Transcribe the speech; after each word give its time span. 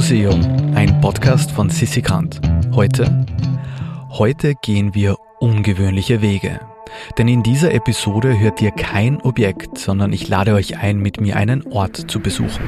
Museum, 0.00 0.40
ein 0.74 0.98
Podcast 1.02 1.50
von 1.50 1.68
Sissi 1.68 2.00
Grant. 2.00 2.40
Heute? 2.72 3.26
Heute 4.08 4.54
gehen 4.54 4.94
wir 4.94 5.18
ungewöhnliche 5.40 6.22
Wege. 6.22 6.58
Denn 7.18 7.28
in 7.28 7.42
dieser 7.42 7.74
Episode 7.74 8.40
hört 8.40 8.62
ihr 8.62 8.70
kein 8.70 9.20
Objekt, 9.20 9.76
sondern 9.76 10.14
ich 10.14 10.26
lade 10.26 10.54
euch 10.54 10.78
ein, 10.78 11.00
mit 11.00 11.20
mir 11.20 11.36
einen 11.36 11.70
Ort 11.70 12.10
zu 12.10 12.18
besuchen. 12.18 12.62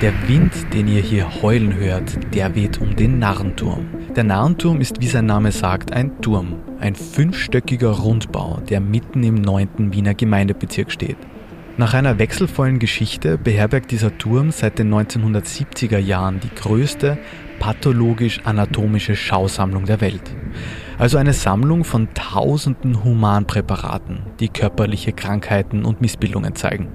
Der 0.00 0.12
Wind, 0.28 0.52
den 0.72 0.86
ihr 0.86 1.02
hier 1.02 1.42
heulen 1.42 1.74
hört, 1.74 2.32
der 2.32 2.54
weht 2.54 2.80
um 2.80 2.94
den 2.94 3.18
Narrenturm. 3.18 3.86
Der 4.14 4.22
Narrenturm 4.22 4.80
ist, 4.80 5.00
wie 5.00 5.08
sein 5.08 5.26
Name 5.26 5.50
sagt, 5.50 5.92
ein 5.92 6.20
Turm, 6.20 6.60
ein 6.78 6.94
fünfstöckiger 6.94 7.90
Rundbau, 7.90 8.60
der 8.68 8.80
mitten 8.80 9.24
im 9.24 9.34
9. 9.34 9.92
Wiener 9.92 10.14
Gemeindebezirk 10.14 10.92
steht. 10.92 11.16
Nach 11.76 11.92
einer 11.92 12.20
wechselvollen 12.20 12.78
Geschichte 12.78 13.36
beherbergt 13.36 13.90
dieser 13.90 14.16
Turm 14.16 14.52
seit 14.52 14.78
den 14.78 14.94
1970er 14.94 15.98
Jahren 15.98 16.38
die 16.38 16.54
größte 16.54 17.18
pathologisch-anatomische 17.58 19.16
Schausammlung 19.16 19.84
der 19.84 20.00
Welt. 20.00 20.22
Also 20.98 21.18
eine 21.18 21.32
Sammlung 21.32 21.82
von 21.82 22.14
tausenden 22.14 23.02
Humanpräparaten, 23.02 24.20
die 24.38 24.50
körperliche 24.50 25.12
Krankheiten 25.12 25.84
und 25.84 26.00
Missbildungen 26.00 26.54
zeigen. 26.54 26.86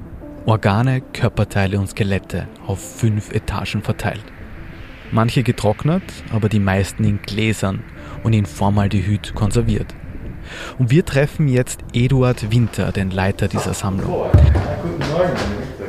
Organe, 0.46 1.02
Körperteile 1.02 1.78
und 1.78 1.90
Skelette 1.90 2.48
auf 2.66 2.80
fünf 2.80 3.34
Etagen 3.34 3.82
verteilt. 3.82 4.24
Manche 5.12 5.44
getrocknet, 5.44 6.04
aber 6.32 6.48
die 6.48 6.62
meisten 6.62 7.04
in 7.04 7.22
Gläsern 7.22 7.84
und 8.24 8.32
in 8.32 8.46
Formaldehyd 8.46 9.36
konserviert. 9.36 9.94
Und 10.78 10.92
wir 10.92 11.06
treffen 11.06 11.48
jetzt 11.48 11.82
Eduard 11.94 12.52
Winter, 12.52 12.92
den 12.92 13.12
Leiter 13.12 13.48
dieser 13.48 13.74
Sammlung. 13.74 14.08
Guten 14.82 15.12
Morgen. 15.12 15.80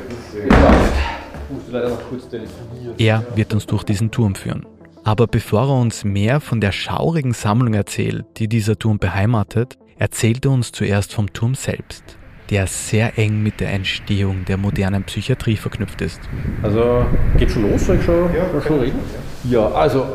Er 2.98 3.24
wird 3.34 3.54
uns 3.54 3.66
durch 3.66 3.84
diesen 3.84 4.10
Turm 4.10 4.34
führen. 4.34 4.66
Aber 5.04 5.26
bevor 5.26 5.68
er 5.68 5.80
uns 5.80 6.04
mehr 6.04 6.40
von 6.40 6.60
der 6.60 6.72
schaurigen 6.72 7.32
Sammlung 7.32 7.74
erzählt, 7.74 8.26
die 8.36 8.48
dieser 8.48 8.78
Turm 8.78 8.98
beheimatet, 8.98 9.78
erzählt 9.96 10.44
er 10.44 10.50
uns 10.50 10.72
zuerst 10.72 11.14
vom 11.14 11.32
Turm 11.32 11.54
selbst, 11.54 12.18
der 12.50 12.66
sehr 12.66 13.18
eng 13.18 13.42
mit 13.42 13.60
der 13.60 13.70
Entstehung 13.72 14.44
der 14.46 14.56
modernen 14.56 15.04
Psychiatrie 15.04 15.56
verknüpft 15.56 16.00
ist. 16.02 16.20
Also 16.62 17.06
geht 17.38 17.50
schon 17.50 17.70
los, 17.70 17.86
soll 17.86 17.96
ich 17.96 18.04
schon, 18.04 18.34
ja, 18.34 18.60
schon 18.60 18.80
reden? 18.80 18.98
Ja, 19.44 19.68
also 19.68 20.06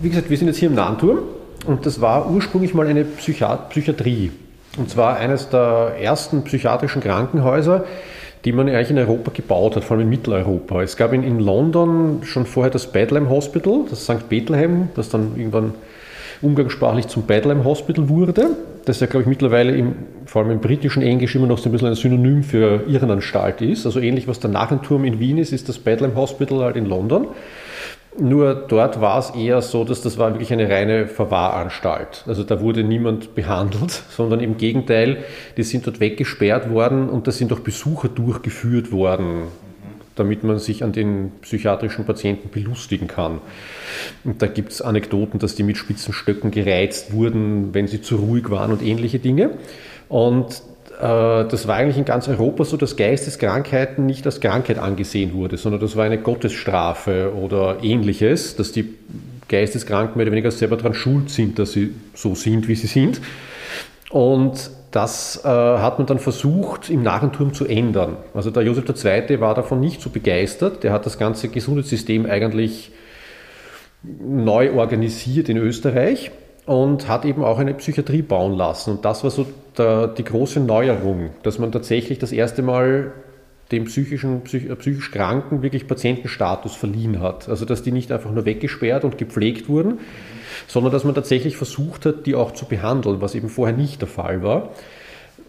wie 0.00 0.08
gesagt, 0.10 0.30
wir 0.30 0.36
sind 0.36 0.48
jetzt 0.48 0.58
hier 0.58 0.68
im 0.68 0.74
Nahenturm 0.74 1.18
und 1.68 1.86
das 1.86 2.00
war 2.00 2.30
ursprünglich 2.30 2.74
mal 2.74 2.86
eine 2.86 3.04
Psychiat 3.04 3.70
Psychiatrie. 3.70 4.32
Und 4.78 4.90
zwar 4.90 5.16
eines 5.16 5.50
der 5.50 5.96
ersten 6.00 6.42
psychiatrischen 6.44 7.02
Krankenhäuser, 7.02 7.84
die 8.44 8.52
man 8.52 8.68
eigentlich 8.68 8.90
in 8.90 8.98
Europa 8.98 9.32
gebaut 9.34 9.76
hat, 9.76 9.84
vor 9.84 9.96
allem 9.96 10.04
in 10.04 10.10
Mitteleuropa. 10.10 10.82
Es 10.82 10.96
gab 10.96 11.12
in, 11.12 11.22
in 11.22 11.40
London 11.40 12.20
schon 12.22 12.46
vorher 12.46 12.70
das 12.70 12.90
Bethlehem 12.90 13.28
Hospital, 13.28 13.84
das 13.90 14.04
St. 14.04 14.28
Bethlehem, 14.28 14.88
das 14.94 15.10
dann 15.10 15.32
irgendwann 15.36 15.74
umgangssprachlich 16.40 17.08
zum 17.08 17.24
Bethlehem 17.24 17.64
Hospital 17.64 18.08
wurde. 18.08 18.50
Das 18.84 19.00
ja, 19.00 19.06
glaube 19.06 19.22
ich, 19.22 19.28
mittlerweile 19.28 19.76
im, 19.76 19.94
vor 20.24 20.42
allem 20.42 20.52
im 20.52 20.60
britischen 20.60 21.02
Englisch 21.02 21.34
immer 21.34 21.46
noch 21.46 21.58
so 21.58 21.68
ein 21.68 21.72
bisschen 21.72 21.88
ein 21.88 21.94
Synonym 21.94 22.42
für 22.42 22.84
Irrenanstalt 22.86 23.60
ist. 23.60 23.84
Also 23.84 24.00
ähnlich, 24.00 24.28
was 24.28 24.40
der 24.40 24.50
Narrenturm 24.50 25.04
in 25.04 25.18
Wien 25.18 25.36
ist, 25.36 25.52
ist 25.52 25.68
das 25.68 25.78
Bethlehem 25.78 26.14
Hospital 26.14 26.60
halt 26.60 26.76
in 26.76 26.86
London. 26.86 27.26
Nur 28.16 28.54
dort 28.54 29.00
war 29.00 29.18
es 29.18 29.30
eher 29.30 29.60
so, 29.62 29.84
dass 29.84 30.00
das 30.02 30.18
war 30.18 30.32
wirklich 30.32 30.52
eine 30.52 30.68
reine 30.68 31.06
Verwahranstalt. 31.06 32.24
Also 32.26 32.42
da 32.42 32.60
wurde 32.60 32.82
niemand 32.82 33.34
behandelt, 33.34 34.02
sondern 34.10 34.40
im 34.40 34.56
Gegenteil, 34.56 35.18
die 35.56 35.62
sind 35.62 35.86
dort 35.86 36.00
weggesperrt 36.00 36.70
worden 36.70 37.08
und 37.08 37.26
da 37.26 37.32
sind 37.32 37.52
auch 37.52 37.60
Besucher 37.60 38.08
durchgeführt 38.08 38.90
worden, 38.90 39.44
damit 40.16 40.42
man 40.42 40.58
sich 40.58 40.82
an 40.82 40.92
den 40.92 41.32
psychiatrischen 41.42 42.04
Patienten 42.06 42.48
belustigen 42.50 43.06
kann. 43.06 43.40
Und 44.24 44.42
da 44.42 44.46
gibt 44.46 44.72
es 44.72 44.82
Anekdoten, 44.82 45.38
dass 45.38 45.54
die 45.54 45.62
mit 45.62 45.76
spitzen 45.76 46.12
Stöcken 46.12 46.50
gereizt 46.50 47.12
wurden, 47.12 47.72
wenn 47.72 47.86
sie 47.86 48.00
zu 48.00 48.16
ruhig 48.16 48.50
waren 48.50 48.72
und 48.72 48.82
ähnliche 48.82 49.20
Dinge. 49.20 49.50
Und 50.08 50.62
das 51.00 51.68
war 51.68 51.76
eigentlich 51.76 51.98
in 51.98 52.04
ganz 52.04 52.26
Europa 52.26 52.64
so, 52.64 52.76
dass 52.76 52.96
Geisteskrankheiten 52.96 54.04
nicht 54.04 54.26
als 54.26 54.40
Krankheit 54.40 54.78
angesehen 54.78 55.32
wurde, 55.32 55.56
sondern 55.56 55.80
das 55.80 55.94
war 55.94 56.04
eine 56.04 56.18
Gottesstrafe 56.18 57.32
oder 57.34 57.78
ähnliches, 57.82 58.56
dass 58.56 58.72
die 58.72 58.94
Geisteskranken 59.48 60.16
mehr 60.16 60.26
oder 60.26 60.32
weniger 60.32 60.50
selber 60.50 60.76
daran 60.76 60.94
schuld 60.94 61.30
sind, 61.30 61.58
dass 61.58 61.72
sie 61.72 61.94
so 62.14 62.34
sind, 62.34 62.66
wie 62.66 62.74
sie 62.74 62.88
sind. 62.88 63.20
Und 64.10 64.70
das 64.90 65.42
äh, 65.44 65.48
hat 65.48 65.98
man 65.98 66.06
dann 66.06 66.18
versucht, 66.18 66.90
im 66.90 67.02
Narrenturm 67.02 67.52
zu 67.52 67.66
ändern. 67.66 68.16
Also 68.34 68.50
der 68.50 68.62
Josef 68.62 68.84
II. 68.88 69.40
war 69.40 69.54
davon 69.54 69.80
nicht 69.80 70.00
so 70.00 70.10
begeistert. 70.10 70.82
Der 70.82 70.92
hat 70.92 71.06
das 71.06 71.18
ganze 71.18 71.48
Gesundheitssystem 71.48 72.26
eigentlich 72.26 72.90
neu 74.02 74.72
organisiert 74.72 75.48
in 75.48 75.58
Österreich 75.58 76.30
und 76.66 77.08
hat 77.08 77.24
eben 77.24 77.44
auch 77.44 77.58
eine 77.58 77.74
Psychiatrie 77.74 78.22
bauen 78.22 78.54
lassen. 78.54 78.92
Und 78.92 79.04
das 79.04 79.24
war 79.24 79.30
so 79.30 79.46
der, 79.78 80.08
die 80.08 80.24
große 80.24 80.60
Neuerung, 80.60 81.30
dass 81.42 81.58
man 81.58 81.72
tatsächlich 81.72 82.18
das 82.18 82.32
erste 82.32 82.62
Mal 82.62 83.12
dem 83.72 83.84
psychischen, 83.84 84.42
psych, 84.42 84.68
äh, 84.68 84.76
psychisch 84.76 85.10
Kranken 85.10 85.62
wirklich 85.62 85.86
Patientenstatus 85.86 86.74
verliehen 86.74 87.20
hat. 87.20 87.48
Also 87.48 87.64
dass 87.64 87.82
die 87.82 87.92
nicht 87.92 88.10
einfach 88.12 88.30
nur 88.30 88.44
weggesperrt 88.44 89.04
und 89.04 89.18
gepflegt 89.18 89.68
wurden, 89.68 89.98
sondern 90.66 90.92
dass 90.92 91.04
man 91.04 91.14
tatsächlich 91.14 91.56
versucht 91.56 92.06
hat, 92.06 92.26
die 92.26 92.34
auch 92.34 92.52
zu 92.52 92.66
behandeln, 92.66 93.20
was 93.20 93.34
eben 93.34 93.48
vorher 93.48 93.76
nicht 93.76 94.00
der 94.00 94.08
Fall 94.08 94.42
war 94.42 94.70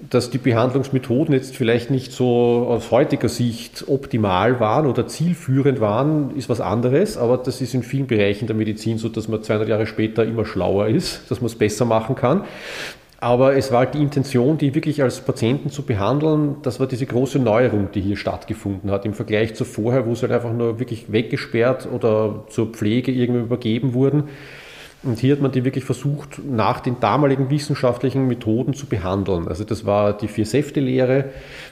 dass 0.09 0.29
die 0.29 0.38
Behandlungsmethoden 0.38 1.34
jetzt 1.34 1.56
vielleicht 1.56 1.91
nicht 1.91 2.13
so 2.13 2.68
aus 2.69 2.89
heutiger 2.91 3.28
Sicht 3.28 3.85
optimal 3.88 4.59
waren 4.59 4.85
oder 4.85 5.07
zielführend 5.07 5.81
waren, 5.81 6.35
ist 6.38 6.47
was 6.47 6.62
anderes, 6.62 7.18
aber 7.18 7.38
das 7.38 7.59
ist 7.59 7.73
in 7.73 7.84
vielen 7.84 8.07
Bereichen 8.07 8.47
der 8.47 8.56
Medizin 8.56 8.97
so, 8.97 9.09
dass 9.09 9.28
man 9.28 9.44
200 9.44 9.68
Jahre 9.68 9.85
später 9.88 10.23
immer 10.23 10.45
schlauer 10.45 10.88
ist, 10.88 11.29
dass 11.29 11.41
man 11.41 11.47
es 11.47 11.56
besser 11.56 11.84
machen 11.84 12.16
kann. 12.16 12.45
Aber 13.22 13.56
es 13.56 13.72
war 13.72 13.85
die 13.85 14.02
Intention, 14.02 14.57
die 14.57 14.74
wirklich 14.75 15.03
als 15.03 15.19
Patienten 15.19 15.69
zu 15.69 15.84
behandeln, 15.84 16.57
das 16.62 16.80
war 16.80 16.88
diese 16.88 17.06
große 17.06 17.38
Neuerung, 17.38 17.90
die 17.94 18.00
hier 18.00 18.16
stattgefunden 18.16 18.91
hat, 18.91 19.06
im 19.06 19.13
Vergleich 19.13 19.56
zu 19.56 19.66
vorher, 19.66 20.06
wo 20.06 20.16
sie 20.16 20.22
halt 20.22 20.31
einfach 20.31 20.53
nur 20.53 20.80
wirklich 20.80 21.12
weggesperrt 21.12 21.88
oder 21.91 22.46
zur 22.50 22.68
Pflege 22.68 23.12
irgendwie 23.12 23.41
übergeben 23.41 23.94
wurden 23.94 24.30
und 25.02 25.18
hier 25.18 25.34
hat 25.34 25.41
man 25.41 25.53
die 25.53 25.63
wirklich 25.63 25.85
versucht, 25.85 26.41
nach 26.46 26.81
den 26.81 27.00
damaligen 27.00 27.50
wissenschaftlichen 27.50 28.28
Methoden 28.28 28.74
zu 28.74 28.85
behandeln. 28.85 29.47
Also 29.47 29.63
das 29.63 29.86
war 29.86 30.12
die 30.12 30.28
Vier-Säfte-Lehre. 30.28 31.25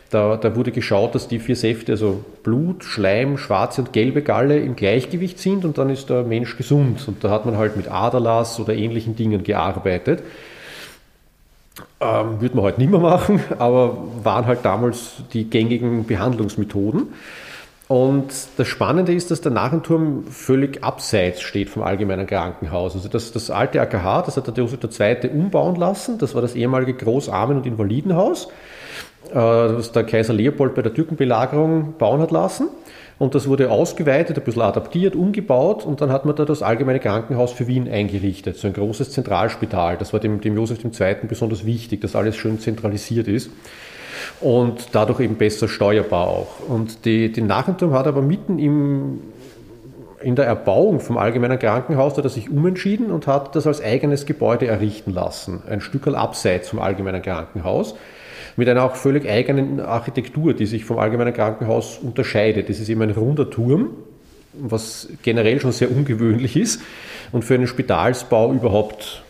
Da, 0.10 0.38
da, 0.38 0.56
wurde 0.56 0.72
geschaut, 0.72 1.14
dass 1.14 1.28
die 1.28 1.40
vier 1.40 1.58
Säfte, 1.58 1.92
also 1.92 2.24
Blut, 2.42 2.86
Schleim, 2.86 3.38
schwarze 3.38 3.82
und 3.82 3.92
gelbe 3.92 4.22
Galle 4.22 4.58
im 4.58 4.78
Gleichgewicht 4.78 5.38
sind 5.40 5.66
und 5.66 5.78
dann 5.78 5.90
ist 5.90 6.10
der 6.10 6.24
Mensch 6.24 6.56
gesund. 6.56 7.06
Und 7.10 7.22
da 7.26 7.30
hat 7.30 7.46
man 7.46 7.58
halt 7.58 7.76
mit 7.76 7.92
Aderlass 7.92 8.58
oder 8.62 8.74
ähnlichen 8.74 9.18
Dingen 9.18 9.44
gearbeitet. 9.44 10.24
Ähm, 12.00 12.42
würde 12.42 12.56
man 12.56 12.66
heute 12.66 12.80
nicht 12.80 12.92
mehr 12.92 13.00
machen, 13.00 13.44
aber 13.58 13.98
waren 14.24 14.46
halt 14.46 14.64
damals 14.64 15.24
die 15.34 15.50
gängigen 15.50 16.06
Behandlungsmethoden. 16.06 17.08
Und 17.88 18.34
das 18.58 18.68
Spannende 18.68 19.14
ist, 19.14 19.32
dass 19.32 19.40
der 19.42 19.52
Narrenturm 19.52 20.26
völlig 20.26 20.84
abseits 20.84 21.42
steht 21.42 21.70
vom 21.70 21.84
allgemeinen 21.84 22.28
Krankenhaus. 22.28 22.96
Also 22.96 23.08
das, 23.08 23.32
das 23.32 23.50
alte 23.50 23.82
AKH, 23.82 24.24
das 24.24 24.36
hat 24.36 24.46
der 24.48 24.54
Josef 24.54 24.80
II. 24.84 25.30
umbauen 25.30 25.76
lassen. 25.76 26.18
Das 26.18 26.36
war 26.36 26.42
das 26.42 26.54
ehemalige 26.54 26.94
Großarmen- 26.94 27.58
und 27.58 27.66
Invalidenhaus, 27.66 28.50
äh, 29.30 29.34
das 29.34 29.94
der 29.94 30.04
Kaiser 30.04 30.34
Leopold 30.34 30.76
bei 30.76 30.82
der 30.82 30.94
Türkenbelagerung 30.94 31.94
bauen 31.98 32.22
hat 32.22 32.32
lassen. 32.32 32.68
Und 33.20 33.34
das 33.34 33.48
wurde 33.48 33.72
ausgeweitet, 33.72 34.38
ein 34.38 34.44
bisschen 34.44 34.62
adaptiert, 34.62 35.16
umgebaut 35.16 35.86
und 35.86 36.02
dann 36.02 36.12
hat 36.12 36.26
man 36.26 36.36
da 36.36 36.46
das 36.46 36.62
Allgemeine 36.62 37.00
Krankenhaus 37.00 37.52
für 37.52 37.66
Wien 37.66 37.90
eingerichtet, 37.90 38.58
so 38.58 38.68
ein 38.68 38.74
großes 38.74 39.12
Zentralspital. 39.12 39.98
Das 39.98 40.14
war 40.14 40.20
dem, 40.20 40.40
dem 40.40 40.56
Josef 40.56 40.80
II. 40.84 41.16
besonders 41.28 41.66
wichtig, 41.66 42.02
dass 42.02 42.16
alles 42.16 42.36
schön 42.36 42.60
zentralisiert 42.60 43.28
ist 43.28 43.50
und 44.40 44.90
dadurch 44.92 45.22
eben 45.22 45.36
besser 45.36 45.68
steuerbar 45.68 46.28
auch. 46.28 46.60
Und 46.68 47.06
die, 47.06 47.32
den 47.32 47.48
Nachenturm 47.48 47.94
hat 47.94 48.06
aber 48.06 48.22
mitten 48.22 48.60
im, 48.60 49.22
in 50.22 50.36
der 50.36 50.46
Erbauung 50.46 51.00
vom 51.00 51.18
Allgemeinen 51.18 51.58
Krankenhaus 51.58 52.18
hat 52.18 52.24
er 52.24 52.30
sich 52.30 52.52
umentschieden 52.52 53.12
und 53.12 53.26
hat 53.26 53.56
das 53.56 53.66
als 53.66 53.82
eigenes 53.84 54.28
Gebäude 54.28 54.68
errichten 54.68 55.12
lassen, 55.12 55.64
ein 55.68 55.82
Stück 55.82 56.08
abseits 56.08 56.70
vom 56.70 56.80
Allgemeinen 56.80 57.24
Krankenhaus, 57.24 57.96
mit 58.58 58.68
einer 58.68 58.84
auch 58.84 58.96
völlig 58.96 59.30
eigenen 59.30 59.80
Architektur, 59.80 60.54
die 60.54 60.66
sich 60.66 60.84
vom 60.84 60.98
Allgemeinen 60.98 61.34
Krankenhaus 61.34 62.00
unterscheidet. 62.00 62.70
Das 62.70 62.80
ist 62.80 62.90
eben 62.90 63.02
ein 63.04 63.12
runder 63.12 63.50
Turm, 63.50 63.92
was 64.54 65.08
generell 65.22 65.62
schon 65.62 65.72
sehr 65.72 65.92
ungewöhnlich 65.92 66.58
ist 66.58 66.82
und 67.32 67.46
für 67.46 67.54
einen 67.54 67.68
Spitalsbau 67.68 68.52
überhaupt 68.52 69.24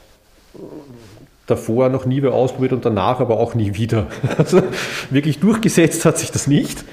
davor 1.46 1.90
noch 1.90 2.06
nie 2.06 2.22
wer 2.22 2.34
ausprobiert 2.34 2.74
und 2.74 2.86
danach 2.86 3.20
aber 3.20 3.40
auch 3.40 3.54
nie 3.54 3.76
wieder. 3.76 4.08
Also 4.38 4.62
wirklich 5.10 5.40
durchgesetzt 5.40 6.06
hat 6.06 6.18
sich 6.18 6.32
das 6.32 6.48
nicht. 6.48 6.84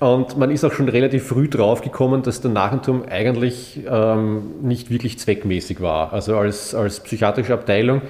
Und 0.00 0.38
man 0.38 0.50
ist 0.50 0.64
auch 0.64 0.72
schon 0.72 0.88
relativ 0.88 1.26
früh 1.26 1.48
drauf 1.48 1.82
gekommen, 1.82 2.22
dass 2.22 2.40
der 2.40 2.52
Narrenturm 2.52 3.02
eigentlich 3.10 3.80
ähm, 3.90 4.42
nicht 4.62 4.90
wirklich 4.90 5.18
zweckmäßig 5.18 5.80
war. 5.80 6.12
Also 6.12 6.36
als, 6.36 6.74
als 6.74 7.00
psychiatrische 7.00 7.52
Abteilung 7.52 8.02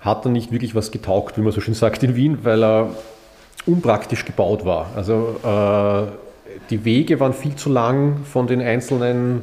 hat 0.00 0.24
er 0.24 0.30
nicht 0.30 0.50
wirklich 0.50 0.74
was 0.74 0.90
getaugt, 0.90 1.36
wie 1.36 1.42
man 1.42 1.52
so 1.52 1.60
schön 1.60 1.74
sagt 1.74 2.02
in 2.02 2.16
Wien, 2.16 2.38
weil 2.42 2.64
er 2.64 2.88
unpraktisch 3.66 4.24
gebaut 4.24 4.64
war. 4.64 4.90
Also 4.96 5.36
äh, 5.44 6.10
die 6.70 6.84
Wege 6.84 7.20
waren 7.20 7.34
viel 7.34 7.54
zu 7.56 7.70
lang 7.70 8.24
von 8.24 8.46
den 8.46 8.60
einzelnen 8.62 9.42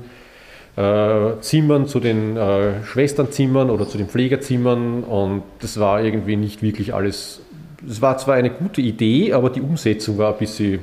äh, 0.75 1.39
Zimmern 1.41 1.87
zu 1.87 1.99
den 1.99 2.37
äh, 2.37 2.83
Schwesternzimmern 2.83 3.69
oder 3.69 3.87
zu 3.87 3.97
den 3.97 4.07
Pflegerzimmern 4.07 5.03
und 5.03 5.43
das 5.59 5.79
war 5.79 6.01
irgendwie 6.01 6.35
nicht 6.35 6.61
wirklich 6.61 6.93
alles. 6.93 7.41
Es 7.87 8.01
war 8.01 8.17
zwar 8.17 8.35
eine 8.35 8.49
gute 8.49 8.81
Idee, 8.81 9.33
aber 9.33 9.49
die 9.49 9.61
Umsetzung 9.61 10.17
war 10.17 10.33
ein 10.33 10.39
bisschen 10.39 10.79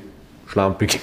schlampig. 0.46 1.00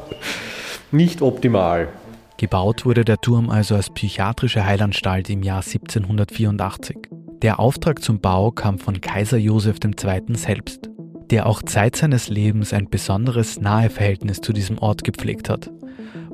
nicht 0.90 1.22
optimal. 1.22 1.88
Gebaut 2.36 2.86
wurde 2.86 3.04
der 3.04 3.18
Turm 3.18 3.50
also 3.50 3.74
als 3.74 3.90
psychiatrische 3.90 4.64
Heilanstalt 4.64 5.28
im 5.28 5.42
Jahr 5.42 5.62
1784. 5.62 7.29
Der 7.42 7.58
Auftrag 7.58 8.02
zum 8.02 8.20
Bau 8.20 8.50
kam 8.50 8.78
von 8.78 9.00
Kaiser 9.00 9.38
Joseph 9.38 9.78
II. 9.84 10.36
selbst, 10.36 10.90
der 11.30 11.46
auch 11.46 11.62
Zeit 11.62 11.96
seines 11.96 12.28
Lebens 12.28 12.72
ein 12.72 12.88
besonderes 12.88 13.60
Naheverhältnis 13.60 14.40
zu 14.40 14.52
diesem 14.52 14.78
Ort 14.78 15.04
gepflegt 15.04 15.48
hat 15.48 15.70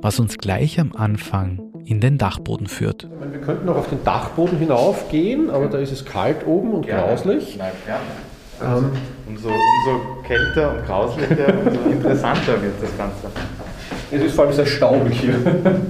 was 0.06 0.20
uns 0.20 0.38
gleich 0.38 0.79
am 0.79 0.93
Anfang 0.94 1.61
in 1.85 2.00
den 2.00 2.19
Dachboden 2.19 2.67
führt. 2.67 3.08
Wir 3.31 3.41
könnten 3.41 3.67
noch 3.67 3.76
auf 3.76 3.88
den 3.88 4.03
Dachboden 4.05 4.58
hinaufgehen, 4.58 5.50
aber 5.50 5.67
da 5.67 5.79
ist 5.79 5.93
es 5.93 6.05
kalt 6.05 6.47
oben 6.47 6.75
und 6.75 6.87
gerne. 6.87 7.08
grauslich. 7.08 7.56
Nein, 7.56 7.73
gerne. 7.85 8.79
Ähm, 8.79 8.91
umso, 9.26 9.49
umso 9.49 10.23
kälter 10.23 10.76
und 10.76 10.87
grauslicher, 10.87 11.55
umso 11.67 11.81
interessanter 11.91 12.62
wird 12.62 12.75
das 12.81 12.97
Ganze. 12.97 13.26
Es 14.11 14.23
ist 14.23 14.35
vor 14.35 14.44
allem 14.44 14.55
sehr 14.55 14.67
staubig 14.67 15.20
hier. 15.20 15.38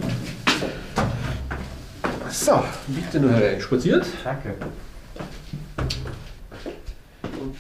So, 2.29 2.63
bitte 2.89 3.19
nur 3.19 3.33
herein 3.33 3.61
spaziert. 3.61 4.05
Danke. 4.23 4.55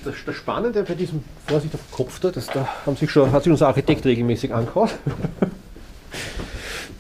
Das, 0.06 0.14
das, 0.24 0.34
Spannende 0.36 0.82
bei 0.84 0.94
diesem, 0.94 1.22
Vorsicht 1.46 1.74
auf 1.74 1.80
Kopf 1.90 2.20
da, 2.20 2.30
das, 2.30 2.46
da 2.46 2.68
haben 2.86 2.96
sich 2.96 3.10
schon, 3.10 3.32
hat 3.32 3.42
sich 3.42 3.50
unser 3.50 3.68
Architekt 3.68 4.04
regelmäßig 4.04 4.54
angehauen 4.54 4.90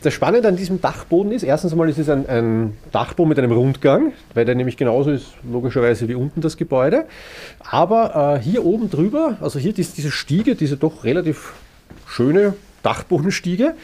das 0.06 0.14
Spannende 0.14 0.48
an 0.48 0.56
diesem 0.56 0.80
Dachboden 0.80 1.32
ist, 1.32 1.42
erstens 1.42 1.72
einmal 1.72 1.88
ist 1.88 1.98
es 1.98 2.08
ein, 2.08 2.28
ein, 2.28 2.76
Dachboden 2.92 3.28
mit 3.28 3.38
einem 3.38 3.50
Rundgang, 3.50 4.12
weil 4.34 4.44
der 4.44 4.54
nämlich 4.54 4.76
genauso 4.76 5.10
ist, 5.10 5.32
logischerweise 5.50 6.06
wie 6.06 6.14
unten 6.14 6.40
das 6.40 6.56
Gebäude. 6.56 7.06
Aber 7.58 8.36
äh, 8.36 8.40
hier 8.40 8.64
oben 8.64 8.88
drüber, 8.88 9.36
also 9.40 9.58
hier 9.58 9.76
ist 9.76 9.98
diese 9.98 10.12
Stiege, 10.12 10.54
diese 10.54 10.76
doch 10.76 11.02
relativ 11.02 11.54
schöne 12.06 12.54
Dachbodenstiege, 12.84 13.74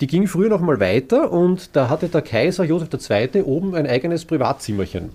die 0.00 0.08
ging 0.08 0.26
früher 0.26 0.48
noch 0.48 0.60
mal 0.60 0.80
weiter 0.80 1.30
und 1.30 1.76
da 1.76 1.88
hatte 1.88 2.08
der 2.08 2.22
Kaiser 2.22 2.64
Josef 2.64 2.88
II. 2.92 3.42
oben 3.42 3.76
ein 3.76 3.86
eigenes 3.86 4.24
Privatzimmerchen. 4.24 5.10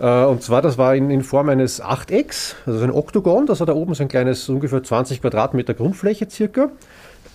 Äh, 0.00 0.24
und 0.24 0.42
zwar, 0.42 0.62
das 0.62 0.78
war 0.78 0.94
in, 0.94 1.10
in, 1.10 1.22
Form 1.22 1.48
eines 1.48 1.80
Achtecks, 1.80 2.56
also 2.66 2.84
ein 2.84 2.90
Oktogon, 2.90 3.46
das 3.46 3.60
hat 3.60 3.68
da 3.68 3.74
oben 3.74 3.94
so 3.94 4.02
ein 4.02 4.08
kleines, 4.08 4.48
ungefähr 4.48 4.82
20 4.82 5.20
Quadratmeter 5.20 5.74
Grundfläche 5.74 6.28
circa. 6.28 6.70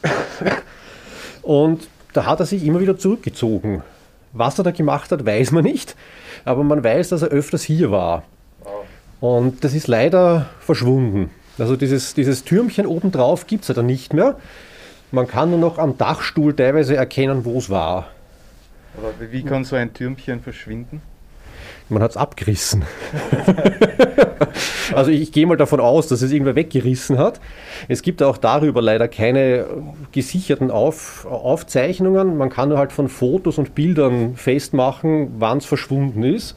Und 1.42 1.88
da 2.14 2.26
hat 2.26 2.40
er 2.40 2.46
sich 2.46 2.66
immer 2.66 2.80
wieder 2.80 2.98
zurückgezogen. 2.98 3.84
Was 4.32 4.58
er 4.58 4.64
da 4.64 4.72
gemacht 4.72 5.12
hat, 5.12 5.26
weiß 5.26 5.52
man 5.52 5.64
nicht, 5.64 5.96
aber 6.46 6.64
man 6.64 6.84
weiß, 6.84 7.10
dass 7.10 7.22
er 7.22 7.30
öfters 7.30 7.64
hier 7.64 7.92
war. 7.92 8.24
Und 9.20 9.64
das 9.64 9.74
ist 9.74 9.88
leider 9.88 10.48
verschwunden. 10.60 11.30
Also 11.60 11.76
dieses, 11.76 12.14
dieses 12.14 12.44
Türmchen 12.44 12.88
obendrauf 12.88 13.46
gibt 13.46 13.64
es 13.64 13.68
ja 13.68 13.74
dann 13.76 13.86
nicht 13.86 14.14
mehr. 14.14 14.38
Man 15.12 15.28
kann 15.28 15.52
nur 15.52 15.60
noch 15.60 15.78
am 15.78 15.98
Dachstuhl 15.98 16.56
teilweise 16.56 16.96
erkennen, 16.96 17.46
wo 17.46 17.58
es 17.60 17.70
war. 17.70 18.08
Aber 18.98 19.14
wie 19.32 19.44
kann 19.44 19.64
so 19.64 19.76
ein 19.76 19.94
Türmchen 19.94 20.42
verschwinden? 20.42 21.02
Man 21.90 22.02
hat 22.02 22.12
es 22.12 22.18
abgerissen. 22.18 22.84
also 24.96 25.12
ich, 25.12 25.22
ich, 25.22 25.32
gehe 25.32 25.46
mal 25.46 25.58
davon 25.58 25.80
aus, 25.80 26.08
dass 26.08 26.22
es 26.22 26.32
irgendwer 26.32 26.56
weggerissen 26.56 27.18
hat. 27.18 27.40
Es 27.88 28.02
gibt 28.02 28.24
auch 28.24 28.38
darüber 28.38 28.82
leider 28.82 29.08
keine 29.08 29.66
gesicherten 30.12 30.72
Auf, 30.72 31.26
Aufzeichnungen. 31.26 32.38
Man 32.38 32.50
kann 32.50 32.70
nur 32.70 32.78
halt 32.78 32.92
von 32.92 33.10
Fotos 33.10 33.58
und 33.58 33.76
Bildern 33.76 34.36
festmachen, 34.36 35.36
wann 35.38 35.58
es 35.60 35.66
verschwunden 35.66 36.24
ist. 36.24 36.56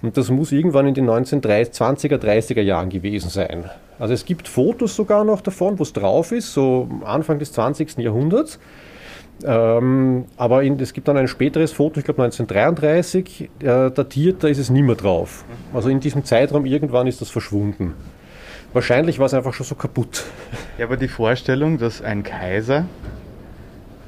Und 0.00 0.16
das 0.16 0.30
muss 0.30 0.52
irgendwann 0.52 0.86
in 0.86 0.94
den 0.94 1.08
1920er, 1.08 2.18
30er 2.18 2.60
Jahren 2.60 2.88
gewesen 2.88 3.30
sein. 3.30 3.68
Also 3.98 4.14
es 4.14 4.24
gibt 4.24 4.46
Fotos 4.46 4.94
sogar 4.94 5.24
noch 5.24 5.40
davon, 5.40 5.78
wo 5.78 5.82
es 5.82 5.92
drauf 5.92 6.30
ist, 6.30 6.52
so 6.52 6.88
Anfang 7.04 7.38
des 7.40 7.52
20. 7.52 7.98
Jahrhunderts. 7.98 8.58
Ähm, 9.44 10.24
aber 10.36 10.62
in, 10.62 10.80
es 10.80 10.92
gibt 10.92 11.08
dann 11.08 11.16
ein 11.16 11.28
späteres 11.28 11.72
Foto, 11.72 11.98
ich 11.98 12.04
glaube 12.04 12.22
1933, 12.22 13.50
äh, 13.60 13.90
datiert, 13.90 14.42
da 14.42 14.48
ist 14.48 14.58
es 14.58 14.70
nicht 14.70 14.82
mehr 14.82 14.96
drauf. 14.96 15.44
Also 15.72 15.88
in 15.88 16.00
diesem 16.00 16.24
Zeitraum 16.24 16.66
irgendwann 16.66 17.06
ist 17.06 17.20
das 17.20 17.30
verschwunden. 17.30 17.94
Wahrscheinlich 18.72 19.18
war 19.18 19.26
es 19.26 19.34
einfach 19.34 19.54
schon 19.54 19.64
so 19.64 19.74
kaputt. 19.74 20.24
Ja, 20.76 20.86
aber 20.86 20.96
die 20.96 21.08
Vorstellung, 21.08 21.78
dass 21.78 22.02
ein 22.02 22.22
Kaiser 22.22 22.86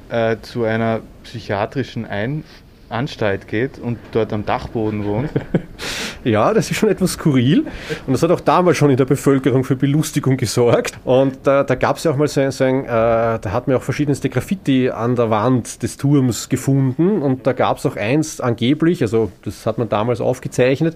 äh, 0.09 0.37
zu 0.41 0.63
einer 0.65 1.01
psychiatrischen 1.23 2.05
ein 2.05 2.43
Anstalt 2.91 3.47
geht 3.47 3.79
und 3.79 3.97
dort 4.11 4.33
am 4.33 4.45
Dachboden 4.45 5.05
wohnt. 5.05 5.29
ja, 6.23 6.53
das 6.53 6.69
ist 6.69 6.77
schon 6.77 6.89
etwas 6.89 7.13
skurril. 7.13 7.65
Und 8.05 8.13
das 8.13 8.23
hat 8.23 8.31
auch 8.31 8.39
damals 8.39 8.77
schon 8.77 8.89
in 8.89 8.97
der 8.97 9.05
Bevölkerung 9.05 9.63
für 9.63 9.75
Belustigung 9.75 10.37
gesorgt. 10.37 10.99
Und 11.03 11.39
da, 11.43 11.63
da 11.63 11.75
gab 11.75 11.97
es 11.97 12.03
ja 12.03 12.11
auch 12.11 12.17
mal 12.17 12.27
so 12.27 12.41
ein, 12.41 12.51
so 12.51 12.63
ein 12.63 12.85
äh, 12.85 12.87
da 12.87 13.51
hat 13.51 13.67
man 13.67 13.77
auch 13.77 13.83
verschiedenste 13.83 14.29
Graffiti 14.29 14.89
an 14.89 15.15
der 15.15 15.29
Wand 15.29 15.83
des 15.83 15.97
Turms 15.97 16.49
gefunden. 16.49 17.21
Und 17.21 17.47
da 17.47 17.53
gab 17.53 17.77
es 17.77 17.85
auch 17.85 17.95
eins 17.95 18.41
angeblich, 18.41 19.01
also 19.01 19.31
das 19.43 19.65
hat 19.65 19.77
man 19.77 19.89
damals 19.89 20.21
aufgezeichnet, 20.21 20.95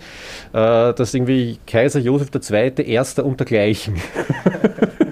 äh, 0.53 0.93
dass 0.93 1.13
irgendwie 1.13 1.59
Kaiser 1.65 1.99
Josef 1.99 2.29
II. 2.33 2.73
erster 2.85 3.25
untergleichen. 3.25 3.95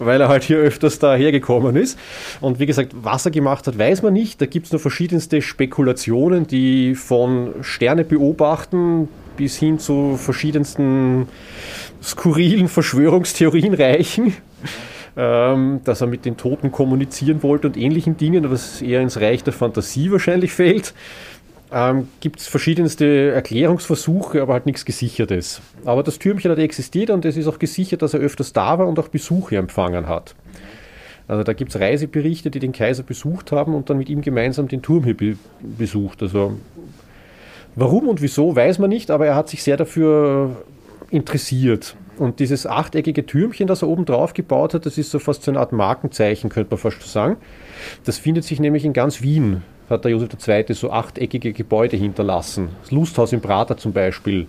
weil 0.00 0.20
er 0.20 0.28
halt 0.28 0.42
hier 0.42 0.56
öfters 0.56 0.98
dahergekommen 0.98 1.76
ist. 1.76 1.98
Und 2.40 2.58
wie 2.58 2.66
gesagt, 2.66 2.92
was 3.00 3.24
er 3.24 3.30
gemacht 3.30 3.66
hat, 3.66 3.78
weiß 3.78 4.02
man 4.02 4.12
nicht. 4.12 4.40
Da 4.40 4.46
gibt 4.46 4.66
es 4.66 4.72
nur 4.72 4.80
verschiedenste 4.80 5.42
Spekulationen, 5.42 6.46
die 6.46 6.94
von 6.94 7.54
Sterne 7.60 8.04
beobachten 8.04 9.08
bis 9.36 9.56
hin 9.56 9.78
zu 9.78 10.16
verschiedensten 10.18 11.28
skurrilen 12.02 12.68
Verschwörungstheorien 12.68 13.74
reichen. 13.74 14.34
Ähm, 15.16 15.80
dass 15.82 16.00
er 16.02 16.06
mit 16.06 16.24
den 16.24 16.36
Toten 16.36 16.70
kommunizieren 16.70 17.42
wollte 17.42 17.66
und 17.66 17.76
ähnlichen 17.76 18.16
Dingen, 18.16 18.48
was 18.48 18.80
eher 18.80 19.00
ins 19.00 19.20
Reich 19.20 19.42
der 19.42 19.52
Fantasie 19.52 20.12
wahrscheinlich 20.12 20.52
fällt 20.52 20.94
ähm, 21.72 22.08
gibt 22.20 22.40
es 22.40 22.46
verschiedenste 22.46 23.30
Erklärungsversuche, 23.32 24.42
aber 24.42 24.54
halt 24.54 24.66
nichts 24.66 24.84
Gesichertes. 24.84 25.60
Aber 25.84 26.02
das 26.02 26.18
Türmchen 26.18 26.50
hat 26.50 26.58
existiert 26.58 27.10
und 27.10 27.24
es 27.24 27.36
ist 27.36 27.46
auch 27.46 27.58
gesichert, 27.58 28.02
dass 28.02 28.14
er 28.14 28.20
öfters 28.20 28.52
da 28.52 28.78
war 28.78 28.86
und 28.86 28.98
auch 28.98 29.08
Besuche 29.08 29.56
empfangen 29.56 30.08
hat. 30.08 30.34
Also 31.28 31.44
da 31.44 31.52
gibt 31.52 31.72
es 31.72 31.80
Reiseberichte, 31.80 32.50
die 32.50 32.58
den 32.58 32.72
Kaiser 32.72 33.04
besucht 33.04 33.52
haben 33.52 33.74
und 33.74 33.88
dann 33.88 33.98
mit 33.98 34.08
ihm 34.08 34.20
gemeinsam 34.20 34.66
den 34.66 34.82
Turm 34.82 35.04
hier 35.04 35.16
be 35.16 35.36
besucht. 35.60 36.22
Also 36.22 36.56
warum 37.76 38.08
und 38.08 38.20
wieso 38.20 38.56
weiß 38.56 38.80
man 38.80 38.90
nicht, 38.90 39.12
aber 39.12 39.26
er 39.26 39.36
hat 39.36 39.48
sich 39.48 39.62
sehr 39.62 39.76
dafür 39.76 40.64
interessiert. 41.10 41.94
Und 42.20 42.38
dieses 42.38 42.66
achteckige 42.66 43.24
Türmchen, 43.24 43.66
das 43.66 43.80
er 43.80 43.88
oben 43.88 44.04
drauf 44.04 44.34
gebaut 44.34 44.74
hat, 44.74 44.84
das 44.84 44.98
ist 44.98 45.10
so 45.10 45.18
fast 45.18 45.42
so 45.42 45.50
eine 45.50 45.58
Art 45.58 45.72
Markenzeichen, 45.72 46.50
könnte 46.50 46.70
man 46.70 46.78
fast 46.78 47.02
sagen. 47.02 47.38
Das 48.04 48.18
findet 48.18 48.44
sich 48.44 48.60
nämlich 48.60 48.84
in 48.84 48.92
ganz 48.92 49.22
Wien 49.22 49.62
hat 49.88 50.04
der 50.04 50.12
Josef 50.12 50.28
II. 50.46 50.74
so 50.74 50.92
achteckige 50.92 51.54
Gebäude 51.54 51.96
hinterlassen. 51.96 52.68
Das 52.82 52.90
Lusthaus 52.90 53.32
im 53.32 53.40
Prater 53.40 53.78
zum 53.78 53.94
Beispiel 53.94 54.46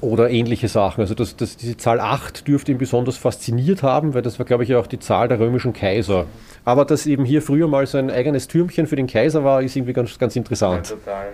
oder 0.00 0.28
ähnliche 0.28 0.66
Sachen. 0.66 1.00
Also 1.00 1.14
das, 1.14 1.36
das, 1.36 1.56
diese 1.56 1.76
Zahl 1.76 2.00
8 2.00 2.48
dürfte 2.48 2.72
ihn 2.72 2.78
besonders 2.78 3.16
fasziniert 3.16 3.84
haben, 3.84 4.14
weil 4.14 4.22
das 4.22 4.40
war, 4.40 4.46
glaube 4.46 4.64
ich, 4.64 4.74
auch 4.74 4.88
die 4.88 4.98
Zahl 4.98 5.28
der 5.28 5.38
römischen 5.38 5.72
Kaiser. 5.72 6.26
Aber 6.64 6.84
dass 6.84 7.06
eben 7.06 7.24
hier 7.24 7.42
früher 7.42 7.68
mal 7.68 7.86
so 7.86 7.98
ein 7.98 8.10
eigenes 8.10 8.48
Türmchen 8.48 8.88
für 8.88 8.96
den 8.96 9.06
Kaiser 9.06 9.44
war, 9.44 9.62
ist 9.62 9.76
irgendwie 9.76 9.92
ganz, 9.92 10.18
ganz 10.18 10.34
interessant. 10.34 10.90
Ja, 10.90 10.96
total. 10.96 11.28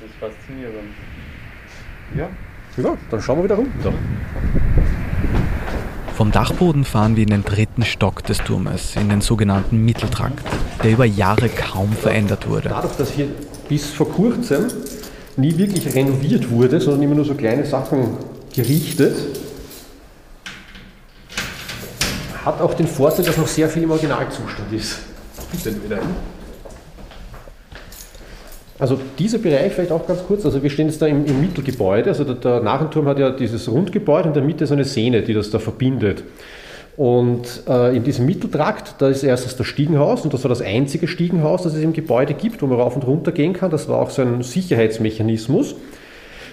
Das 0.00 0.10
ist 0.10 0.16
faszinierend. 0.20 0.92
Ja. 2.14 2.28
Ja, 2.76 2.96
dann 3.10 3.20
schauen 3.20 3.38
wir 3.38 3.44
wieder 3.44 3.56
runter. 3.56 3.92
Vom 6.18 6.32
Dachboden 6.32 6.84
fahren 6.84 7.14
wir 7.14 7.22
in 7.22 7.30
den 7.30 7.44
dritten 7.44 7.84
Stock 7.84 8.24
des 8.24 8.38
Turmes, 8.38 8.96
in 8.96 9.08
den 9.08 9.20
sogenannten 9.20 9.84
Mitteltrakt, 9.84 10.44
der 10.82 10.90
über 10.90 11.04
Jahre 11.04 11.48
kaum 11.48 11.92
verändert 11.92 12.48
wurde. 12.48 12.70
Dadurch, 12.70 12.96
dass 12.96 13.12
hier 13.12 13.28
bis 13.68 13.90
vor 13.90 14.10
kurzem 14.10 14.66
nie 15.36 15.56
wirklich 15.56 15.94
renoviert 15.94 16.50
wurde, 16.50 16.80
sondern 16.80 17.02
immer 17.02 17.14
nur 17.14 17.24
so 17.24 17.34
kleine 17.34 17.64
Sachen 17.64 18.16
gerichtet, 18.52 19.14
hat 22.44 22.60
auch 22.62 22.74
den 22.74 22.88
Vorteil, 22.88 23.24
dass 23.24 23.36
noch 23.36 23.46
sehr 23.46 23.68
viel 23.68 23.84
im 23.84 23.92
Originalzustand 23.92 24.72
ist. 24.72 24.98
Bitte 25.52 25.72
wieder 25.84 25.98
hin. 25.98 26.37
Also 28.78 28.98
dieser 29.18 29.38
Bereich 29.38 29.72
vielleicht 29.72 29.90
auch 29.90 30.06
ganz 30.06 30.24
kurz, 30.24 30.44
also 30.44 30.62
wir 30.62 30.70
stehen 30.70 30.86
jetzt 30.86 31.02
da 31.02 31.06
im, 31.06 31.26
im 31.26 31.40
Mittelgebäude, 31.40 32.10
also 32.10 32.22
der, 32.24 32.36
der 32.36 32.60
Narrenturm 32.60 33.08
hat 33.08 33.18
ja 33.18 33.30
dieses 33.30 33.68
Rundgebäude 33.68 34.28
und 34.28 34.28
in 34.28 34.34
der 34.34 34.42
Mitte 34.44 34.66
so 34.66 34.74
eine 34.74 34.84
Sehne, 34.84 35.22
die 35.22 35.34
das 35.34 35.50
da 35.50 35.58
verbindet. 35.58 36.22
Und 36.96 37.62
äh, 37.68 37.96
in 37.96 38.02
diesem 38.02 38.26
Mitteltrakt, 38.26 38.96
da 38.98 39.08
ist 39.08 39.22
erstens 39.22 39.56
das 39.56 39.68
Stiegenhaus 39.68 40.22
und 40.24 40.34
das 40.34 40.42
war 40.42 40.48
das 40.48 40.60
einzige 40.60 41.06
Stiegenhaus, 41.06 41.62
das 41.62 41.74
es 41.74 41.82
im 41.82 41.92
Gebäude 41.92 42.34
gibt, 42.34 42.60
wo 42.60 42.66
man 42.66 42.80
rauf 42.80 42.96
und 42.96 43.06
runter 43.06 43.30
gehen 43.30 43.52
kann. 43.52 43.70
Das 43.70 43.88
war 43.88 44.00
auch 44.00 44.10
so 44.10 44.22
ein 44.22 44.42
Sicherheitsmechanismus, 44.42 45.76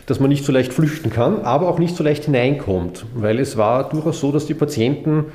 dass 0.05 0.19
man 0.19 0.29
nicht 0.29 0.45
so 0.45 0.51
leicht 0.51 0.71
flüchten 0.71 1.09
kann, 1.09 1.41
aber 1.41 1.67
auch 1.67 1.79
nicht 1.79 1.95
so 1.95 2.03
leicht 2.03 2.25
hineinkommt, 2.25 3.07
weil 3.15 3.39
es 3.39 3.57
war 3.57 3.89
durchaus 3.89 4.19
so, 4.19 4.31
dass 4.31 4.45
die 4.45 4.53
Patienten 4.53 5.25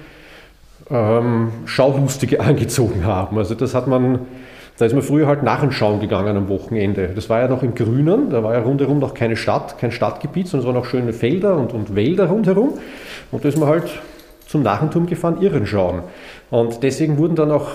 ähm, 0.90 1.50
Schaulustige 1.64 2.40
angezogen 2.40 3.04
haben. 3.04 3.37
Also 3.37 3.56
das 3.56 3.75
hat 3.75 3.88
man, 3.88 4.20
da 4.80 4.87
ist 4.87 4.94
man 4.94 5.02
früher 5.02 5.26
halt 5.26 5.42
nachschauen 5.42 6.00
gegangen 6.00 6.38
am 6.38 6.49
Wochenende. 6.49 7.10
Das 7.14 7.28
war 7.28 7.40
ja 7.40 7.49
noch 7.49 7.62
im 7.62 7.75
Grünen, 7.75 8.30
da 8.30 8.42
war 8.42 8.54
ja 8.54 8.60
rundherum 8.60 8.99
noch 8.99 9.12
keine 9.12 9.37
Stadt, 9.37 9.76
kein 9.76 9.92
Stadtgebiet, 9.92 10.49
sondern 10.49 10.66
es 10.66 10.75
waren 10.75 10.82
noch 10.82 10.88
schöne 10.88 11.12
Felder 11.12 11.58
und, 11.58 11.75
und 11.75 11.94
Wälder 11.94 12.28
rundherum. 12.28 12.78
Und 13.30 13.44
da 13.44 13.50
ist 13.50 13.58
man 13.58 13.68
halt 13.68 13.90
zum 14.46 14.62
Narrenturm 14.62 15.04
gefahren, 15.04 15.42
Irren 15.42 15.66
schauen. 15.66 16.00
Und 16.50 16.82
deswegen 16.82 17.18
wurden 17.18 17.37
dann 17.37 17.50
auch 17.50 17.68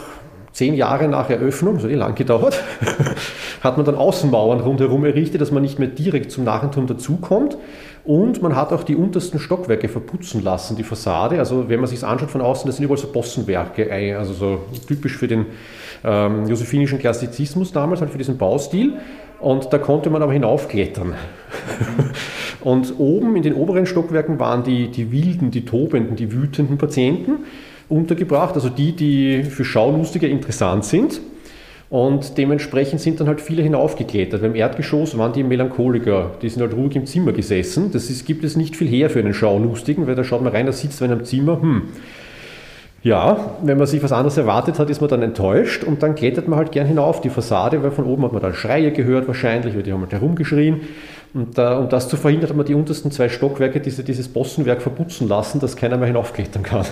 zehn 0.52 0.74
Jahre 0.74 1.08
nach 1.08 1.30
Eröffnung, 1.30 1.80
so 1.80 1.88
eh 1.88 1.94
lang 1.94 2.16
gedauert, 2.16 2.64
hat 3.62 3.78
man 3.78 3.86
dann 3.86 3.94
Außenmauern 3.94 4.62
rundherum 4.62 5.06
errichtet, 5.06 5.42
dass 5.42 5.52
man 5.52 5.62
nicht 5.62 5.78
mehr 5.78 5.90
direkt 5.90 6.32
zum 6.32 6.44
Narrenturm 6.44 6.88
dazukommt. 6.88 7.56
Und 8.04 8.42
man 8.42 8.56
hat 8.56 8.74
auch 8.74 8.82
die 8.82 8.96
untersten 8.96 9.38
Stockwerke 9.38 9.90
verputzen 9.90 10.44
lassen, 10.44 10.76
die 10.76 10.84
Fassade. 10.84 11.38
Also 11.38 11.70
wenn 11.70 11.82
man 11.82 11.88
sich 11.88 12.04
anschaut 12.04 12.32
von 12.32 12.42
außen, 12.42 12.66
das 12.66 12.78
sind 12.78 12.86
überall 12.86 12.98
so 12.98 13.12
Bossenwerke, 13.12 13.92
also 14.18 14.34
so 14.34 14.60
typisch 14.88 15.18
für 15.18 15.28
den 15.28 15.46
ähm, 16.04 16.48
josephinischen 16.48 17.00
Klassizismus 17.00 17.72
damals, 17.72 18.02
halt 18.02 18.12
für 18.12 18.18
diesen 18.18 18.38
Baustil. 18.38 18.94
Und 19.40 19.72
da 19.72 19.78
konnte 19.78 20.10
man 20.10 20.22
aber 20.22 20.34
hinaufklettern. 20.34 21.14
und 22.62 22.94
oben 22.98 23.36
in 23.36 23.44
den 23.44 23.54
oberen 23.54 23.86
Stockwerken 23.86 24.40
waren 24.40 24.64
die, 24.64 24.90
die 24.90 25.12
wilden, 25.12 25.52
die 25.52 25.66
tobenden, 25.66 26.16
die 26.16 26.32
wütenden 26.32 26.78
Patienten 26.78 27.46
untergebracht, 27.90 28.56
also 28.56 28.70
die, 28.70 28.94
die 28.94 29.44
für 29.44 29.66
Schaulustige 29.66 30.28
interessant 30.28 30.86
sind. 30.86 31.22
Und 31.90 32.38
dementsprechend 32.38 33.00
sind 33.00 33.20
dann 33.20 33.28
halt 33.28 33.42
viele 33.42 33.62
hinaufgeklettert. 33.62 34.42
Beim 34.42 34.56
Erdgeschoss 34.56 35.18
waren 35.18 35.34
die 35.34 35.44
Melancholiker, 35.44 36.32
die 36.42 36.50
sind 36.50 36.62
halt 36.62 36.74
ruhig 36.74 36.96
im 36.96 37.06
Zimmer 37.06 37.32
gesessen. 37.32 37.92
Das 37.92 38.10
ist, 38.10 38.26
gibt 38.26 38.44
es 38.44 38.56
nicht 38.56 38.76
viel 38.76 38.88
her 38.88 39.10
für 39.10 39.20
einen 39.20 39.34
Schaulustigen, 39.34 40.08
weil 40.08 40.16
da 40.16 40.24
schaut 40.24 40.42
man 40.42 40.52
rein, 40.52 40.66
da 40.66 40.72
sitzt 40.72 41.00
man 41.02 41.12
im 41.12 41.24
Zimmer, 41.24 41.62
hm, 41.62 41.84
ja, 43.06 43.52
wenn 43.62 43.78
man 43.78 43.86
sich 43.86 44.02
was 44.02 44.12
anderes 44.12 44.36
erwartet 44.36 44.80
hat, 44.80 44.90
ist 44.90 45.00
man 45.00 45.12
dann 45.12 45.22
enttäuscht 45.22 45.84
und 45.84 46.02
dann 46.02 46.16
klettert 46.16 46.48
man 46.48 46.58
halt 46.58 46.72
gern 46.72 46.88
hinauf 46.88 47.22
die 47.22 47.30
Fassade, 47.30 47.84
weil 47.84 47.92
von 47.92 48.06
oben 48.06 48.24
hat 48.24 48.34
man 48.34 48.42
dann 48.42 48.56
Schreie 48.56 48.92
gehört 48.92 49.28
wahrscheinlich, 49.28 49.76
weil 49.76 49.84
die 49.84 49.94
haben 49.94 50.02
halt 50.02 50.12
herumgeschrien. 50.12 50.82
Und 51.36 51.60
uh, 51.60 51.82
um 51.82 51.90
das 51.90 52.10
zu 52.10 52.18
verhindern, 52.18 52.50
hat 52.50 52.58
man 52.58 52.66
die 52.66 52.74
untersten 52.74 53.12
zwei 53.12 53.30
Stockwerke, 53.30 53.80
diese, 53.80 54.04
dieses 54.04 54.28
Bossenwerk 54.28 54.82
verputzen 54.82 55.28
lassen, 55.28 55.60
dass 55.60 55.76
keiner 55.76 55.98
mehr 55.98 56.08
hinaufklettern 56.08 56.64
kann. 56.64 56.84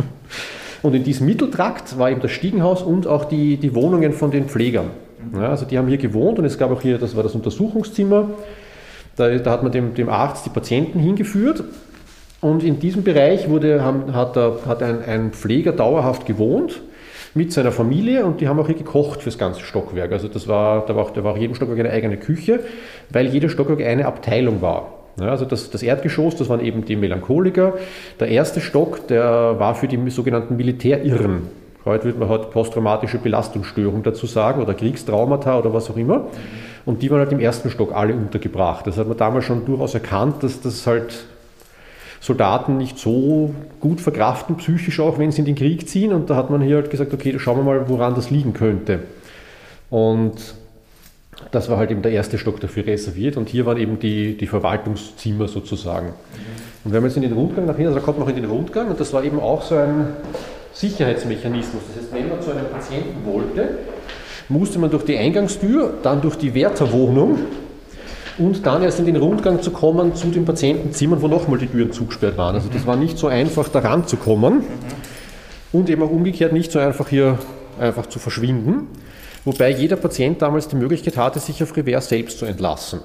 Und 0.82 0.94
in 0.94 1.04
diesem 1.04 1.26
Mitteltrakt 1.26 1.98
war 1.98 2.10
eben 2.10 2.22
das 2.22 2.30
Stiegenhaus 2.30 2.82
und 2.82 3.06
auch 3.06 3.26
die, 3.26 3.56
die 3.56 3.72
Wohnungen 3.72 4.12
von 4.12 4.32
den 4.32 4.46
Pflegern. 4.46 4.90
Ja, 5.32 5.50
also 5.50 5.64
die 5.64 5.78
haben 5.78 5.86
hier 5.86 5.98
gewohnt 5.98 6.40
und 6.40 6.44
es 6.44 6.58
gab 6.58 6.72
auch 6.72 6.82
hier, 6.82 6.98
das 6.98 7.14
war 7.14 7.22
das 7.22 7.36
Untersuchungszimmer. 7.36 8.30
Da, 9.14 9.38
da 9.38 9.50
hat 9.52 9.62
man 9.62 9.70
dem, 9.70 9.94
dem, 9.94 10.08
Arzt 10.08 10.44
die 10.44 10.50
Patienten 10.50 10.98
hingeführt. 10.98 11.62
Und 12.42 12.64
in 12.64 12.80
diesem 12.80 13.04
Bereich 13.04 13.48
wurde, 13.48 13.84
hat, 13.84 14.36
hat 14.36 14.82
ein, 14.82 15.04
ein, 15.04 15.30
Pfleger 15.30 15.70
dauerhaft 15.70 16.26
gewohnt 16.26 16.82
mit 17.34 17.52
seiner 17.52 17.70
Familie 17.70 18.26
und 18.26 18.40
die 18.40 18.48
haben 18.48 18.58
auch 18.58 18.66
hier 18.66 18.74
gekocht 18.74 19.22
fürs 19.22 19.38
ganze 19.38 19.60
Stockwerk. 19.60 20.10
Also 20.10 20.26
das 20.26 20.48
war, 20.48 20.84
da 20.84 20.96
war 20.96 21.04
auch, 21.04 21.10
da 21.12 21.22
war 21.22 21.34
auch 21.34 21.38
jedem 21.38 21.54
Stockwerk 21.54 21.78
eine 21.78 21.90
eigene 21.90 22.16
Küche, 22.16 22.58
weil 23.10 23.28
jeder 23.28 23.48
Stockwerk 23.48 23.80
eine 23.80 24.06
Abteilung 24.06 24.60
war. 24.60 24.92
Ja, 25.20 25.28
also 25.28 25.44
das, 25.44 25.70
das, 25.70 25.84
Erdgeschoss, 25.84 26.34
das 26.34 26.48
waren 26.48 26.58
eben 26.60 26.84
die 26.84 26.96
Melancholiker. 26.96 27.74
Der 28.18 28.26
erste 28.26 28.60
Stock, 28.60 29.06
der 29.06 29.60
war 29.60 29.76
für 29.76 29.86
die 29.86 30.10
sogenannten 30.10 30.56
Militärirren. 30.56 31.42
Heute 31.84 32.06
wird 32.06 32.18
man 32.18 32.28
heute 32.28 32.46
posttraumatische 32.46 33.18
Belastungsstörung 33.18 34.02
dazu 34.02 34.26
sagen 34.26 34.60
oder 34.60 34.74
Kriegstraumata 34.74 35.60
oder 35.60 35.72
was 35.72 35.88
auch 35.88 35.96
immer. 35.96 36.26
Und 36.86 37.02
die 37.02 37.10
waren 37.12 37.20
halt 37.20 37.30
im 37.30 37.40
ersten 37.40 37.70
Stock 37.70 37.94
alle 37.94 38.14
untergebracht. 38.14 38.84
Das 38.88 38.98
hat 38.98 39.06
man 39.06 39.16
damals 39.16 39.44
schon 39.44 39.64
durchaus 39.64 39.94
erkannt, 39.94 40.42
dass 40.42 40.60
das 40.60 40.84
halt 40.88 41.26
Soldaten 42.22 42.76
nicht 42.76 43.00
so 43.00 43.52
gut 43.80 44.00
verkraften, 44.00 44.56
psychisch 44.56 45.00
auch, 45.00 45.18
wenn 45.18 45.32
sie 45.32 45.40
in 45.40 45.44
den 45.44 45.56
Krieg 45.56 45.88
ziehen. 45.88 46.12
Und 46.12 46.30
da 46.30 46.36
hat 46.36 46.50
man 46.50 46.62
hier 46.62 46.76
halt 46.76 46.88
gesagt, 46.88 47.12
okay, 47.12 47.36
schauen 47.40 47.56
wir 47.56 47.64
mal, 47.64 47.88
woran 47.88 48.14
das 48.14 48.30
liegen 48.30 48.52
könnte. 48.52 49.00
Und 49.90 50.54
das 51.50 51.68
war 51.68 51.78
halt 51.78 51.90
eben 51.90 52.00
der 52.00 52.12
erste 52.12 52.38
Stock 52.38 52.60
dafür 52.60 52.86
reserviert 52.86 53.36
und 53.36 53.48
hier 53.48 53.66
waren 53.66 53.76
eben 53.76 53.98
die, 53.98 54.36
die 54.36 54.46
Verwaltungszimmer 54.46 55.48
sozusagen. 55.48 56.14
Und 56.84 56.92
wenn 56.92 57.02
man 57.02 57.10
jetzt 57.10 57.16
in 57.16 57.22
den 57.22 57.32
Rundgang 57.32 57.66
nach 57.66 57.74
hinten, 57.74 57.88
also 57.88 57.98
da 57.98 58.04
kommt 58.04 58.20
man 58.20 58.28
auch 58.28 58.30
in 58.30 58.40
den 58.40 58.50
Rundgang 58.50 58.88
und 58.88 59.00
das 59.00 59.12
war 59.12 59.24
eben 59.24 59.40
auch 59.40 59.62
so 59.62 59.74
ein 59.74 60.06
Sicherheitsmechanismus. 60.72 61.82
Das 61.88 62.04
heißt, 62.04 62.14
wenn 62.14 62.28
man 62.28 62.40
zu 62.40 62.52
einem 62.52 62.66
Patienten 62.66 63.26
wollte, 63.26 63.78
musste 64.48 64.78
man 64.78 64.90
durch 64.90 65.04
die 65.04 65.18
Eingangstür, 65.18 65.94
dann 66.04 66.20
durch 66.20 66.36
die 66.36 66.54
Wärterwohnung 66.54 67.38
und 68.38 68.66
dann 68.66 68.82
erst 68.82 68.98
in 68.98 69.06
den 69.06 69.16
Rundgang 69.16 69.62
zu 69.62 69.70
kommen 69.70 70.14
zu 70.14 70.28
den 70.28 70.44
Patientenzimmern, 70.44 71.20
wo 71.22 71.28
nochmal 71.28 71.58
die 71.58 71.66
Türen 71.66 71.92
zugesperrt 71.92 72.36
waren. 72.36 72.54
Also 72.54 72.68
das 72.72 72.86
war 72.86 72.96
nicht 72.96 73.18
so 73.18 73.26
einfach, 73.26 73.68
da 73.68 73.80
ranzukommen 73.80 74.64
und 75.72 75.90
eben 75.90 76.02
auch 76.02 76.10
umgekehrt 76.10 76.52
nicht 76.52 76.72
so 76.72 76.78
einfach 76.78 77.08
hier 77.08 77.38
einfach 77.78 78.06
zu 78.06 78.18
verschwinden. 78.18 78.88
Wobei 79.44 79.70
jeder 79.70 79.96
Patient 79.96 80.40
damals 80.40 80.68
die 80.68 80.76
Möglichkeit 80.76 81.16
hatte, 81.16 81.40
sich 81.40 81.62
auf 81.62 81.76
Revers 81.76 82.08
selbst 82.08 82.38
zu 82.38 82.46
entlassen. 82.46 83.00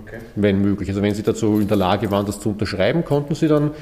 Okay. 0.00 0.18
Wenn 0.34 0.60
möglich. 0.62 0.88
Also 0.88 1.02
wenn 1.02 1.14
Sie 1.14 1.22
dazu 1.22 1.60
in 1.60 1.68
der 1.68 1.76
Lage 1.76 2.10
waren, 2.10 2.24
das 2.24 2.40
zu 2.40 2.50
unterschreiben, 2.50 3.04
konnten 3.04 3.34
Sie 3.34 3.48
dann 3.48 3.72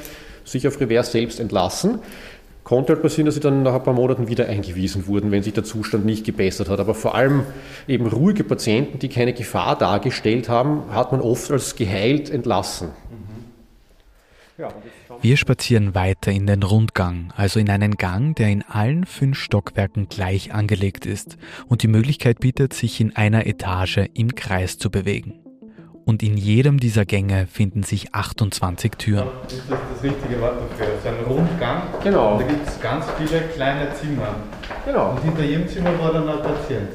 sich 0.44 0.66
auf 0.66 0.80
Revers 0.80 1.12
selbst 1.12 1.38
entlassen. 1.38 2.00
Konnte 2.64 2.92
halt 2.92 3.02
passieren, 3.02 3.26
dass 3.26 3.34
sie 3.34 3.40
dann 3.40 3.62
nach 3.62 3.74
ein 3.74 3.82
paar 3.82 3.94
Monaten 3.94 4.28
wieder 4.28 4.46
eingewiesen 4.46 5.06
wurden, 5.06 5.30
wenn 5.30 5.42
sich 5.42 5.54
der 5.54 5.64
Zustand 5.64 6.04
nicht 6.04 6.24
gebessert 6.24 6.68
hat. 6.68 6.78
Aber 6.78 6.94
vor 6.94 7.14
allem 7.14 7.44
eben 7.88 8.06
ruhige 8.06 8.44
Patienten, 8.44 8.98
die 8.98 9.08
keine 9.08 9.32
Gefahr 9.32 9.76
dargestellt 9.76 10.48
haben, 10.48 10.82
hat 10.92 11.12
man 11.12 11.20
oft 11.20 11.50
als 11.50 11.74
geheilt 11.74 12.30
entlassen. 12.30 12.88
Wir 15.22 15.36
spazieren 15.36 15.94
weiter 15.94 16.30
in 16.32 16.46
den 16.46 16.62
Rundgang, 16.62 17.32
also 17.36 17.58
in 17.58 17.70
einen 17.70 17.96
Gang, 17.96 18.36
der 18.36 18.48
in 18.48 18.62
allen 18.62 19.06
fünf 19.06 19.38
Stockwerken 19.38 20.08
gleich 20.08 20.52
angelegt 20.52 21.06
ist 21.06 21.38
und 21.66 21.82
die 21.82 21.88
Möglichkeit 21.88 22.40
bietet, 22.40 22.74
sich 22.74 23.00
in 23.00 23.16
einer 23.16 23.46
Etage 23.46 24.00
im 24.14 24.34
Kreis 24.34 24.76
zu 24.76 24.90
bewegen. 24.90 25.49
Und 26.04 26.22
in 26.22 26.36
jedem 26.36 26.80
dieser 26.80 27.04
Gänge 27.04 27.46
finden 27.46 27.82
sich 27.82 28.14
28 28.14 28.92
Türen. 28.92 29.28
Das 29.44 29.52
ist 29.52 29.70
das 29.70 30.02
richtige 30.02 30.40
Wort 30.40 30.54
dafür. 30.54 30.94
Es 30.94 31.00
ist 31.00 31.06
ein 31.06 31.24
Rundgang. 31.26 31.82
Genau. 32.02 32.32
Und 32.32 32.42
da 32.42 32.46
gibt 32.46 32.66
es 32.66 32.80
ganz 32.80 33.04
viele 33.18 33.42
kleine 33.54 33.92
Zimmer. 33.94 34.34
Genau. 34.84 35.10
Und 35.10 35.22
hinter 35.22 35.44
jedem 35.44 35.68
Zimmer 35.68 35.98
war 35.98 36.12
dann 36.12 36.28
ein 36.28 36.42
Patient. 36.42 36.88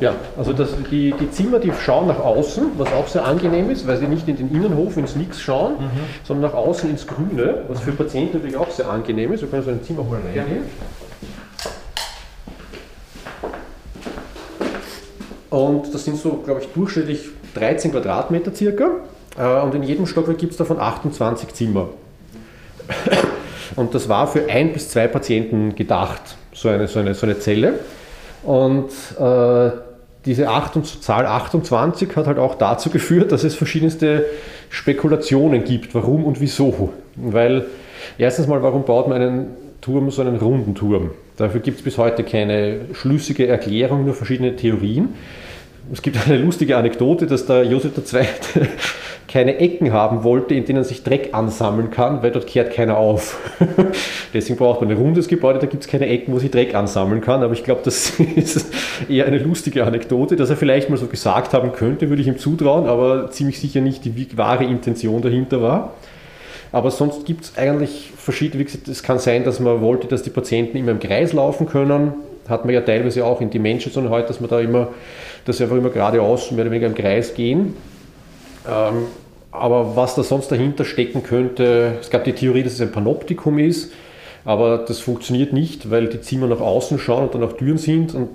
Ja, 0.00 0.14
also 0.36 0.52
das, 0.52 0.70
die, 0.90 1.14
die 1.18 1.30
Zimmer, 1.30 1.60
die 1.60 1.72
schauen 1.72 2.08
nach 2.08 2.18
außen, 2.18 2.72
was 2.76 2.92
auch 2.92 3.06
sehr 3.06 3.24
angenehm 3.24 3.70
ist, 3.70 3.86
weil 3.86 3.96
sie 3.96 4.08
nicht 4.08 4.26
in 4.28 4.36
den 4.36 4.54
Innenhof, 4.54 4.96
ins 4.96 5.14
Nix 5.14 5.40
schauen, 5.40 5.74
mhm. 5.74 5.90
sondern 6.24 6.50
nach 6.50 6.58
außen 6.58 6.90
ins 6.90 7.06
Grüne, 7.06 7.64
was 7.68 7.80
für 7.80 7.92
Patienten 7.92 8.38
natürlich 8.38 8.56
auch 8.56 8.70
sehr 8.70 8.90
angenehm 8.90 9.32
ist. 9.32 9.42
Wir 9.42 9.48
können 9.48 9.62
so 9.62 9.70
ein 9.70 9.82
Zimmer 9.84 10.02
mal 10.02 10.20
reingehen. 10.20 10.64
Und 15.50 15.94
das 15.94 16.04
sind 16.04 16.16
so, 16.16 16.42
glaube 16.44 16.62
ich, 16.62 16.66
durchschnittlich 16.74 17.28
13 17.54 17.92
Quadratmeter 17.92 18.54
circa. 18.54 18.90
Äh, 19.38 19.62
und 19.62 19.74
in 19.74 19.82
jedem 19.82 20.06
Stockwerk 20.06 20.38
gibt 20.38 20.52
es 20.52 20.58
davon 20.58 20.78
28 20.78 21.54
Zimmer. 21.54 21.88
Und 23.76 23.94
das 23.94 24.08
war 24.08 24.26
für 24.26 24.48
ein 24.48 24.72
bis 24.72 24.90
zwei 24.90 25.08
Patienten 25.08 25.74
gedacht, 25.74 26.36
so 26.52 26.68
eine, 26.68 26.86
so 26.86 27.00
eine, 27.00 27.14
so 27.14 27.26
eine 27.26 27.38
Zelle. 27.38 27.80
Und 28.42 28.90
äh, 29.18 29.70
diese 30.26 30.48
8, 30.48 31.02
Zahl 31.02 31.26
28 31.26 32.14
hat 32.16 32.26
halt 32.26 32.38
auch 32.38 32.54
dazu 32.54 32.90
geführt, 32.92 33.32
dass 33.32 33.44
es 33.44 33.54
verschiedenste 33.54 34.26
Spekulationen 34.70 35.64
gibt, 35.64 35.94
warum 35.94 36.24
und 36.24 36.40
wieso. 36.40 36.90
Weil 37.16 37.66
erstens 38.18 38.46
mal, 38.46 38.62
warum 38.62 38.84
baut 38.84 39.08
man 39.08 39.20
einen 39.20 39.46
Turm, 39.80 40.10
so 40.10 40.22
einen 40.22 40.36
runden 40.36 40.74
Turm? 40.74 41.10
Dafür 41.36 41.60
gibt 41.60 41.78
es 41.78 41.84
bis 41.84 41.98
heute 41.98 42.22
keine 42.22 42.80
schlüssige 42.92 43.48
Erklärung, 43.48 44.04
nur 44.04 44.14
verschiedene 44.14 44.54
Theorien. 44.54 45.14
Es 45.94 46.02
gibt 46.02 46.18
eine 46.26 46.38
lustige 46.38 46.76
Anekdote, 46.76 47.26
dass 47.28 47.46
der 47.46 47.62
Josef 47.62 47.92
II. 47.96 48.26
keine 49.28 49.58
Ecken 49.58 49.92
haben 49.92 50.22
wollte, 50.22 50.54
in 50.54 50.64
denen 50.64 50.82
sich 50.84 51.02
Dreck 51.02 51.30
ansammeln 51.32 51.90
kann, 51.90 52.20
weil 52.22 52.32
dort 52.32 52.48
kehrt 52.48 52.72
keiner 52.72 52.96
auf. 52.96 53.38
Deswegen 54.34 54.58
braucht 54.58 54.80
man 54.80 54.90
ein 54.90 54.96
rundes 54.96 55.28
Gebäude, 55.28 55.60
da 55.60 55.66
gibt 55.66 55.84
es 55.84 55.88
keine 55.88 56.06
Ecken, 56.08 56.34
wo 56.34 56.40
sich 56.40 56.50
Dreck 56.50 56.74
ansammeln 56.74 57.20
kann. 57.20 57.44
Aber 57.44 57.52
ich 57.52 57.62
glaube, 57.62 57.82
das 57.84 58.10
ist 58.36 58.72
eher 59.08 59.26
eine 59.26 59.38
lustige 59.38 59.84
Anekdote, 59.84 60.34
dass 60.34 60.50
er 60.50 60.56
vielleicht 60.56 60.90
mal 60.90 60.96
so 60.96 61.06
gesagt 61.06 61.54
haben 61.54 61.72
könnte, 61.72 62.08
würde 62.10 62.22
ich 62.22 62.28
ihm 62.28 62.38
zutrauen, 62.38 62.86
aber 62.86 63.30
ziemlich 63.30 63.60
sicher 63.60 63.80
nicht 63.80 64.04
die 64.04 64.36
wahre 64.36 64.64
Intention 64.64 65.22
dahinter 65.22 65.62
war. 65.62 65.94
Aber 66.72 66.90
sonst 66.90 67.24
gibt 67.24 67.44
es 67.44 67.56
eigentlich 67.56 68.10
verschiedene, 68.16 68.60
wie 68.60 68.64
gesagt, 68.64 68.88
es 68.88 69.04
kann 69.04 69.20
sein, 69.20 69.44
dass 69.44 69.60
man 69.60 69.80
wollte, 69.80 70.08
dass 70.08 70.24
die 70.24 70.30
Patienten 70.30 70.76
immer 70.76 70.90
im 70.90 70.98
Kreis 70.98 71.32
laufen 71.32 71.68
können. 71.68 72.14
Hat 72.48 72.64
man 72.64 72.74
ja 72.74 72.80
teilweise 72.80 73.24
auch 73.24 73.40
in 73.40 73.50
die 73.50 73.58
Menschen 73.58 74.10
heute, 74.10 74.28
dass 74.28 74.40
man 74.40 74.50
da 74.50 74.60
immer, 74.60 74.88
dass 75.44 75.58
sie 75.58 75.64
einfach 75.64 75.76
immer 75.76 75.90
geradeaus 75.90 76.50
mehr 76.50 76.64
oder 76.64 76.70
weniger 76.70 76.86
im 76.86 76.94
Kreis 76.94 77.34
gehen. 77.34 77.76
Ähm, 78.68 79.06
aber 79.50 79.94
was 79.94 80.14
da 80.14 80.22
sonst 80.22 80.50
dahinter 80.50 80.84
stecken 80.84 81.22
könnte, 81.22 81.98
es 82.00 82.10
gab 82.10 82.24
die 82.24 82.32
Theorie, 82.32 82.62
dass 82.62 82.72
es 82.72 82.80
ein 82.80 82.90
Panoptikum 82.90 83.58
ist, 83.58 83.92
aber 84.44 84.78
das 84.78 84.98
funktioniert 84.98 85.52
nicht, 85.52 85.90
weil 85.90 86.08
die 86.08 86.20
Zimmer 86.20 86.48
nach 86.48 86.60
außen 86.60 86.98
schauen 86.98 87.24
und 87.24 87.34
dann 87.34 87.44
auch 87.44 87.52
Türen 87.52 87.78
sind 87.78 88.14
und 88.14 88.30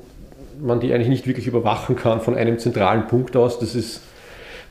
man 0.62 0.80
die 0.80 0.94
eigentlich 0.94 1.10
nicht 1.10 1.28
wirklich 1.28 1.48
überwachen 1.48 1.96
kann 1.96 2.22
von 2.22 2.36
einem 2.36 2.58
zentralen 2.60 3.08
Punkt 3.08 3.36
aus. 3.36 3.60
Das 3.60 3.75
ist 3.75 4.01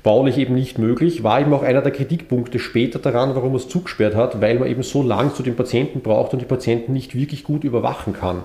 baulich 0.02 0.38
eben 0.38 0.54
nicht 0.54 0.78
möglich. 0.78 1.22
War 1.22 1.40
eben 1.40 1.52
auch 1.52 1.62
einer 1.62 1.82
der 1.82 1.92
Kritikpunkte 1.92 2.58
später 2.58 2.98
daran, 2.98 3.34
warum 3.34 3.52
man 3.52 3.60
es 3.60 3.68
zugesperrt 3.68 4.14
hat, 4.14 4.40
weil 4.40 4.58
man 4.58 4.68
eben 4.68 4.82
so 4.82 5.02
lang 5.02 5.34
zu 5.34 5.42
den 5.42 5.56
Patienten 5.56 6.00
braucht 6.00 6.32
und 6.32 6.40
die 6.40 6.46
Patienten 6.46 6.92
nicht 6.92 7.14
wirklich 7.14 7.44
gut 7.44 7.64
überwachen 7.64 8.12
kann. 8.14 8.42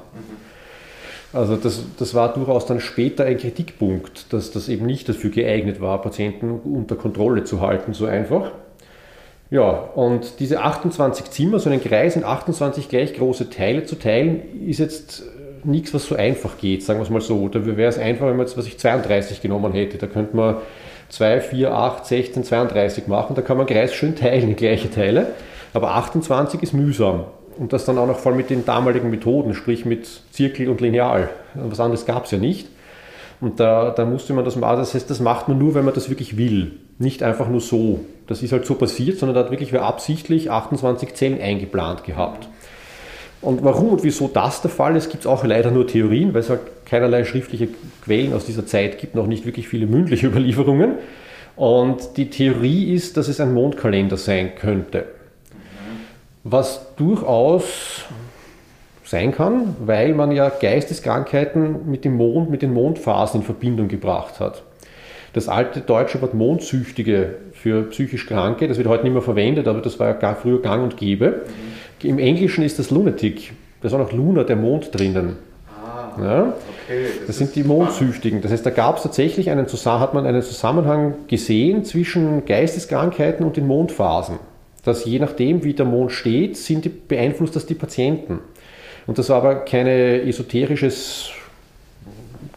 Also 1.34 1.56
das, 1.56 1.84
das 1.98 2.14
war 2.14 2.32
durchaus 2.34 2.68
dann 2.68 2.80
später 2.80 3.26
ein 3.26 3.38
Kritikpunkt, 3.38 4.32
dass 4.32 4.52
das 4.52 4.70
eben 4.70 4.86
nicht 4.86 5.10
dafür 5.10 5.32
geeignet 5.32 5.82
war, 5.82 6.00
Patienten 6.02 6.52
unter 6.52 6.96
Kontrolle 6.96 7.44
zu 7.44 7.60
halten, 7.60 7.94
so 7.94 8.06
einfach. 8.06 8.52
Ja, 9.50 9.70
und 9.70 10.40
diese 10.40 10.62
28 10.62 11.32
Zimmer, 11.32 11.60
so 11.60 11.70
einen 11.70 11.82
Kreis 11.82 12.16
in 12.16 12.24
28 12.24 12.88
gleich 12.88 13.16
große 13.16 13.50
Teile 13.50 13.84
zu 13.86 13.96
teilen, 13.96 14.68
ist 14.68 14.80
jetzt 14.80 15.24
nichts, 15.64 15.94
was 15.94 16.06
so 16.06 16.16
einfach 16.16 16.58
geht, 16.58 16.84
sagen 16.84 17.00
wir 17.00 17.04
es 17.04 17.10
mal 17.10 17.22
so. 17.22 17.48
Da 17.48 17.66
wäre 17.66 17.90
es 17.90 17.98
einfach, 17.98 18.28
wenn 18.28 18.38
man 18.38 18.46
jetzt, 18.46 18.58
was 18.58 18.68
ich 18.68 18.78
32 18.78 19.42
genommen 19.42 19.74
hätte. 19.74 19.98
Da 19.98 20.08
könnte 20.08 20.36
man 20.36 20.58
2, 21.10 21.42
4, 21.42 21.72
8, 21.72 22.06
16, 22.06 22.44
32 22.44 23.08
machen. 23.08 23.36
Da 23.36 23.42
kann 23.42 23.58
man 23.58 23.66
Kreis 23.66 23.94
schön 23.94 24.16
teilen 24.16 24.50
in 24.50 24.56
gleiche 24.56 24.90
Teile. 24.90 25.28
Aber 25.74 25.96
28 25.96 26.62
ist 26.62 26.74
mühsam. 26.74 27.26
Und 27.58 27.74
das 27.74 27.86
dann 27.86 27.98
auch 27.98 28.08
noch 28.08 28.20
voll 28.20 28.36
mit 28.36 28.50
den 28.50 28.66
damaligen 28.66 29.10
Methoden, 29.10 29.54
sprich 29.54 29.86
mit 29.86 30.08
Zirkel 30.32 30.70
und 30.70 30.82
Lineal. 30.82 31.30
Was 31.54 31.80
anderes 31.80 32.06
gab 32.06 32.26
es 32.26 32.32
ja 32.32 32.38
nicht. 32.38 32.68
Und 33.42 33.60
da, 33.60 33.92
da 33.92 34.06
musste 34.06 34.34
man 34.34 34.46
das 34.46 34.56
machen. 34.56 34.78
Das 34.78 34.94
heißt, 34.94 35.10
das 35.10 35.20
macht 35.20 35.48
man 35.50 35.58
nur, 35.58 35.76
wenn 35.76 35.86
man 35.86 35.94
das 35.94 36.10
wirklich 36.10 36.38
will. 36.38 36.72
Nicht 36.98 37.24
einfach 37.24 37.50
nur 37.50 37.62
so. 37.62 38.00
Das 38.28 38.42
ist 38.42 38.54
halt 38.54 38.66
so 38.66 38.76
passiert, 38.76 39.20
sondern 39.20 39.36
da 39.36 39.44
hat 39.44 39.52
wirklich 39.52 39.74
wer 39.74 39.84
absichtlich 39.84 40.50
28 40.50 41.14
Zellen 41.14 41.42
eingeplant 41.42 42.04
gehabt. 42.06 42.48
Und 43.42 43.64
warum 43.64 43.90
und 43.90 44.04
wieso 44.04 44.30
das 44.30 44.62
der 44.62 44.72
Fall 44.72 44.96
ist, 44.96 45.10
gibt 45.10 45.24
es 45.24 45.28
auch 45.28 45.44
leider 45.44 45.70
nur 45.70 45.86
Theorien, 45.86 46.34
weil 46.34 46.40
es 46.40 46.50
halt 46.50 46.62
keinerlei 46.86 47.26
schriftliche 47.26 47.68
Quellen 48.06 48.34
aus 48.34 48.46
dieser 48.46 48.66
Zeit 48.66 49.00
gibt, 49.00 49.16
noch 49.16 49.28
nicht 49.28 49.46
wirklich 49.46 49.68
viele 49.68 49.86
mündliche 49.86 50.28
Überlieferungen. 50.28 50.94
Und 51.58 52.16
die 52.16 52.30
Theorie 52.30 52.94
ist, 52.94 53.18
dass 53.18 53.28
es 53.28 53.42
ein 53.42 53.54
Mondkalender 53.54 54.16
sein 54.16 54.56
könnte. 54.56 55.06
Was 56.44 56.94
durchaus 56.98 58.06
sein 59.04 59.32
kann, 59.32 59.76
weil 59.86 60.14
man 60.14 60.32
ja 60.32 60.50
Geisteskrankheiten 60.50 61.90
mit 61.90 62.04
dem 62.04 62.16
Mond, 62.16 62.50
mit 62.50 62.62
den 62.62 62.74
Mondphasen 62.74 63.42
in 63.42 63.46
Verbindung 63.46 63.88
gebracht 63.88 64.40
hat. 64.40 64.64
Das 65.34 65.48
alte 65.48 65.82
deutsche 65.82 66.22
Wort 66.22 66.34
Mondsüchtige 66.34 67.36
für 67.54 67.84
psychisch 67.84 68.28
Kranke, 68.28 68.68
das 68.68 68.78
wird 68.78 68.88
heute 68.88 69.04
nicht 69.04 69.14
mehr 69.14 69.22
verwendet, 69.22 69.68
aber 69.68 69.82
das 69.82 70.00
war 70.00 70.08
ja 70.08 70.14
gar 70.14 70.36
früher 70.36 70.62
gang 70.62 70.84
und 70.84 70.98
gäbe. 70.98 71.44
Im 72.02 72.20
Englischen 72.20 72.64
ist 72.64 72.78
das 72.78 72.92
Lunatic. 72.92 73.54
Da 73.82 73.88
ist 73.88 73.94
auch 73.94 74.00
noch 74.00 74.12
Luna, 74.12 74.44
der 74.44 74.56
Mond 74.58 74.98
drinnen. 74.98 75.38
Ah, 75.68 76.22
ja? 76.22 76.42
okay, 76.86 77.06
das, 77.20 77.28
das 77.28 77.38
sind 77.38 77.56
die 77.56 77.64
Mondsüchtigen. 77.64 78.42
Das 78.42 78.52
heißt, 78.52 78.66
da 78.66 78.70
gab 78.70 78.98
es 78.98 79.04
tatsächlich 79.04 79.50
einen, 79.50 79.66
hat 79.68 80.14
man 80.14 80.26
einen 80.26 80.42
Zusammenhang 80.42 81.16
gesehen 81.28 81.84
zwischen 81.84 82.46
Geisteskrankheiten 82.46 83.46
und 83.46 83.58
den 83.58 83.66
Mondphasen. 83.66 84.38
Dass 84.84 85.06
je 85.06 85.20
nachdem, 85.20 85.64
wie 85.64 85.74
der 85.74 85.86
Mond 85.86 86.12
steht, 86.12 86.58
sind 86.58 86.86
die, 86.86 86.90
beeinflusst 86.90 87.56
das 87.56 87.66
die 87.66 87.74
Patienten. 87.74 88.40
Und 89.08 89.18
das 89.18 89.30
war 89.30 89.38
aber 89.38 89.56
kein 89.56 89.88
esoterisches 89.88 91.32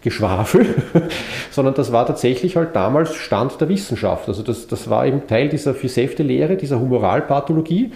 Geschwafel, 0.06 0.66
sondern 1.50 1.74
das 1.74 1.90
war 1.90 2.06
tatsächlich 2.06 2.56
halt 2.56 2.76
damals 2.76 3.14
Stand 3.14 3.60
der 3.60 3.68
Wissenschaft. 3.68 4.28
Also 4.28 4.42
das, 4.42 4.68
das 4.68 4.88
war 4.88 5.06
eben 5.06 5.26
Teil 5.26 5.48
dieser 5.48 5.74
Fisäfte-Lehre, 5.74 6.56
dieser 6.56 6.78
Humoralpathologie, 6.78 7.90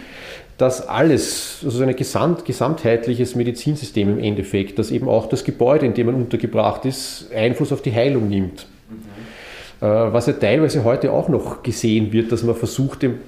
dass 0.58 0.86
alles, 0.88 1.60
also 1.64 1.82
ein 1.82 1.94
gesamt, 1.94 2.44
gesamtheitliches 2.44 3.34
Medizinsystem 3.34 4.10
im 4.10 4.18
Endeffekt, 4.18 4.78
dass 4.78 4.90
eben 4.90 5.08
auch 5.08 5.26
das 5.28 5.44
Gebäude, 5.44 5.86
in 5.86 5.94
dem 5.94 6.06
man 6.06 6.16
untergebracht 6.16 6.84
ist, 6.84 7.30
Einfluss 7.34 7.72
auf 7.72 7.80
die 7.80 7.94
Heilung 7.94 8.28
nimmt. 8.28 8.66
Mhm. 8.90 9.86
Was 9.86 10.26
ja 10.26 10.34
teilweise 10.34 10.84
heute 10.84 11.12
auch 11.12 11.28
noch 11.28 11.62
gesehen 11.62 12.12
wird, 12.12 12.32
dass 12.32 12.42
man 12.42 12.56
versucht, 12.56 13.02
den 13.02 13.20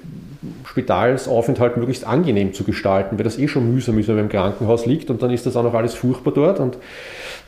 Spitalsaufenthalt 0.65 1.77
möglichst 1.77 2.07
angenehm 2.07 2.53
zu 2.53 2.65
gestalten, 2.65 3.19
weil 3.19 3.25
das 3.25 3.39
eh 3.39 3.49
schon 3.49 3.73
mühsam 3.73 3.99
ist, 3.99 4.09
wenn 4.09 4.17
man 4.17 4.25
im 4.25 4.31
Krankenhaus 4.31 4.87
liegt 4.87 5.11
und 5.11 5.23
dann 5.23 5.31
ist 5.31 5.47
das 5.47 5.57
auch 5.57 5.63
noch 5.63 5.75
alles 5.75 5.95
furchtbar 5.95 6.33
dort 6.33 6.61
und 6.61 6.79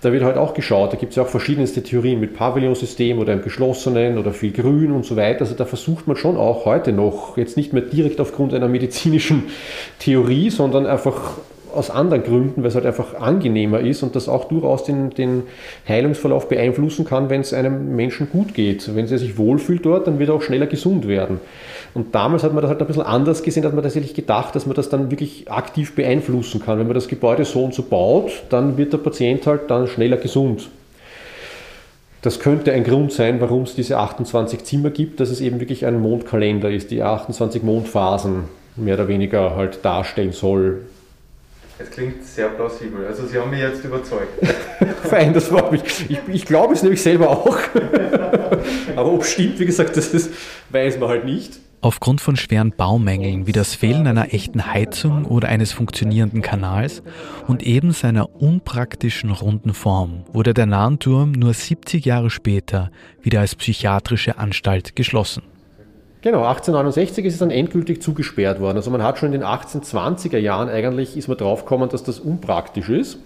da 0.00 0.12
wird 0.12 0.22
halt 0.22 0.36
auch 0.36 0.54
geschaut, 0.54 0.92
da 0.92 0.96
gibt 0.96 1.10
es 1.10 1.16
ja 1.16 1.22
auch 1.22 1.28
verschiedenste 1.28 1.82
Theorien 1.82 2.20
mit 2.20 2.34
Pavillonsystem 2.34 3.18
oder 3.18 3.32
im 3.32 3.42
geschlossenen 3.42 4.18
oder 4.18 4.32
viel 4.32 4.52
Grün 4.52 4.92
und 4.92 5.04
so 5.04 5.16
weiter. 5.16 5.40
Also 5.40 5.54
da 5.54 5.64
versucht 5.64 6.06
man 6.06 6.16
schon 6.16 6.36
auch 6.36 6.66
heute 6.66 6.92
noch, 6.92 7.38
jetzt 7.38 7.56
nicht 7.56 7.72
mehr 7.72 7.82
direkt 7.82 8.20
aufgrund 8.20 8.52
einer 8.52 8.68
medizinischen 8.68 9.44
Theorie, 9.98 10.50
sondern 10.50 10.86
einfach 10.86 11.38
aus 11.74 11.90
anderen 11.90 12.22
Gründen, 12.22 12.62
weil 12.62 12.68
es 12.68 12.74
halt 12.74 12.86
einfach 12.86 13.14
angenehmer 13.14 13.80
ist 13.80 14.02
und 14.02 14.16
das 14.16 14.28
auch 14.28 14.46
durchaus 14.46 14.84
den, 14.84 15.10
den 15.10 15.42
Heilungsverlauf 15.88 16.48
beeinflussen 16.48 17.04
kann, 17.04 17.30
wenn 17.30 17.40
es 17.40 17.52
einem 17.52 17.94
Menschen 17.96 18.30
gut 18.30 18.54
geht. 18.54 18.94
Wenn 18.94 19.08
er 19.08 19.18
sich 19.18 19.38
wohlfühlt 19.38 19.84
dort, 19.84 20.06
dann 20.06 20.18
wird 20.18 20.30
er 20.30 20.34
auch 20.34 20.42
schneller 20.42 20.66
gesund 20.66 21.08
werden. 21.08 21.40
Und 21.94 22.14
damals 22.14 22.42
hat 22.42 22.52
man 22.52 22.62
das 22.62 22.70
halt 22.70 22.80
ein 22.80 22.86
bisschen 22.86 23.02
anders 23.02 23.42
gesehen, 23.42 23.64
hat 23.64 23.74
man 23.74 23.82
tatsächlich 23.82 24.14
gedacht, 24.14 24.54
dass 24.54 24.66
man 24.66 24.74
das 24.74 24.88
dann 24.88 25.10
wirklich 25.10 25.50
aktiv 25.50 25.94
beeinflussen 25.94 26.60
kann. 26.60 26.78
Wenn 26.78 26.86
man 26.86 26.94
das 26.94 27.08
Gebäude 27.08 27.44
so 27.44 27.64
und 27.64 27.74
so 27.74 27.82
baut, 27.82 28.30
dann 28.50 28.76
wird 28.76 28.92
der 28.92 28.98
Patient 28.98 29.46
halt 29.46 29.70
dann 29.70 29.86
schneller 29.86 30.16
gesund. 30.16 30.68
Das 32.24 32.40
könnte 32.40 32.72
ein 32.72 32.84
Grund 32.84 33.12
sein, 33.12 33.40
warum 33.40 33.64
es 33.64 33.74
diese 33.74 33.98
28 33.98 34.64
Zimmer 34.64 34.88
gibt, 34.88 35.20
dass 35.20 35.28
es 35.28 35.42
eben 35.42 35.60
wirklich 35.60 35.84
ein 35.84 36.00
Mondkalender 36.00 36.70
ist, 36.70 36.90
die 36.90 37.02
28 37.02 37.62
Mondphasen 37.62 38.44
mehr 38.76 38.94
oder 38.94 39.08
weniger 39.08 39.54
halt 39.54 39.84
darstellen 39.84 40.32
soll. 40.32 40.80
Es 41.78 41.90
klingt 41.90 42.24
sehr 42.24 42.48
plausibel. 42.48 43.06
Also 43.06 43.26
Sie 43.26 43.38
haben 43.38 43.50
mich 43.50 43.60
jetzt 43.60 43.84
überzeugt. 43.84 44.46
Fein, 45.02 45.34
das 45.34 45.48
freut 45.48 45.72
mich. 45.72 45.82
Ich, 46.08 46.20
ich 46.28 46.44
glaube 46.46 46.74
es 46.74 46.82
nämlich 46.82 47.02
selber 47.02 47.30
auch. 47.30 47.58
Aber 48.96 49.12
ob 49.12 49.22
es 49.22 49.32
stimmt, 49.32 49.58
wie 49.58 49.66
gesagt, 49.66 49.96
das 49.96 50.14
ist, 50.14 50.30
weiß 50.70 50.98
man 50.98 51.08
halt 51.08 51.24
nicht. 51.24 51.58
Aufgrund 51.80 52.22
von 52.22 52.36
schweren 52.36 52.70
Baumängeln 52.70 53.46
wie 53.46 53.52
das 53.52 53.74
Fehlen 53.74 54.06
einer 54.06 54.32
echten 54.32 54.72
Heizung 54.72 55.26
oder 55.26 55.48
eines 55.48 55.72
funktionierenden 55.72 56.40
Kanals 56.40 57.02
und 57.46 57.62
eben 57.62 57.92
seiner 57.92 58.40
unpraktischen 58.40 59.30
runden 59.30 59.74
Form 59.74 60.24
wurde 60.32 60.54
der 60.54 60.64
Nahenturm 60.64 61.32
nur 61.32 61.52
70 61.52 62.04
Jahre 62.06 62.30
später 62.30 62.90
wieder 63.20 63.40
als 63.40 63.54
psychiatrische 63.54 64.38
Anstalt 64.38 64.96
geschlossen. 64.96 65.42
Genau, 66.24 66.38
1869 66.38 67.26
ist 67.26 67.34
es 67.34 67.40
dann 67.40 67.50
endgültig 67.50 68.00
zugesperrt 68.00 68.58
worden. 68.58 68.78
Also 68.78 68.90
man 68.90 69.02
hat 69.02 69.18
schon 69.18 69.34
in 69.34 69.40
den 69.40 69.46
1820er 69.46 70.38
Jahren 70.38 70.70
eigentlich 70.70 71.18
ist 71.18 71.28
man 71.28 71.36
draufgekommen, 71.36 71.90
dass 71.90 72.02
das 72.02 72.18
unpraktisch 72.18 72.88
ist. 72.88 73.18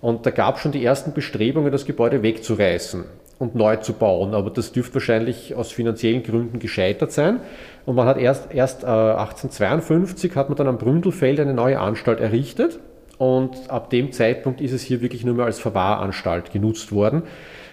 Und 0.00 0.26
da 0.26 0.30
gab 0.30 0.54
es 0.54 0.62
schon 0.62 0.70
die 0.70 0.84
ersten 0.84 1.12
Bestrebungen, 1.12 1.72
das 1.72 1.86
Gebäude 1.86 2.22
wegzureißen 2.22 3.02
und 3.40 3.56
neu 3.56 3.78
zu 3.78 3.94
bauen. 3.94 4.34
Aber 4.34 4.50
das 4.50 4.70
dürfte 4.70 4.94
wahrscheinlich 4.94 5.56
aus 5.56 5.72
finanziellen 5.72 6.22
Gründen 6.22 6.60
gescheitert 6.60 7.10
sein. 7.10 7.40
Und 7.84 7.96
man 7.96 8.06
hat 8.06 8.16
erst, 8.16 8.54
erst 8.54 8.84
äh, 8.84 8.86
1852 8.86 10.36
hat 10.36 10.50
man 10.50 10.56
dann 10.56 10.68
am 10.68 10.78
Bründelfeld 10.78 11.40
eine 11.40 11.52
neue 11.52 11.80
Anstalt 11.80 12.20
errichtet. 12.20 12.78
Und 13.18 13.68
ab 13.68 13.90
dem 13.90 14.12
Zeitpunkt 14.12 14.60
ist 14.60 14.70
es 14.70 14.82
hier 14.82 15.00
wirklich 15.00 15.24
nur 15.24 15.34
mehr 15.34 15.46
als 15.46 15.58
Verwahranstalt 15.58 16.52
genutzt 16.52 16.92
worden. 16.92 17.24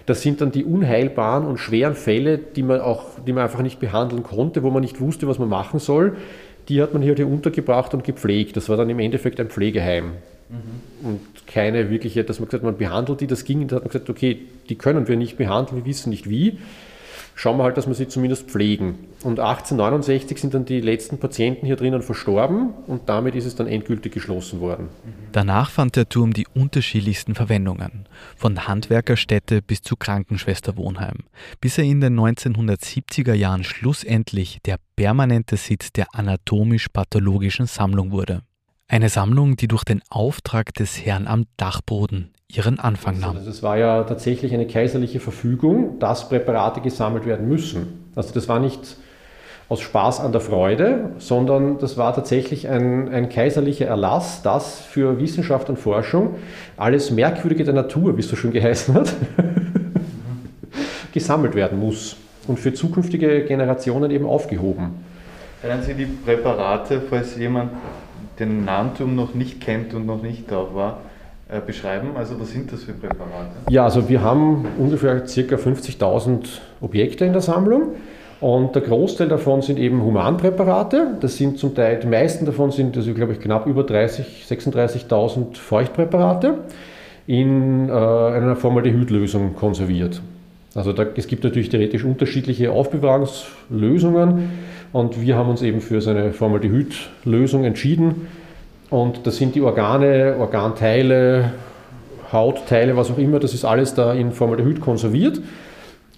Das 0.08 0.22
sind 0.22 0.40
dann 0.40 0.50
die 0.50 0.64
unheilbaren 0.64 1.44
und 1.44 1.58
schweren 1.58 1.94
Fälle, 1.94 2.38
die 2.38 2.62
man 2.62 2.80
auch, 2.80 3.04
die 3.26 3.32
man 3.34 3.44
einfach 3.44 3.60
nicht 3.60 3.78
behandeln 3.78 4.22
konnte, 4.22 4.62
wo 4.62 4.70
man 4.70 4.80
nicht 4.80 5.02
wusste, 5.02 5.28
was 5.28 5.38
man 5.38 5.50
machen 5.50 5.80
soll. 5.80 6.16
Die 6.70 6.80
hat 6.80 6.94
man 6.94 7.02
hier 7.02 7.28
untergebracht 7.28 7.92
und 7.92 8.04
gepflegt. 8.04 8.56
Das 8.56 8.70
war 8.70 8.78
dann 8.78 8.88
im 8.88 9.00
Endeffekt 9.00 9.38
ein 9.38 9.50
Pflegeheim. 9.50 10.12
Mhm. 10.48 11.06
Und 11.06 11.20
keine 11.46 11.90
wirkliche, 11.90 12.24
dass 12.24 12.40
man 12.40 12.46
gesagt 12.48 12.62
hat, 12.62 12.70
man 12.70 12.78
behandelt 12.78 13.20
die, 13.20 13.26
das 13.26 13.44
ging, 13.44 13.68
da 13.68 13.76
hat 13.76 13.82
man 13.82 13.92
gesagt, 13.92 14.08
okay, 14.08 14.38
die 14.70 14.76
können 14.76 15.08
wir 15.08 15.16
nicht 15.16 15.36
behandeln, 15.36 15.76
wir 15.76 15.84
wissen 15.84 16.08
nicht 16.08 16.30
wie 16.30 16.56
schauen 17.38 17.56
wir 17.56 17.62
halt, 17.62 17.76
dass 17.76 17.86
wir 17.86 17.94
sie 17.94 18.08
zumindest 18.08 18.50
pflegen. 18.50 18.98
Und 19.22 19.38
1869 19.38 20.40
sind 20.40 20.54
dann 20.54 20.64
die 20.64 20.80
letzten 20.80 21.18
Patienten 21.18 21.66
hier 21.66 21.76
drinnen 21.76 22.02
verstorben 22.02 22.70
und 22.88 23.08
damit 23.08 23.36
ist 23.36 23.46
es 23.46 23.54
dann 23.54 23.68
endgültig 23.68 24.12
geschlossen 24.12 24.60
worden. 24.60 24.88
Danach 25.30 25.70
fand 25.70 25.94
der 25.94 26.08
Turm 26.08 26.32
die 26.32 26.48
unterschiedlichsten 26.52 27.36
Verwendungen, 27.36 28.08
von 28.36 28.66
Handwerkerstätte 28.66 29.62
bis 29.62 29.82
zu 29.82 29.94
Krankenschwesterwohnheim, 29.96 31.18
bis 31.60 31.78
er 31.78 31.84
in 31.84 32.00
den 32.00 32.18
1970er 32.18 33.34
Jahren 33.34 33.62
schlussendlich 33.62 34.58
der 34.64 34.78
permanente 34.96 35.56
Sitz 35.56 35.92
der 35.92 36.06
anatomisch-pathologischen 36.14 37.66
Sammlung 37.66 38.10
wurde. 38.10 38.42
Eine 38.90 39.10
Sammlung, 39.10 39.56
die 39.56 39.68
durch 39.68 39.84
den 39.84 40.00
Auftrag 40.08 40.72
des 40.72 41.04
Herrn 41.04 41.26
am 41.26 41.44
Dachboden 41.58 42.30
ihren 42.50 42.80
Anfang 42.80 43.20
nahm. 43.20 43.36
Also 43.36 43.46
das 43.46 43.62
war 43.62 43.76
ja 43.76 44.02
tatsächlich 44.04 44.54
eine 44.54 44.66
kaiserliche 44.66 45.20
Verfügung, 45.20 45.98
dass 45.98 46.30
Präparate 46.30 46.80
gesammelt 46.80 47.26
werden 47.26 47.46
müssen. 47.46 48.10
Also 48.16 48.32
das 48.32 48.48
war 48.48 48.58
nicht 48.58 48.96
aus 49.68 49.82
Spaß 49.82 50.20
an 50.20 50.32
der 50.32 50.40
Freude, 50.40 51.10
sondern 51.18 51.76
das 51.76 51.98
war 51.98 52.14
tatsächlich 52.14 52.66
ein, 52.66 53.10
ein 53.10 53.28
kaiserlicher 53.28 53.84
Erlass, 53.84 54.40
dass 54.40 54.80
für 54.80 55.20
Wissenschaft 55.20 55.68
und 55.68 55.78
Forschung 55.78 56.36
alles 56.78 57.10
Merkwürdige 57.10 57.64
der 57.64 57.74
Natur, 57.74 58.16
wie 58.16 58.20
es 58.20 58.28
so 58.28 58.36
schön 58.36 58.52
geheißen 58.52 58.94
hat, 58.94 59.12
gesammelt 61.12 61.54
werden 61.54 61.78
muss 61.78 62.16
und 62.46 62.58
für 62.58 62.72
zukünftige 62.72 63.44
Generationen 63.44 64.10
eben 64.10 64.24
aufgehoben. 64.24 65.04
Können 65.60 65.82
Sie 65.82 65.92
die 65.92 66.06
Präparate, 66.06 67.02
falls 67.10 67.36
jemand 67.36 67.72
den 68.38 68.64
Nahenturm 68.64 69.14
noch 69.14 69.34
nicht 69.34 69.60
kennt 69.60 69.94
und 69.94 70.06
noch 70.06 70.22
nicht 70.22 70.50
da 70.50 70.66
war, 70.74 71.00
äh, 71.48 71.60
beschreiben? 71.60 72.10
Also 72.16 72.38
was 72.40 72.50
sind 72.50 72.72
das 72.72 72.84
für 72.84 72.92
Präparate? 72.92 73.56
Ja, 73.70 73.84
also 73.84 74.08
wir 74.08 74.22
haben 74.22 74.66
ungefähr 74.78 75.20
ca. 75.20 75.26
50.000 75.26 76.46
Objekte 76.80 77.24
in 77.24 77.32
der 77.32 77.42
Sammlung 77.42 77.94
Und 78.40 78.74
der 78.76 78.82
Großteil 78.82 79.28
davon 79.28 79.62
sind 79.62 79.78
eben 79.78 80.02
Humanpräparate. 80.02 81.16
Das 81.20 81.36
sind 81.36 81.58
zum 81.58 81.74
Teil, 81.74 81.98
die 81.98 82.06
meisten 82.06 82.46
davon 82.46 82.70
sind, 82.70 82.96
also 82.96 83.12
glaube 83.12 83.32
ich, 83.32 83.40
knapp 83.40 83.66
über 83.66 83.82
30, 83.82 84.44
36.000 84.48 85.56
Feuchtpräparate 85.56 86.58
in 87.26 87.88
äh, 87.88 87.92
einer 87.92 88.54
Formaldehydlösung 88.54 89.56
konserviert. 89.56 90.22
Also 90.74 90.92
da, 90.92 91.04
es 91.16 91.26
gibt 91.26 91.42
natürlich 91.42 91.68
theoretisch 91.70 92.04
unterschiedliche 92.04 92.70
Aufbewahrungslösungen 92.70 94.50
und 94.92 95.20
wir 95.20 95.36
haben 95.36 95.50
uns 95.50 95.62
eben 95.62 95.80
für 95.80 96.00
so 96.00 96.10
eine 96.10 96.32
Formaldehydlösung 96.32 97.64
entschieden. 97.64 98.28
Und 98.90 99.26
das 99.26 99.36
sind 99.36 99.54
die 99.54 99.60
Organe, 99.60 100.36
Organteile, 100.38 101.52
Hautteile, 102.32 102.96
was 102.96 103.10
auch 103.10 103.18
immer, 103.18 103.38
das 103.38 103.54
ist 103.54 103.64
alles 103.64 103.94
da 103.94 104.12
in 104.12 104.32
Formaldehyd 104.32 104.80
konserviert 104.80 105.40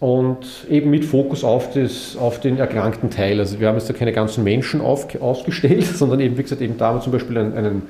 und 0.01 0.67
eben 0.69 0.91
mit 0.91 1.05
Fokus 1.05 1.45
auf, 1.45 1.73
das, 1.73 2.17
auf 2.17 2.41
den 2.41 2.59
erkrankten 2.59 3.11
Teil. 3.11 3.39
Also 3.39 3.61
wir 3.61 3.69
haben 3.69 3.77
jetzt 3.77 3.89
da 3.89 3.93
keine 3.93 4.13
ganzen 4.13 4.43
Menschen 4.43 4.81
auf, 4.81 5.07
ausgestellt, 5.21 5.85
sondern 5.95 6.21
eben, 6.21 6.39
wie 6.39 6.43
gesagt, 6.43 6.63
eben 6.63 6.79
da 6.79 6.89
haben 6.89 6.97
wir 6.97 7.03
zum 7.03 7.13
Beispiel 7.13 7.39
einen, 7.39 7.55
einen 7.55 7.83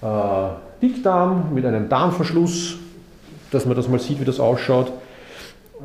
äh, 0.00 0.48
Dickdarm 0.80 1.52
mit 1.52 1.66
einem 1.66 1.88
Darmverschluss, 1.88 2.76
dass 3.50 3.66
man 3.66 3.76
das 3.76 3.88
mal 3.88 3.98
sieht, 3.98 4.20
wie 4.20 4.24
das 4.24 4.38
ausschaut. 4.38 4.92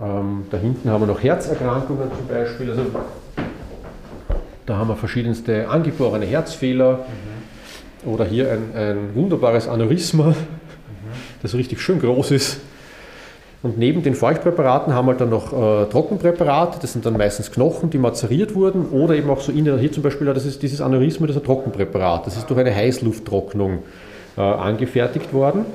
Ähm, 0.02 0.45
da 0.52 0.58
hinten 0.58 0.89
haben 0.89 1.02
wir 1.02 1.08
noch 1.08 1.24
Herzerkrankungen 1.24 2.10
zum 2.15 2.28
Beispiel. 2.28 2.69
Also, 2.69 2.84
da 4.65 4.78
haben 4.78 4.88
wir 4.88 4.95
verschiedenste 4.95 5.69
angeborene 5.69 6.25
Herzfehler 6.25 7.06
mhm. 8.04 8.12
oder 8.12 8.25
hier 8.25 8.51
ein, 8.51 8.75
ein 8.75 9.15
wunderbares 9.15 9.67
Aneurysma, 9.67 10.28
mhm. 10.28 10.36
das 11.41 11.54
richtig 11.54 11.82
schön 11.82 11.99
groß 11.99 12.32
ist. 12.32 12.60
Und 13.63 13.80
neben 13.80 14.04
den 14.04 14.13
Feuchtpräparaten 14.13 14.93
haben 14.93 15.08
wir 15.08 15.15
dann 15.15 15.32
noch 15.32 15.51
äh, 15.51 15.86
Trockenpräparate, 15.89 16.78
das 16.80 16.93
sind 16.93 17.06
dann 17.06 17.17
meistens 17.17 17.51
Knochen, 17.51 17.89
die 17.89 17.97
mazeriert 17.97 18.54
wurden, 18.54 18.86
oder 18.89 19.15
eben 19.15 19.28
auch 19.32 19.41
so 19.41 19.51
in 19.51 19.65
hier 19.80 19.91
zum 19.91 20.04
Beispiel, 20.04 20.28
das 20.28 20.45
ist 20.45 20.62
dieses 20.62 20.82
Aneurysma, 20.82 21.25
das 21.25 21.36
ist 21.36 21.41
ein 21.41 21.45
Trockenpräparat, 21.45 22.28
das 22.28 22.38
ist 22.38 22.47
durch 22.47 22.60
eine 22.60 22.75
Heißlufttrocknung 22.75 23.80
äh, 24.38 24.41
angefertigt 24.41 25.34
worden. 25.34 25.65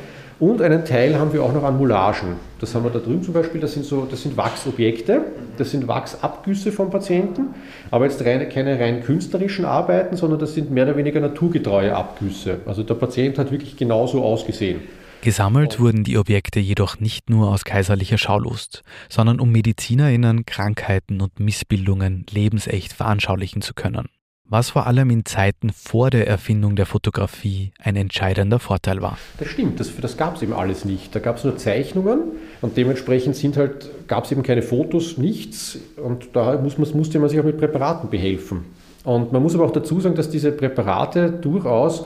Und 0.41 0.63
einen 0.63 0.87
Teil 0.87 1.19
haben 1.19 1.35
wir 1.35 1.43
auch 1.43 1.53
noch 1.53 1.65
an 1.65 1.77
Moulagen. 1.77 2.37
Das 2.61 2.75
haben 2.75 2.85
wir 2.85 2.91
da 2.91 2.99
drüben 2.99 3.23
zum 3.23 3.35
Beispiel, 3.35 3.61
das 3.61 3.75
sind, 3.75 3.85
so, 3.85 4.07
das 4.11 4.23
sind 4.23 4.39
Wachsobjekte, 4.39 5.21
das 5.59 5.71
sind 5.71 5.87
Wachsabgüsse 5.87 6.73
vom 6.73 6.89
Patienten, 6.91 7.55
aber 7.91 8.07
jetzt 8.07 8.25
rein, 8.25 8.49
keine 8.49 8.81
rein 8.81 9.03
künstlerischen 9.03 9.67
Arbeiten, 9.67 10.17
sondern 10.17 10.39
das 10.39 10.55
sind 10.55 10.71
mehr 10.71 10.85
oder 10.85 10.97
weniger 10.97 11.21
naturgetreue 11.21 11.95
Abgüsse. 11.95 12.61
Also 12.65 12.83
der 12.83 12.95
Patient 12.95 13.39
hat 13.39 13.53
wirklich 13.53 13.77
genauso 13.77 14.25
ausgesehen. 14.25 14.81
Gesammelt 15.21 15.79
wurden 15.79 16.05
die 16.05 16.17
Objekte 16.17 16.59
jedoch 16.59 16.99
nicht 16.99 17.29
nur 17.29 17.51
aus 17.51 17.65
kaiserlicher 17.65 18.17
Schaulust, 18.17 18.83
sondern 19.11 19.41
um 19.41 19.53
MedizinerInnen 19.53 20.47
Krankheiten 20.47 21.21
und 21.21 21.39
Missbildungen 21.39 22.25
lebensecht 22.31 22.95
veranschaulichen 22.95 23.61
zu 23.61 23.75
können. 23.75 24.09
Was 24.53 24.71
vor 24.71 24.89
allem 24.89 25.11
in 25.11 25.25
Zeiten 25.25 25.71
vor 25.71 26.11
der 26.11 26.27
Erfindung 26.27 26.75
der 26.75 26.85
Fotografie 26.85 27.71
ein 27.79 27.95
entscheidender 27.95 28.59
Vorteil 28.59 29.01
war. 29.01 29.17
Das 29.39 29.47
stimmt, 29.47 29.79
das, 29.79 29.93
das 30.01 30.17
gab 30.17 30.35
es 30.35 30.43
eben 30.43 30.55
alles 30.55 30.85
nicht. 30.85 31.15
Da 31.15 31.21
gab 31.21 31.37
es 31.37 31.45
nur 31.45 31.57
Zeichnungen 31.57 32.19
und 32.61 32.77
dementsprechend 32.77 33.57
halt, 33.57 33.89
gab 34.09 34.25
es 34.25 34.33
eben 34.33 34.43
keine 34.43 34.63
Fotos, 34.63 35.19
nichts. 35.19 35.79
Und 35.97 36.31
da 36.33 36.61
muss, 36.61 36.79
musste 36.79 37.21
man 37.21 37.29
sich 37.29 37.39
auch 37.39 37.45
mit 37.45 37.59
Präparaten 37.59 38.11
behelfen. 38.11 38.65
Und 39.05 39.31
man 39.33 39.41
muss 39.41 39.55
aber 39.55 39.67
auch 39.67 39.71
dazu 39.71 40.01
sagen, 40.01 40.17
dass 40.17 40.31
diese 40.31 40.51
Präparate 40.51 41.31
durchaus 41.31 42.05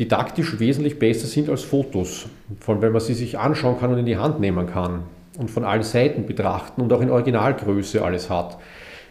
didaktisch 0.00 0.58
wesentlich 0.58 0.98
besser 0.98 1.28
sind 1.28 1.48
als 1.48 1.62
Fotos. 1.62 2.26
Vor 2.58 2.74
allem, 2.74 2.82
wenn 2.82 2.92
man 2.92 3.00
sie 3.00 3.14
sich 3.14 3.38
anschauen 3.38 3.78
kann 3.78 3.92
und 3.92 3.98
in 3.98 4.06
die 4.06 4.16
Hand 4.16 4.40
nehmen 4.40 4.66
kann 4.66 5.04
und 5.38 5.48
von 5.48 5.62
allen 5.62 5.84
Seiten 5.84 6.26
betrachten 6.26 6.82
und 6.82 6.92
auch 6.92 7.00
in 7.00 7.10
Originalgröße 7.10 8.02
alles 8.02 8.30
hat. 8.30 8.58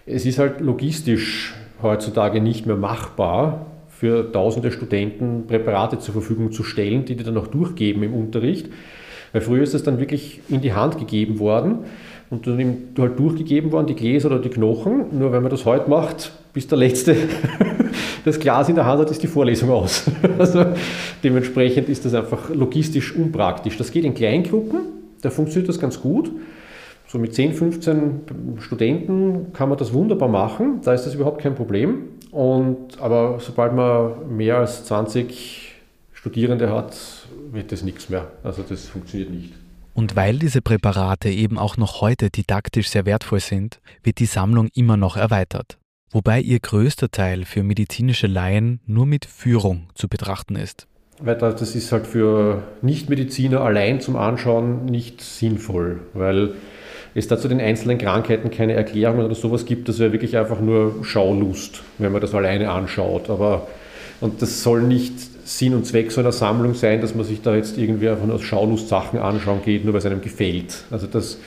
Es 0.06 0.26
ist 0.26 0.38
halt 0.38 0.60
logistisch 0.60 1.54
heutzutage 1.84 2.42
nicht 2.42 2.66
mehr 2.66 2.76
machbar, 2.76 3.66
für 4.02 4.32
tausende 4.32 4.72
Studenten 4.72 5.46
Präparate 5.46 6.00
zur 6.00 6.14
Verfügung 6.14 6.52
zu 6.52 6.64
stellen, 6.64 7.06
die 7.06 7.16
die 7.16 7.24
dann 7.24 7.38
auch 7.38 7.46
durchgeben 7.46 8.02
im 8.02 8.16
Unterricht. 8.16 8.68
Weil 9.32 9.42
früher 9.42 9.62
ist 9.62 9.76
das 9.76 9.84
dann 9.84 10.00
wirklich 10.00 10.42
in 10.50 10.62
die 10.62 10.74
Hand 10.74 10.98
gegeben 10.98 11.38
worden 11.38 11.80
und 12.32 12.48
dann 12.48 12.78
halt 12.98 13.20
durchgegeben 13.20 13.72
worden, 13.72 13.86
die 13.86 13.96
Gläser 13.96 14.32
oder 14.32 14.40
die 14.40 14.50
Knochen. 14.50 15.18
Nur 15.20 15.32
wenn 15.32 15.44
man 15.44 15.52
das 15.52 15.66
heute 15.66 15.90
macht, 15.90 16.32
bis 16.52 16.66
der 16.66 16.80
Letzte 16.80 17.16
das 18.26 18.40
Glas 18.40 18.70
in 18.70 18.76
der 18.76 18.86
Hand 18.86 19.02
hat, 19.02 19.12
ist 19.12 19.22
die 19.22 19.28
Vorlesung 19.28 19.70
aus. 19.70 20.06
Also 20.40 20.66
dementsprechend 21.24 21.88
ist 21.88 22.04
das 22.04 22.16
einfach 22.16 22.50
logistisch 22.50 23.16
unpraktisch. 23.16 23.78
Das 23.78 23.92
geht 23.92 24.04
in 24.04 24.16
Kleingruppen, 24.16 24.80
da 25.22 25.30
funktioniert 25.30 25.70
das 25.70 25.80
ganz 25.80 26.02
gut. 26.02 26.32
So 27.12 27.20
mit 27.20 27.36
10, 27.36 27.54
15 27.54 28.22
Studenten 28.60 29.52
kann 29.52 29.68
man 29.68 29.78
das 29.78 29.92
wunderbar 29.92 30.30
machen, 30.30 30.80
da 30.84 30.94
ist 30.94 31.06
das 31.06 31.16
überhaupt 31.16 31.42
kein 31.42 31.56
Problem. 31.56 32.04
Und, 32.32 33.00
aber 33.00 33.40
sobald 33.40 33.74
man 33.74 34.36
mehr 34.36 34.58
als 34.58 34.86
20 34.86 35.74
Studierende 36.14 36.72
hat, 36.72 36.96
wird 37.52 37.74
das 37.74 37.84
nichts 37.84 38.08
mehr. 38.10 38.32
Also 38.44 38.64
das 38.68 38.88
funktioniert 38.88 39.30
nicht. 39.30 39.54
Und 39.94 40.16
weil 40.16 40.40
diese 40.40 40.62
Präparate 40.62 41.30
eben 41.30 41.58
auch 41.58 41.76
noch 41.76 42.00
heute 42.00 42.30
didaktisch 42.30 42.88
sehr 42.88 43.06
wertvoll 43.06 43.42
sind, 43.42 43.82
wird 44.04 44.20
die 44.20 44.26
Sammlung 44.26 44.70
immer 44.74 44.96
noch 44.96 45.18
erweitert 45.18 45.78
wobei 46.12 46.42
ihr 46.42 46.60
größter 46.60 47.10
Teil 47.10 47.46
für 47.46 47.64
medizinische 47.64 48.28
Laien 48.28 48.80
nur 48.86 49.06
mit 49.06 49.26
Führung 49.26 49.88
zu 49.96 50.08
betrachten 50.08 50.56
ist. 50.56 50.88
Weil 51.20 51.38
das 51.38 51.76
ist 51.76 51.92
halt 51.92 52.08
für 52.08 52.64
Nichtmediziner 52.82 53.62
allein 53.62 54.02
zum 54.02 54.16
Anschauen 54.16 54.86
nicht 54.86 55.22
sinnvoll, 55.22 56.02
weil 56.14 56.56
es 57.14 57.28
da 57.28 57.38
zu 57.38 57.48
den 57.48 57.60
einzelnen 57.60 57.98
Krankheiten 57.98 58.52
keine 58.52 58.74
Erklärung 58.74 59.20
oder 59.20 59.36
sowas 59.36 59.66
gibt, 59.66 59.90
das 59.90 60.00
wäre 60.00 60.12
wirklich 60.14 60.38
einfach 60.38 60.62
nur 60.62 61.04
Schaulust, 61.04 61.82
wenn 61.98 62.12
man 62.12 62.22
das 62.22 62.34
alleine 62.34 62.70
anschaut. 62.72 63.30
Aber 63.30 63.68
und 64.22 64.42
das 64.42 64.64
soll 64.64 64.84
nicht 64.84 65.14
Sinn 65.46 65.74
und 65.74 65.86
Zweck 65.86 66.12
so 66.12 66.22
einer 66.22 66.32
Sammlung 66.32 66.76
sein, 66.76 67.02
dass 67.02 67.16
man 67.16 67.26
sich 67.26 67.42
da 67.42 67.56
jetzt 67.56 67.78
irgendwie 67.78 68.08
einfach 68.08 68.26
nur 68.26 68.40
Schaulust 68.40 68.88
Sachen 68.88 69.20
anschauen 69.20 69.62
geht, 69.66 69.84
nur 69.84 69.94
weil 69.94 70.00
es 70.00 70.06
einem 70.06 70.22
gefällt. 70.22 70.84
Also 70.92 71.08
das 71.08 71.38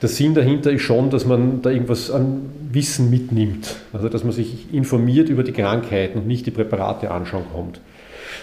der 0.00 0.08
Sinn 0.08 0.34
dahinter 0.34 0.70
ist 0.70 0.82
schon, 0.82 1.10
dass 1.10 1.26
man 1.26 1.60
da 1.62 1.70
irgendwas 1.70 2.10
an 2.10 2.50
Wissen 2.70 3.10
mitnimmt. 3.10 3.76
Also 3.92 4.08
dass 4.08 4.22
man 4.22 4.32
sich 4.32 4.72
informiert 4.72 5.28
über 5.28 5.42
die 5.42 5.52
Krankheiten 5.52 6.18
und 6.18 6.26
nicht 6.28 6.46
die 6.46 6.52
Präparate 6.52 7.10
anschauen 7.10 7.44
kommt. 7.52 7.80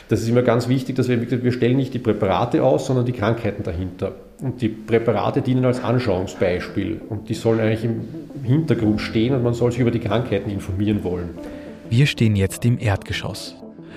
Das 0.07 0.21
ist 0.21 0.29
immer 0.29 0.43
ganz 0.43 0.69
wichtig, 0.69 0.95
dass 0.95 1.09
wir, 1.09 1.43
wir 1.43 1.51
stellen 1.51 1.77
nicht 1.77 1.93
die 1.93 1.99
Präparate 1.99 2.63
aus, 2.63 2.85
sondern 2.85 3.05
die 3.05 3.11
Krankheiten 3.11 3.63
dahinter. 3.63 4.13
Und 4.41 4.61
die 4.61 4.69
Präparate 4.69 5.41
dienen 5.41 5.65
als 5.65 5.83
Anschauungsbeispiel 5.83 7.01
und 7.09 7.29
die 7.29 7.33
sollen 7.33 7.59
eigentlich 7.59 7.85
im 7.85 8.01
Hintergrund 8.43 9.01
stehen 9.01 9.33
und 9.33 9.43
man 9.43 9.53
soll 9.53 9.71
sich 9.71 9.81
über 9.81 9.91
die 9.91 9.99
Krankheiten 9.99 10.49
informieren 10.49 11.03
wollen. 11.03 11.29
Wir 11.89 12.05
stehen 12.05 12.35
jetzt 12.35 12.65
im 12.65 12.77
Erdgeschoss. 12.77 13.55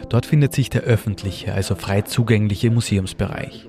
Dort 0.09 0.27
findet 0.27 0.55
sich 0.55 0.71
der 0.71 0.83
öffentliche, 0.83 1.53
also 1.53 1.75
frei 1.75 2.03
zugängliche 2.03 2.71
Museumsbereich. 2.71 3.68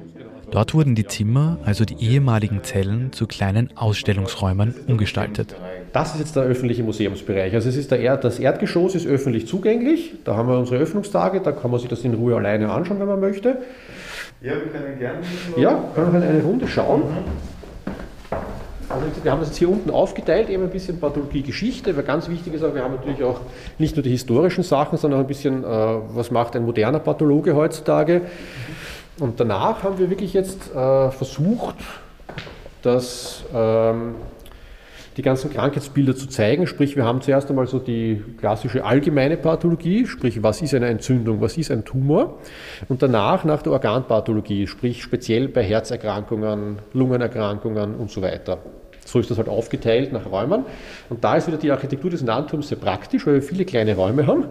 Dort 0.51 0.73
wurden 0.73 0.95
die 0.95 1.05
Zimmer, 1.05 1.59
also 1.63 1.85
die 1.85 2.03
ehemaligen 2.03 2.63
Zellen, 2.63 3.12
zu 3.13 3.27
kleinen 3.27 3.69
Ausstellungsräumen 3.75 4.73
umgestaltet. 4.88 5.55
Das 5.93 6.13
ist 6.13 6.19
jetzt 6.19 6.35
der 6.35 6.43
öffentliche 6.43 6.81
Museumsbereich. 6.83 7.53
Also 7.53 7.69
es 7.69 7.75
ist 7.75 7.91
der 7.91 7.99
Erd, 7.99 8.23
das 8.23 8.39
Erdgeschoss 8.39 8.95
ist 8.95 9.05
öffentlich 9.05 9.47
zugänglich. 9.47 10.13
Da 10.23 10.35
haben 10.35 10.47
wir 10.49 10.57
unsere 10.57 10.77
Öffnungstage, 10.81 11.41
da 11.41 11.51
kann 11.51 11.69
man 11.69 11.79
sich 11.79 11.89
das 11.89 12.03
in 12.03 12.15
Ruhe 12.15 12.35
alleine 12.35 12.71
anschauen, 12.71 12.99
wenn 12.99 13.07
man 13.07 13.19
möchte. 13.19 13.57
Ja, 14.41 14.53
wir 14.53 14.71
können 14.71 14.97
gerne 14.97 15.19
ja, 15.57 15.83
können 15.93 16.13
wir 16.13 16.21
eine 16.21 16.41
Runde 16.41 16.67
schauen. 16.67 17.03
Also 18.89 19.05
wir 19.21 19.31
haben 19.31 19.39
das 19.39 19.49
jetzt 19.49 19.57
hier 19.57 19.69
unten 19.69 19.91
aufgeteilt, 19.91 20.49
eben 20.49 20.63
ein 20.63 20.71
bisschen 20.71 20.99
Pathologie-Geschichte, 20.99 21.95
weil 21.95 22.03
ganz 22.03 22.27
wichtig 22.27 22.55
ist 22.55 22.63
auch, 22.63 22.73
wir 22.73 22.83
haben 22.83 22.95
natürlich 22.95 23.23
auch 23.23 23.41
nicht 23.77 23.95
nur 23.95 24.01
die 24.01 24.09
historischen 24.09 24.63
Sachen, 24.63 24.97
sondern 24.97 25.19
auch 25.19 25.23
ein 25.25 25.27
bisschen, 25.27 25.63
äh, 25.63 25.67
was 25.67 26.31
macht 26.31 26.55
ein 26.55 26.65
moderner 26.65 26.97
Pathologe 26.97 27.55
heutzutage. 27.55 28.21
Und 29.19 29.39
danach 29.39 29.84
haben 29.84 29.99
wir 29.99 30.10
wirklich 30.10 30.34
jetzt 30.34 30.73
äh, 30.73 31.12
versucht, 31.12 31.75
dass 32.82 33.43
ähm, 33.53 34.15
die 35.17 35.21
ganzen 35.21 35.51
Krankheitsbilder 35.51 36.15
zu 36.15 36.27
zeigen. 36.27 36.65
Sprich, 36.65 36.95
wir 36.95 37.03
haben 37.03 37.21
zuerst 37.21 37.49
einmal 37.49 37.67
so 37.67 37.79
die 37.79 38.23
klassische 38.38 38.86
allgemeine 38.86 39.36
Pathologie, 39.36 40.05
sprich, 40.05 40.41
was 40.41 40.62
ist 40.62 40.73
eine 40.73 40.88
Entzündung, 40.88 41.41
was 41.41 41.58
ist 41.58 41.71
ein 41.71 41.84
Tumor. 41.84 42.39
Und 42.88 43.01
danach 43.01 43.43
nach 43.43 43.62
der 43.62 43.73
Organpathologie, 43.73 44.67
sprich 44.67 45.03
speziell 45.03 45.49
bei 45.49 45.63
Herzerkrankungen, 45.63 46.79
Lungenerkrankungen 46.93 47.95
und 47.95 48.10
so 48.12 48.21
weiter. 48.21 48.60
So 49.05 49.19
ist 49.19 49.29
das 49.32 49.38
halt 49.38 49.49
aufgeteilt 49.49 50.13
nach 50.13 50.32
Räumen. 50.32 50.65
Und 51.10 51.23
da 51.23 51.36
ist 51.36 51.47
wieder 51.47 51.58
die 51.58 51.71
Architektur 51.71 52.12
des 52.12 52.21
Nahentums 52.21 52.69
sehr 52.69 52.77
praktisch, 52.77 53.25
weil 53.25 53.36
wir 53.36 53.41
viele 53.41 53.65
kleine 53.65 53.95
Räume 53.95 54.27
haben 54.27 54.45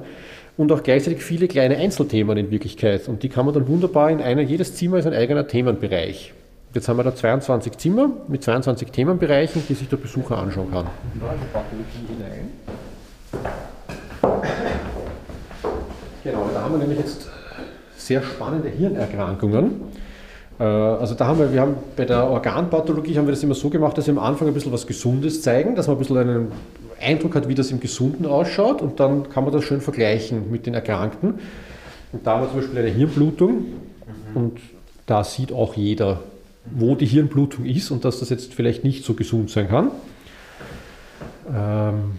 und 0.59 0.73
auch 0.73 0.83
gleichzeitig 0.83 1.23
viele 1.23 1.49
kleine 1.49 1.77
Einzelthemen 1.77 2.37
in 2.37 2.51
Wirklichkeit. 2.51 3.09
Und 3.09 3.23
die 3.23 3.29
kann 3.29 3.47
man 3.47 3.55
dann 3.55 3.69
wunderbar 3.69 4.11
in 4.11 4.21
einer, 4.21 4.43
jedes 4.43 4.75
Zimmer 4.75 4.99
ist 4.99 5.07
ein 5.07 5.15
eigener 5.15 5.47
Themenbereich. 5.47 6.35
Jetzt 6.75 6.89
haben 6.89 6.99
wir 6.99 7.05
da 7.05 7.15
22 7.15 7.79
Zimmer 7.79 8.11
mit 8.27 8.43
22 8.43 8.91
Themenbereichen, 8.91 9.63
die 9.69 9.75
sich 9.75 9.89
der 9.89 9.97
Besucher 9.97 10.37
anschauen 10.37 10.71
kann. 10.73 10.87
Genau, 16.25 16.51
da 16.53 16.61
haben 16.61 16.73
wir 16.73 16.79
nämlich 16.79 16.99
jetzt 16.99 17.31
sehr 17.97 18.21
spannende 18.23 18.69
Hirnerkrankungen. 18.69 19.81
Äh, 20.59 20.65
also 20.65 21.15
da 21.15 21.27
haben 21.27 21.39
wir, 21.39 21.53
wir 21.53 21.61
haben 21.61 21.77
bei 21.97 22.05
der 22.05 22.29
Organpathologie 22.29 23.17
haben 23.17 23.27
wir 23.27 23.33
das 23.33 23.43
immer 23.43 23.55
so 23.55 23.71
gemacht, 23.71 23.97
dass 23.99 24.07
wir 24.07 24.13
am 24.13 24.19
Anfang 24.19 24.49
ein 24.49 24.55
bisschen 24.55 24.73
was 24.73 24.87
Gesundes 24.87 25.43
zeigen, 25.43 25.75
dass 25.75 25.87
man 25.87 25.97
ein 25.97 25.99
bisschen 25.99 26.19
einen 26.19 26.53
Eindruck 27.01 27.35
hat, 27.35 27.49
wie 27.49 27.55
das 27.55 27.71
im 27.71 27.81
Gesunden 27.81 28.27
ausschaut 28.27 28.83
und 28.83 28.99
dann 29.01 29.29
kann 29.29 29.45
man 29.45 29.53
das 29.53 29.65
schön 29.65 29.81
vergleichen 29.81 30.51
mit 30.51 30.67
den 30.67 30.75
Erkrankten. 30.75 31.35
Und 32.13 32.27
da 32.27 32.35
haben 32.35 32.43
wir 32.43 32.51
zum 32.51 32.61
Beispiel 32.61 32.79
eine 32.79 32.91
Hirnblutung 32.91 33.51
mhm. 33.53 33.65
und 34.35 34.61
da 35.07 35.25
sieht 35.25 35.53
auch 35.53 35.75
jeder, 35.75 36.21
wo 36.65 36.95
die 36.95 37.07
Hirnblutung 37.07 37.65
ist 37.65 37.91
und 37.91 38.05
dass 38.05 38.21
das 38.21 38.31
jetzt 38.31 38.53
vielleicht 38.55 38.85
nicht 38.85 39.05
so 39.05 39.15
gesund 39.15 39.51
sein 39.51 39.69
kann. 39.69 39.91
Ähm, 41.55 42.19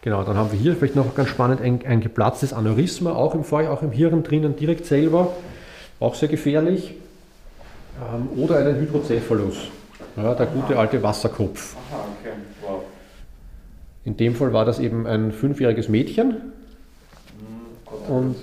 genau, 0.00 0.22
dann 0.22 0.36
haben 0.36 0.52
wir 0.52 0.58
hier 0.58 0.74
vielleicht 0.76 0.96
noch 0.96 1.14
ganz 1.14 1.28
spannend 1.28 1.60
ein, 1.60 1.80
ein 1.86 2.00
geplatztes 2.00 2.52
Aneurysma, 2.52 3.12
auch 3.12 3.34
im, 3.34 3.42
auch 3.42 3.82
im 3.82 3.90
Hirn 3.90 4.22
drinnen 4.22 4.56
direkt 4.56 4.86
selber, 4.86 5.32
auch 6.00 6.14
sehr 6.14 6.28
gefährlich. 6.28 6.94
Ähm, 8.00 8.28
oder 8.42 8.56
einen 8.58 8.76
Hydrocephalus, 8.76 9.68
ja, 10.16 10.34
der 10.34 10.46
gute 10.46 10.78
alte 10.78 11.02
Wasserkopf. 11.02 11.76
Aha, 11.76 12.04
okay. 12.20 12.34
wow. 12.62 12.82
In 14.04 14.16
dem 14.16 14.34
Fall 14.34 14.52
war 14.52 14.64
das 14.64 14.78
eben 14.78 15.06
ein 15.06 15.32
fünfjähriges 15.32 15.88
Mädchen 15.88 16.28
mhm, 16.28 18.14
und 18.14 18.36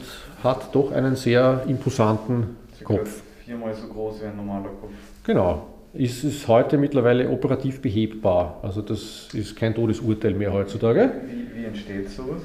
hat 0.44 0.74
doch 0.74 0.92
einen 0.92 1.16
sehr 1.16 1.64
imposanten 1.68 2.56
Sie 2.78 2.84
Kopf. 2.84 3.22
Viermal 3.46 3.74
so 3.74 3.88
groß 3.88 4.22
wie 4.22 4.26
ein 4.26 4.38
normaler 4.38 4.70
Kopf. 4.70 4.92
Genau. 5.24 5.68
Ist 5.94 6.24
es 6.24 6.48
heute 6.48 6.78
mittlerweile 6.78 7.30
operativ 7.30 7.82
behebbar. 7.82 8.60
Also 8.62 8.82
das 8.82 9.30
ist 9.34 9.56
kein 9.56 9.74
Todesurteil 9.74 10.36
mehr 10.36 10.54
heutzutage. 10.54 11.12
Wie, 11.26 11.60
wie 11.60 11.66
entsteht 11.66 12.10
sowas? 12.12 12.42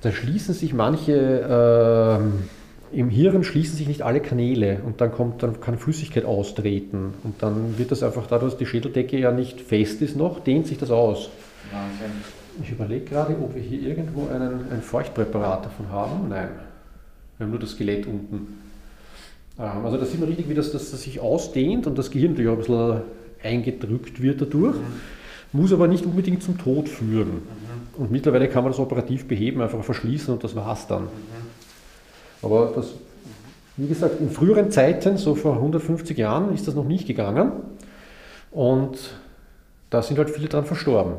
Da 0.00 0.10
schließen 0.12 0.52
sich 0.52 0.74
manche 0.74 1.12
äh, 1.12 2.57
im 2.92 3.10
Hirn 3.10 3.44
schließen 3.44 3.76
sich 3.76 3.88
nicht 3.88 4.02
alle 4.02 4.20
Kanäle 4.20 4.80
und 4.84 5.00
dann, 5.00 5.12
kommt, 5.12 5.42
dann 5.42 5.60
kann 5.60 5.78
Flüssigkeit 5.78 6.24
austreten 6.24 7.14
und 7.24 7.42
dann 7.42 7.78
wird 7.78 7.90
das 7.90 8.02
einfach 8.02 8.26
dadurch, 8.26 8.52
dass 8.52 8.58
die 8.58 8.66
Schädeldecke 8.66 9.18
ja 9.18 9.32
nicht 9.32 9.60
fest 9.60 10.02
ist 10.02 10.16
noch, 10.16 10.40
dehnt 10.40 10.66
sich 10.66 10.78
das 10.78 10.90
aus. 10.90 11.30
Wahnsinn. 11.70 12.16
Ich 12.62 12.70
überlege 12.70 13.04
gerade, 13.04 13.36
ob 13.40 13.54
wir 13.54 13.62
hier 13.62 13.82
irgendwo 13.82 14.28
einen, 14.28 14.72
ein 14.72 14.82
Feuchtpräparat 14.82 15.66
davon 15.66 15.90
haben. 15.90 16.28
Nein, 16.28 16.48
wir 17.36 17.44
haben 17.44 17.50
nur 17.50 17.60
das 17.60 17.70
Skelett 17.70 18.06
unten. 18.06 18.58
Ähm, 19.58 19.84
also 19.84 19.96
da 19.96 20.04
sieht 20.04 20.20
man 20.20 20.28
richtig, 20.28 20.48
wie 20.48 20.54
das, 20.54 20.72
das, 20.72 20.90
das 20.90 21.02
sich 21.02 21.20
ausdehnt 21.20 21.86
und 21.86 21.98
das 21.98 22.10
Gehirn 22.10 22.32
natürlich 22.32 22.50
auch 22.50 22.54
ein 22.54 22.58
bisschen 22.58 23.00
eingedrückt 23.42 24.20
wird 24.20 24.40
dadurch, 24.40 24.74
mhm. 24.74 25.60
muss 25.60 25.72
aber 25.72 25.86
nicht 25.86 26.04
unbedingt 26.04 26.42
zum 26.42 26.58
Tod 26.58 26.88
führen. 26.88 27.28
Mhm. 27.28 28.02
Und 28.02 28.10
mittlerweile 28.10 28.48
kann 28.48 28.64
man 28.64 28.72
das 28.72 28.80
operativ 28.80 29.26
beheben, 29.26 29.60
einfach 29.60 29.82
verschließen 29.82 30.32
und 30.32 30.42
das 30.42 30.56
war's 30.56 30.86
dann. 30.86 31.04
Mhm. 31.04 31.47
Aber 32.42 32.72
das, 32.74 32.94
wie 33.76 33.88
gesagt, 33.88 34.20
in 34.20 34.30
früheren 34.30 34.70
Zeiten, 34.70 35.16
so 35.16 35.34
vor 35.34 35.54
150 35.54 36.16
Jahren, 36.16 36.54
ist 36.54 36.68
das 36.68 36.74
noch 36.74 36.84
nicht 36.84 37.06
gegangen. 37.06 37.52
Und 38.50 38.98
da 39.90 40.02
sind 40.02 40.18
halt 40.18 40.30
viele 40.30 40.48
dran 40.48 40.64
verstorben. 40.64 41.14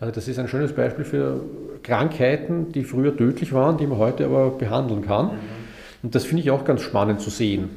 Also 0.00 0.12
das 0.12 0.26
ist 0.26 0.38
ein 0.38 0.48
schönes 0.48 0.72
Beispiel 0.72 1.04
für 1.04 1.40
Krankheiten, 1.84 2.72
die 2.72 2.82
früher 2.82 3.16
tödlich 3.16 3.52
waren, 3.52 3.78
die 3.78 3.86
man 3.86 3.98
heute 3.98 4.24
aber 4.24 4.50
behandeln 4.50 5.02
kann. 5.02 5.26
Mhm. 5.26 5.38
Und 6.02 6.14
das 6.16 6.24
finde 6.24 6.42
ich 6.42 6.50
auch 6.50 6.64
ganz 6.64 6.80
spannend 6.80 7.20
zu 7.20 7.30
sehen, 7.30 7.70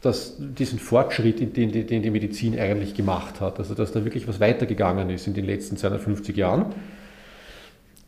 dass 0.00 0.36
diesen 0.38 0.78
Fortschritt, 0.78 1.40
den, 1.40 1.72
den 1.72 2.02
die 2.02 2.10
Medizin 2.10 2.56
eigentlich 2.56 2.94
gemacht 2.94 3.40
hat, 3.40 3.58
also 3.58 3.74
dass 3.74 3.90
da 3.90 4.04
wirklich 4.04 4.28
was 4.28 4.38
weitergegangen 4.38 5.10
ist 5.10 5.26
in 5.26 5.34
den 5.34 5.44
letzten 5.44 5.76
250 5.76 6.36
Jahren. 6.36 6.66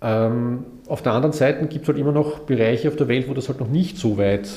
Ähm, 0.02 0.64
auf 0.86 1.02
der 1.02 1.12
anderen 1.12 1.32
Seite 1.32 1.66
gibt 1.66 1.82
es 1.82 1.88
halt 1.88 1.98
immer 1.98 2.12
noch 2.12 2.40
Bereiche 2.40 2.88
auf 2.88 2.96
der 2.96 3.08
Welt, 3.08 3.28
wo 3.28 3.34
das 3.34 3.48
halt 3.48 3.60
noch 3.60 3.68
nicht 3.68 3.98
so 3.98 4.18
weit 4.18 4.48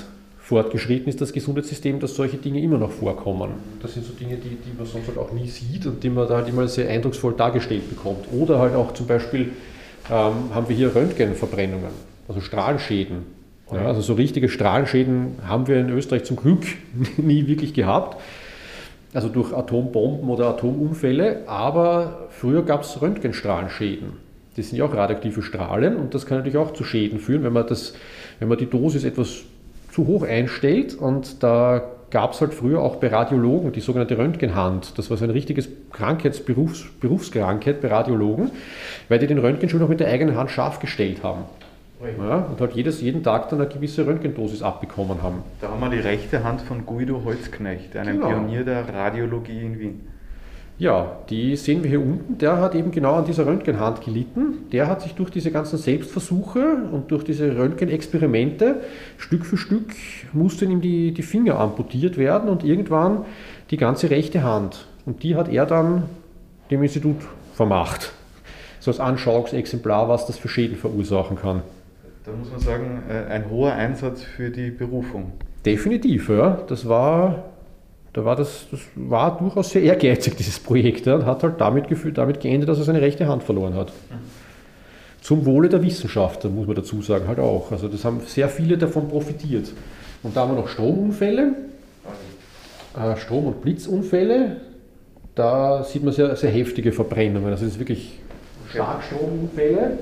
fortgeschritten 0.44 1.08
ist, 1.08 1.22
das 1.22 1.32
Gesundheitssystem, 1.32 2.00
dass 2.00 2.16
solche 2.16 2.38
Dinge 2.38 2.62
immer 2.62 2.78
noch 2.78 2.92
vorkommen. 2.92 3.52
Das 3.82 3.94
sind 3.94 4.06
so 4.06 4.14
Dinge, 4.14 4.36
die, 4.36 4.50
die 4.50 4.78
man 4.78 4.86
sonst 4.86 5.08
halt 5.08 5.18
auch 5.18 5.32
nie 5.32 5.48
sieht 5.48 5.86
und 5.86 6.04
die 6.04 6.10
man 6.10 6.28
da 6.28 6.36
halt 6.36 6.50
immer 6.50 6.68
sehr 6.68 6.90
eindrucksvoll 6.90 7.34
dargestellt 7.34 7.90
bekommt. 7.90 8.26
Oder 8.32 8.60
halt 8.60 8.76
auch 8.76 8.94
zum 8.94 9.08
Beispiel 9.08 9.54
ähm, 10.12 10.54
haben 10.54 10.68
wir 10.68 10.76
hier 10.76 10.94
Röntgenverbrennungen, 10.94 11.92
also 12.28 12.42
Strahlenschäden. 12.42 13.44
Ja, 13.72 13.88
also 13.88 14.02
so 14.02 14.14
richtige 14.14 14.50
Strahlenschäden 14.50 15.40
haben 15.48 15.68
wir 15.68 15.80
in 15.80 15.90
Österreich 15.90 16.26
zum 16.26 16.36
Glück 16.36 16.66
nie 17.18 17.48
wirklich 17.48 17.74
gehabt. 17.74 18.22
Also 19.14 19.30
durch 19.30 19.54
Atombomben 19.54 20.30
oder 20.30 20.48
Atomunfälle, 20.48 21.48
aber 21.48 22.28
früher 22.32 22.64
gab 22.64 22.82
es 22.82 23.02
Röntgenstrahlenschäden. 23.02 24.14
Das 24.56 24.70
sind 24.70 24.78
ja 24.78 24.86
auch 24.86 24.94
radioaktive 24.94 25.42
Strahlen 25.42 25.96
und 25.96 26.14
das 26.14 26.26
kann 26.26 26.38
natürlich 26.38 26.58
auch 26.58 26.74
zu 26.74 26.84
Schäden 26.84 27.20
führen, 27.20 27.44
wenn 27.44 27.54
man, 27.54 27.66
das, 27.66 27.96
wenn 28.40 28.48
man 28.48 28.58
die 28.58 28.70
Dosis 28.70 29.04
etwas 29.04 29.42
zu 29.92 30.06
hoch 30.06 30.24
einstellt. 30.24 30.94
Und 30.94 31.42
da 31.42 31.82
gab 32.12 32.34
es 32.34 32.42
halt 32.42 32.54
früher 32.54 32.82
auch 32.82 32.98
bei 32.98 33.08
Radiologen 33.08 33.72
die 33.72 33.82
sogenannte 33.82 34.18
Röntgenhand. 34.18 34.98
Das 34.98 35.10
war 35.10 35.18
so 35.18 35.24
ein 35.24 35.32
richtiges 35.32 35.68
Krankheitsberufs, 35.92 36.86
Berufskrankheit 37.00 37.82
bei 37.82 37.88
Radiologen, 37.88 38.52
weil 39.10 39.20
die 39.20 39.28
den 39.28 39.40
Röntgenschuh 39.40 39.78
noch 39.78 39.90
mit 39.90 40.00
der 40.00 40.10
eigenen 40.10 40.36
Hand 40.36 40.52
scharf 40.52 40.80
gestellt 40.80 41.24
haben. 41.24 41.46
Ja, 42.20 42.40
und 42.40 42.60
halt 42.60 42.74
jedes, 42.74 43.02
jeden 43.02 43.24
Tag 43.24 43.50
dann 43.50 43.62
eine 43.62 43.70
gewisse 43.70 44.06
Röntgendosis 44.06 44.62
abbekommen 44.62 45.24
haben. 45.24 45.42
Da 45.62 45.70
haben 45.70 45.80
wir 45.80 45.90
die 45.90 46.00
rechte 46.00 46.44
Hand 46.44 46.62
von 46.62 46.86
Guido 46.86 47.24
Holzknecht, 47.24 47.96
einem 47.96 48.18
genau. 48.18 48.28
Pionier 48.28 48.66
der 48.66 48.94
Radiologie 48.94 49.62
in 49.62 49.80
Wien. 49.80 50.13
Ja, 50.84 51.16
die 51.30 51.56
sehen 51.56 51.82
wir 51.82 51.90
hier 51.90 52.02
unten. 52.02 52.38
Der 52.40 52.58
hat 52.58 52.76
eben 52.76 52.92
genau 52.92 53.14
an 53.14 53.24
dieser 53.24 53.46
Röntgenhand 53.46 54.02
gelitten. 54.02 54.68
Der 54.74 54.88
hat 54.88 55.02
sich 55.02 55.14
durch 55.14 55.30
diese 55.30 55.50
ganzen 55.50 55.78
Selbstversuche 55.78 56.76
und 56.92 57.10
durch 57.10 57.24
diese 57.24 57.56
Röntgenexperimente 57.56 58.82
Stück 59.18 59.46
für 59.46 59.56
Stück 59.56 59.94
mussten 60.34 60.70
ihm 60.70 60.82
die, 60.82 61.14
die 61.14 61.22
Finger 61.22 61.58
amputiert 61.58 62.18
werden 62.18 62.50
und 62.50 62.66
irgendwann 62.66 63.24
die 63.72 63.78
ganze 63.78 64.10
rechte 64.10 64.44
Hand. 64.44 64.86
Und 65.06 65.24
die 65.24 65.38
hat 65.38 65.48
er 65.48 65.66
dann 65.66 66.04
dem 66.70 66.84
Institut 66.84 67.16
vermacht. 67.54 68.12
So 68.82 68.92
als 68.92 69.00
Anschauungsexemplar, 69.00 70.10
was 70.10 70.26
das 70.26 70.38
für 70.38 70.50
Schäden 70.50 70.76
verursachen 70.76 71.38
kann. 71.38 71.62
Da 72.26 72.34
muss 72.34 72.52
man 72.52 72.60
sagen, 72.60 73.04
äh, 73.10 73.32
ein 73.32 73.50
hoher 73.50 73.72
Einsatz 73.72 74.24
für 74.24 74.50
die 74.50 74.70
Berufung. 74.70 75.32
Definitiv, 75.66 76.28
ja. 76.28 76.62
Das 76.68 76.90
war 76.90 77.53
da 78.14 78.24
war 78.24 78.36
das, 78.36 78.68
das 78.70 78.80
war 78.96 79.38
durchaus 79.40 79.72
sehr 79.72 79.82
ehrgeizig, 79.82 80.36
dieses 80.36 80.60
Projekt, 80.60 81.08
und 81.08 81.26
hat 81.26 81.42
halt 81.42 81.60
damit, 81.60 81.88
gefühlt, 81.88 82.18
damit 82.18 82.40
geendet, 82.40 82.70
dass 82.70 82.78
er 82.78 82.84
seine 82.84 83.02
rechte 83.02 83.28
Hand 83.28 83.44
verloren 83.44 83.74
hat. 83.74 83.92
Zum 85.22 85.46
Wohle 85.46 85.68
der 85.68 85.82
Wissenschaft, 85.82 86.44
muss 86.46 86.68
man 86.68 86.76
dazu 86.76 87.02
sagen, 87.02 87.28
halt 87.28 87.40
auch. 87.40 87.72
Also 87.72 87.88
das 87.88 88.06
haben 88.06 88.22
sehr 88.26 88.50
viele 88.50 88.78
davon 88.78 89.08
profitiert. 89.08 89.72
Und 90.22 90.36
da 90.36 90.42
haben 90.42 90.52
wir 90.52 90.62
noch 90.62 90.68
Stromunfälle, 90.68 91.54
äh, 92.96 93.18
Strom- 93.18 93.48
und 93.48 93.62
Blitzunfälle. 93.62 94.58
Da 95.34 95.84
sieht 95.84 96.04
man 96.04 96.14
sehr, 96.14 96.36
sehr 96.36 96.52
heftige 96.52 96.92
Verbrennungen. 96.92 97.50
Also 97.52 97.66
das 97.66 97.74
ist 97.74 97.80
wirklich 97.80 98.20
Starkstromunfälle, 98.70 99.98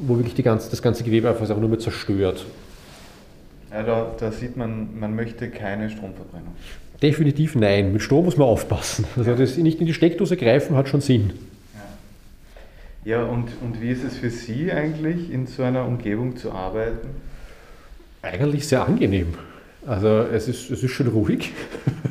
wo 0.00 0.18
wirklich 0.18 0.44
ganze, 0.44 0.70
das 0.70 0.82
ganze 0.82 1.02
Gewebe 1.02 1.30
einfach 1.30 1.48
nur 1.56 1.68
mehr 1.68 1.78
zerstört. 1.78 2.44
Ja, 3.70 3.82
da, 3.82 4.12
da, 4.18 4.32
sieht 4.32 4.56
man, 4.56 4.98
man 4.98 5.14
möchte 5.14 5.50
keine 5.50 5.90
Stromverbrennung. 5.90 6.54
Definitiv 7.02 7.54
nein. 7.54 7.92
Mit 7.92 8.02
Strom 8.02 8.24
muss 8.24 8.36
man 8.36 8.48
aufpassen. 8.48 9.04
Also 9.16 9.34
das 9.34 9.56
nicht 9.56 9.80
in 9.80 9.86
die 9.86 9.94
Steckdose 9.94 10.36
greifen 10.36 10.76
hat 10.76 10.88
schon 10.88 11.00
Sinn. 11.00 11.32
Ja, 13.04 13.18
ja 13.18 13.24
und, 13.24 13.48
und 13.62 13.80
wie 13.80 13.90
ist 13.90 14.04
es 14.04 14.16
für 14.16 14.30
Sie 14.30 14.72
eigentlich, 14.72 15.30
in 15.30 15.46
so 15.46 15.62
einer 15.62 15.84
Umgebung 15.84 16.36
zu 16.36 16.52
arbeiten? 16.52 17.08
Eigentlich 18.22 18.66
sehr 18.66 18.86
angenehm. 18.86 19.34
Also 19.86 20.08
es 20.08 20.48
ist, 20.48 20.70
es 20.70 20.82
ist 20.82 20.90
schon 20.90 21.08
ruhig. 21.08 21.52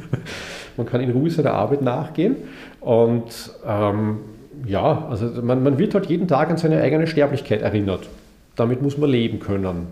man 0.77 0.85
kann 0.85 1.01
in 1.01 1.11
Ruhe 1.11 1.29
seiner 1.29 1.53
Arbeit 1.53 1.81
nachgehen. 1.81 2.37
Und 2.79 3.51
ähm, 3.65 4.19
ja, 4.65 5.07
also 5.09 5.41
man, 5.41 5.63
man 5.63 5.77
wird 5.77 5.93
halt 5.95 6.05
jeden 6.05 6.27
Tag 6.27 6.49
an 6.49 6.57
seine 6.57 6.81
eigene 6.81 7.07
Sterblichkeit 7.07 7.61
erinnert. 7.61 8.07
Damit 8.55 8.81
muss 8.81 8.97
man 8.97 9.09
leben 9.09 9.39
können. 9.39 9.87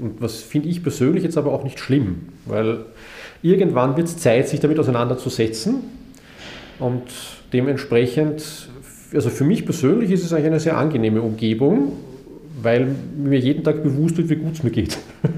Und 0.00 0.22
was 0.22 0.40
finde 0.40 0.68
ich 0.68 0.82
persönlich 0.82 1.22
jetzt 1.24 1.36
aber 1.36 1.52
auch 1.52 1.62
nicht 1.62 1.78
schlimm, 1.78 2.28
weil 2.46 2.86
irgendwann 3.42 3.96
wird 3.98 4.08
es 4.08 4.16
Zeit, 4.16 4.48
sich 4.48 4.58
damit 4.58 4.78
auseinanderzusetzen. 4.78 5.80
Und 6.78 7.02
dementsprechend, 7.52 8.70
also 9.12 9.28
für 9.28 9.44
mich 9.44 9.66
persönlich 9.66 10.10
ist 10.10 10.24
es 10.24 10.32
eigentlich 10.32 10.46
eine 10.46 10.60
sehr 10.60 10.78
angenehme 10.78 11.20
Umgebung, 11.20 11.92
weil 12.62 12.94
mir 13.16 13.38
jeden 13.38 13.62
Tag 13.62 13.82
bewusst 13.82 14.16
wird, 14.16 14.30
wie 14.30 14.36
gut 14.36 14.54
es 14.54 14.62
mir 14.62 14.70
geht. 14.70 14.96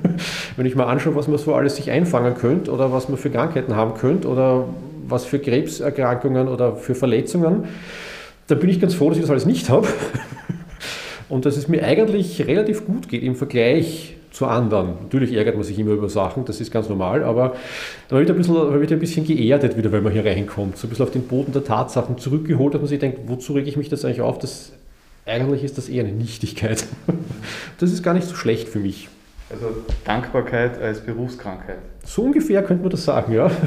Wenn 0.57 0.67
ich 0.67 0.77
mal 0.77 0.85
anschaue, 0.85 1.17
was 1.17 1.27
man 1.27 1.39
so 1.39 1.55
alles 1.55 1.77
sich 1.77 1.91
einfangen 1.91 2.35
könnte 2.35 2.71
oder 2.71 2.93
was 2.93 3.09
man 3.09 3.19
für 3.19 3.31
Krankheiten 3.31 3.75
haben 3.75 3.95
könnte 3.95 4.29
oder 4.29 4.69
was 5.09 5.25
für 5.25 5.41
Krebserkrankungen 5.41 6.47
oder 6.47 6.77
für 6.77 6.95
Verletzungen, 6.95 7.65
dann 8.47 8.59
bin 8.61 8.71
ich 8.71 8.81
ganz 8.81 8.95
froh, 8.95 9.09
dass 9.09 9.19
ich 9.19 9.23
das 9.23 9.31
alles 9.31 9.47
nicht 9.47 9.71
habe. 9.71 9.89
Und 11.29 11.47
dass 11.47 11.57
es 11.57 11.67
mir 11.67 11.83
eigentlich 11.83 12.47
relativ 12.47 12.85
gut 12.85 13.09
geht 13.09 13.23
im 13.23 13.35
Vergleich 13.35 14.17
zu 14.33 14.47
anderen. 14.47 14.95
Natürlich 15.03 15.33
ärgert 15.35 15.55
man 15.55 15.65
sich 15.65 15.79
immer 15.79 15.93
über 15.93 16.09
Sachen, 16.09 16.45
das 16.45 16.61
ist 16.61 16.73
ganz 16.73 16.89
normal, 16.89 17.23
aber 17.23 17.55
da 18.09 18.17
wird 18.17 18.31
ein 18.31 18.37
bisschen, 18.37 18.55
wird 18.81 18.93
ein 18.93 18.99
bisschen 18.99 19.25
geerdet 19.25 19.77
wieder, 19.77 19.93
wenn 19.93 20.03
man 20.03 20.13
hier 20.13 20.25
reinkommt, 20.25 20.79
so 20.79 20.87
ein 20.87 20.91
bisschen 20.91 21.05
auf 21.05 21.13
den 21.13 21.27
Boden 21.27 21.53
der 21.53 21.65
Tatsachen 21.65 22.19
zurückgeholt, 22.19 22.75
dass 22.75 22.81
man 22.81 22.89
sich 22.89 22.99
denkt, 22.99 23.21
wozu 23.27 23.53
rege 23.53 23.69
ich 23.69 23.77
mich 23.77 23.89
das 23.89 24.05
eigentlich 24.05 24.23
auf? 24.23 24.39
Das, 24.39 24.73
eigentlich 25.27 25.63
ist 25.63 25.79
das 25.79 25.89
eher 25.89 26.05
eine 26.05 26.13
Nichtigkeit. 26.13 26.85
Das 27.79 27.91
ist 27.91 28.05
gar 28.05 28.15
nicht 28.15 28.29
so 28.29 28.37
schlecht 28.37 28.69
für 28.69 28.79
mich. 28.79 29.09
Also 29.51 29.67
Dankbarkeit 30.05 30.81
als 30.81 31.01
Berufskrankheit. 31.01 31.79
So 32.05 32.23
ungefähr 32.23 32.63
könnte 32.63 32.83
man 32.83 32.91
das 32.91 33.05
sagen, 33.05 33.33
ja. 33.33 33.51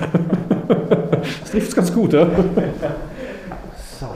Das 1.41 1.51
trifft 1.51 1.69
es 1.69 1.75
ganz 1.75 1.93
gut, 1.93 2.13
ja. 2.13 2.25
So. 3.99 4.08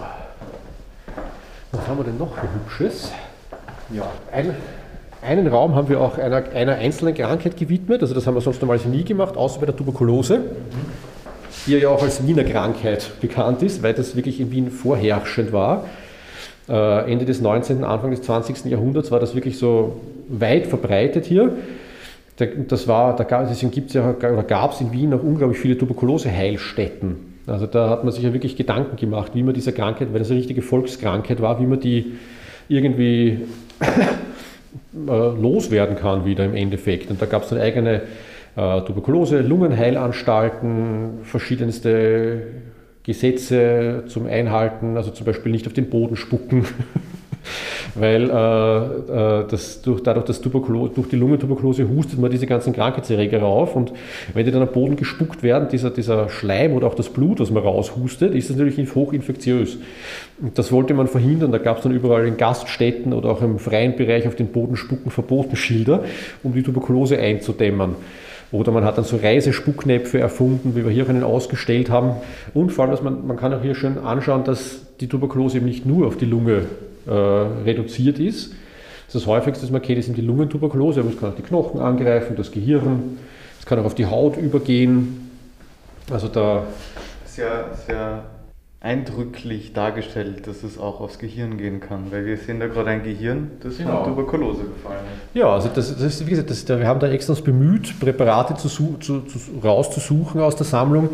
Was 1.73 1.87
haben 1.87 1.97
wir 1.97 2.05
denn 2.05 2.17
noch 2.17 2.33
für 2.33 2.47
Hübsches? 2.53 3.11
Ja, 3.91 4.09
ein, 4.31 4.55
einen 5.21 5.47
Raum 5.47 5.75
haben 5.75 5.89
wir 5.89 5.99
auch 5.99 6.17
einer, 6.17 6.43
einer 6.53 6.75
einzelnen 6.75 7.13
Krankheit 7.13 7.57
gewidmet. 7.57 8.01
Also 8.01 8.13
das 8.13 8.25
haben 8.27 8.35
wir 8.35 8.41
sonst 8.41 8.61
normalerweise 8.61 8.89
nie 8.89 9.03
gemacht, 9.03 9.35
außer 9.37 9.59
bei 9.59 9.65
der 9.65 9.75
Tuberkulose, 9.75 10.41
die 11.65 11.77
ja 11.77 11.89
auch 11.89 12.01
als 12.01 12.25
Wiener 12.25 12.43
Krankheit 12.43 13.11
bekannt 13.21 13.61
ist, 13.61 13.83
weil 13.83 13.93
das 13.93 14.15
wirklich 14.15 14.39
in 14.39 14.51
Wien 14.51 14.71
vorherrschend 14.71 15.51
war. 15.51 15.85
Äh, 16.69 17.11
Ende 17.11 17.25
des 17.25 17.41
19., 17.41 17.83
Anfang 17.83 18.11
des 18.11 18.21
20. 18.21 18.65
Jahrhunderts 18.65 19.11
war 19.11 19.19
das 19.19 19.35
wirklich 19.35 19.57
so 19.57 19.99
weit 20.29 20.67
verbreitet 20.67 21.25
hier. 21.25 21.53
Das 22.69 22.87
war, 22.87 23.15
da 23.17 23.25
gab, 23.25 23.49
deswegen 23.49 23.71
gibt's 23.71 23.93
ja, 23.93 24.11
oder 24.11 24.43
gab 24.43 24.71
es 24.71 24.79
in 24.79 24.93
Wien 24.93 25.13
auch 25.13 25.21
unglaublich 25.21 25.59
viele 25.59 25.77
Tuberkulose-Heilstätten. 25.77 27.17
Also 27.47 27.65
da 27.65 27.89
hat 27.89 28.05
man 28.05 28.13
sich 28.13 28.23
ja 28.23 28.31
wirklich 28.31 28.55
Gedanken 28.55 28.95
gemacht, 28.95 29.31
wie 29.33 29.43
man 29.43 29.53
diese 29.53 29.73
Krankheit, 29.73 30.13
weil 30.13 30.19
das 30.19 30.29
eine 30.29 30.39
richtige 30.39 30.61
Volkskrankheit 30.61 31.41
war, 31.41 31.59
wie 31.59 31.65
man 31.65 31.79
die 31.81 32.13
irgendwie 32.69 33.39
loswerden 34.93 35.95
kann 35.95 36.25
wieder 36.25 36.45
im 36.45 36.55
Endeffekt. 36.55 37.09
Und 37.11 37.21
da 37.21 37.25
gab 37.25 37.43
es 37.43 37.49
dann 37.49 37.59
eigene 37.59 38.01
äh, 38.55 38.81
Tuberkulose, 38.81 39.41
Lungenheilanstalten, 39.41 41.19
verschiedenste 41.23 42.41
Gesetze 43.03 44.03
zum 44.07 44.27
Einhalten, 44.27 44.97
also 44.97 45.11
zum 45.11 45.25
Beispiel 45.25 45.51
nicht 45.51 45.67
auf 45.67 45.73
den 45.73 45.89
Boden 45.89 46.15
spucken, 46.15 46.65
weil 47.95 48.29
äh, 48.29 49.41
äh, 49.41 49.45
das 49.49 49.81
durch, 49.81 50.01
dadurch, 50.03 50.25
dass 50.25 50.41
Tuberkulose, 50.41 50.93
durch 50.93 51.09
die 51.09 51.15
Lungentuberkulose 51.15 51.87
hustet 51.87 52.19
man 52.19 52.31
diese 52.31 52.47
ganzen 52.47 52.73
Krankheitserreger 52.73 53.41
rauf 53.41 53.75
und 53.75 53.91
wenn 54.33 54.45
die 54.45 54.51
dann 54.51 54.61
am 54.61 54.71
Boden 54.71 54.95
gespuckt 54.95 55.43
werden, 55.43 55.69
dieser, 55.69 55.89
dieser 55.89 56.29
Schleim 56.29 56.73
oder 56.73 56.87
auch 56.87 56.95
das 56.95 57.09
Blut, 57.09 57.39
was 57.39 57.51
man 57.51 57.63
raushustet, 57.63 58.33
ist 58.33 58.49
das 58.49 58.57
natürlich 58.57 58.93
hochinfektiös. 58.93 59.77
Und 60.41 60.57
das 60.57 60.71
wollte 60.71 60.93
man 60.93 61.07
verhindern, 61.07 61.51
da 61.51 61.57
gab 61.57 61.77
es 61.77 61.83
dann 61.83 61.91
überall 61.91 62.25
in 62.27 62.37
Gaststätten 62.37 63.13
oder 63.13 63.29
auch 63.29 63.41
im 63.41 63.59
freien 63.59 63.95
Bereich 63.95 64.27
auf 64.27 64.35
den 64.35 64.47
Boden 64.47 64.75
spucken 64.75 65.11
verboten 65.11 65.55
Schilder, 65.55 66.03
um 66.43 66.53
die 66.53 66.63
Tuberkulose 66.63 67.17
einzudämmen. 67.19 67.95
Oder 68.51 68.71
man 68.71 68.83
hat 68.83 68.97
dann 68.97 69.05
so 69.05 69.17
Reisespucknäpfe 69.17 70.19
erfunden, 70.19 70.75
wie 70.75 70.83
wir 70.83 70.91
hier 70.91 71.03
auch 71.03 71.09
einen 71.09 71.23
ausgestellt 71.23 71.91
haben. 71.91 72.13
Und 72.53 72.71
vor 72.71 72.85
allem, 72.85 72.91
dass 72.91 73.03
man, 73.03 73.27
man 73.27 73.37
kann 73.37 73.53
auch 73.53 73.61
hier 73.61 73.75
schön 73.75 73.99
anschauen, 73.99 74.43
dass 74.43 74.81
die 74.99 75.07
Tuberkulose 75.07 75.57
eben 75.57 75.67
nicht 75.67 75.85
nur 75.85 76.07
auf 76.07 76.17
die 76.17 76.25
Lunge 76.25 76.63
äh, 77.09 77.13
reduziert 77.13 78.19
ist. 78.19 78.53
Das 79.11 79.25
häufigste, 79.25 79.65
das 79.65 79.71
man 79.71 79.81
kennt, 79.81 79.97
ist 79.97 80.15
die 80.15 80.21
Lungentuberkulose, 80.21 80.99
aber 80.99 81.09
es 81.09 81.19
kann 81.19 81.31
auch 81.31 81.35
die 81.35 81.41
Knochen 81.41 81.81
angreifen, 81.81 82.35
das 82.35 82.51
Gehirn, 82.51 83.17
es 83.59 83.65
kann 83.65 83.79
auch 83.79 83.85
auf 83.85 83.95
die 83.95 84.05
Haut 84.05 84.37
übergehen. 84.37 85.31
Also 86.11 86.27
da. 86.27 86.63
Sehr, 87.25 87.69
sehr 87.87 88.23
eindrücklich 88.81 89.73
dargestellt, 89.73 90.47
dass 90.47 90.63
es 90.63 90.77
auch 90.77 91.01
aufs 91.01 91.19
Gehirn 91.19 91.57
gehen 91.57 91.81
kann, 91.81 92.11
weil 92.11 92.25
wir 92.25 92.37
sehen 92.37 92.61
da 92.61 92.67
gerade 92.67 92.91
ein 92.91 93.03
Gehirn, 93.03 93.51
das 93.61 93.77
genau. 93.77 94.03
von 94.03 94.13
Tuberkulose 94.13 94.63
befallen 94.63 95.03
ist. 95.03 95.35
Ja, 95.35 95.53
also 95.53 95.69
das, 95.73 95.93
das 95.93 96.01
ist, 96.01 96.25
wie 96.25 96.29
gesagt, 96.29 96.49
das, 96.49 96.67
wir 96.67 96.87
haben 96.87 96.99
da 96.99 97.09
extra 97.09 97.33
uns 97.33 97.41
bemüht, 97.41 97.99
Präparate 97.99 98.55
zu, 98.55 98.69
zu, 98.69 99.21
zu, 99.21 99.39
rauszusuchen 99.61 100.39
aus 100.39 100.55
der 100.55 100.65
Sammlung, 100.65 101.09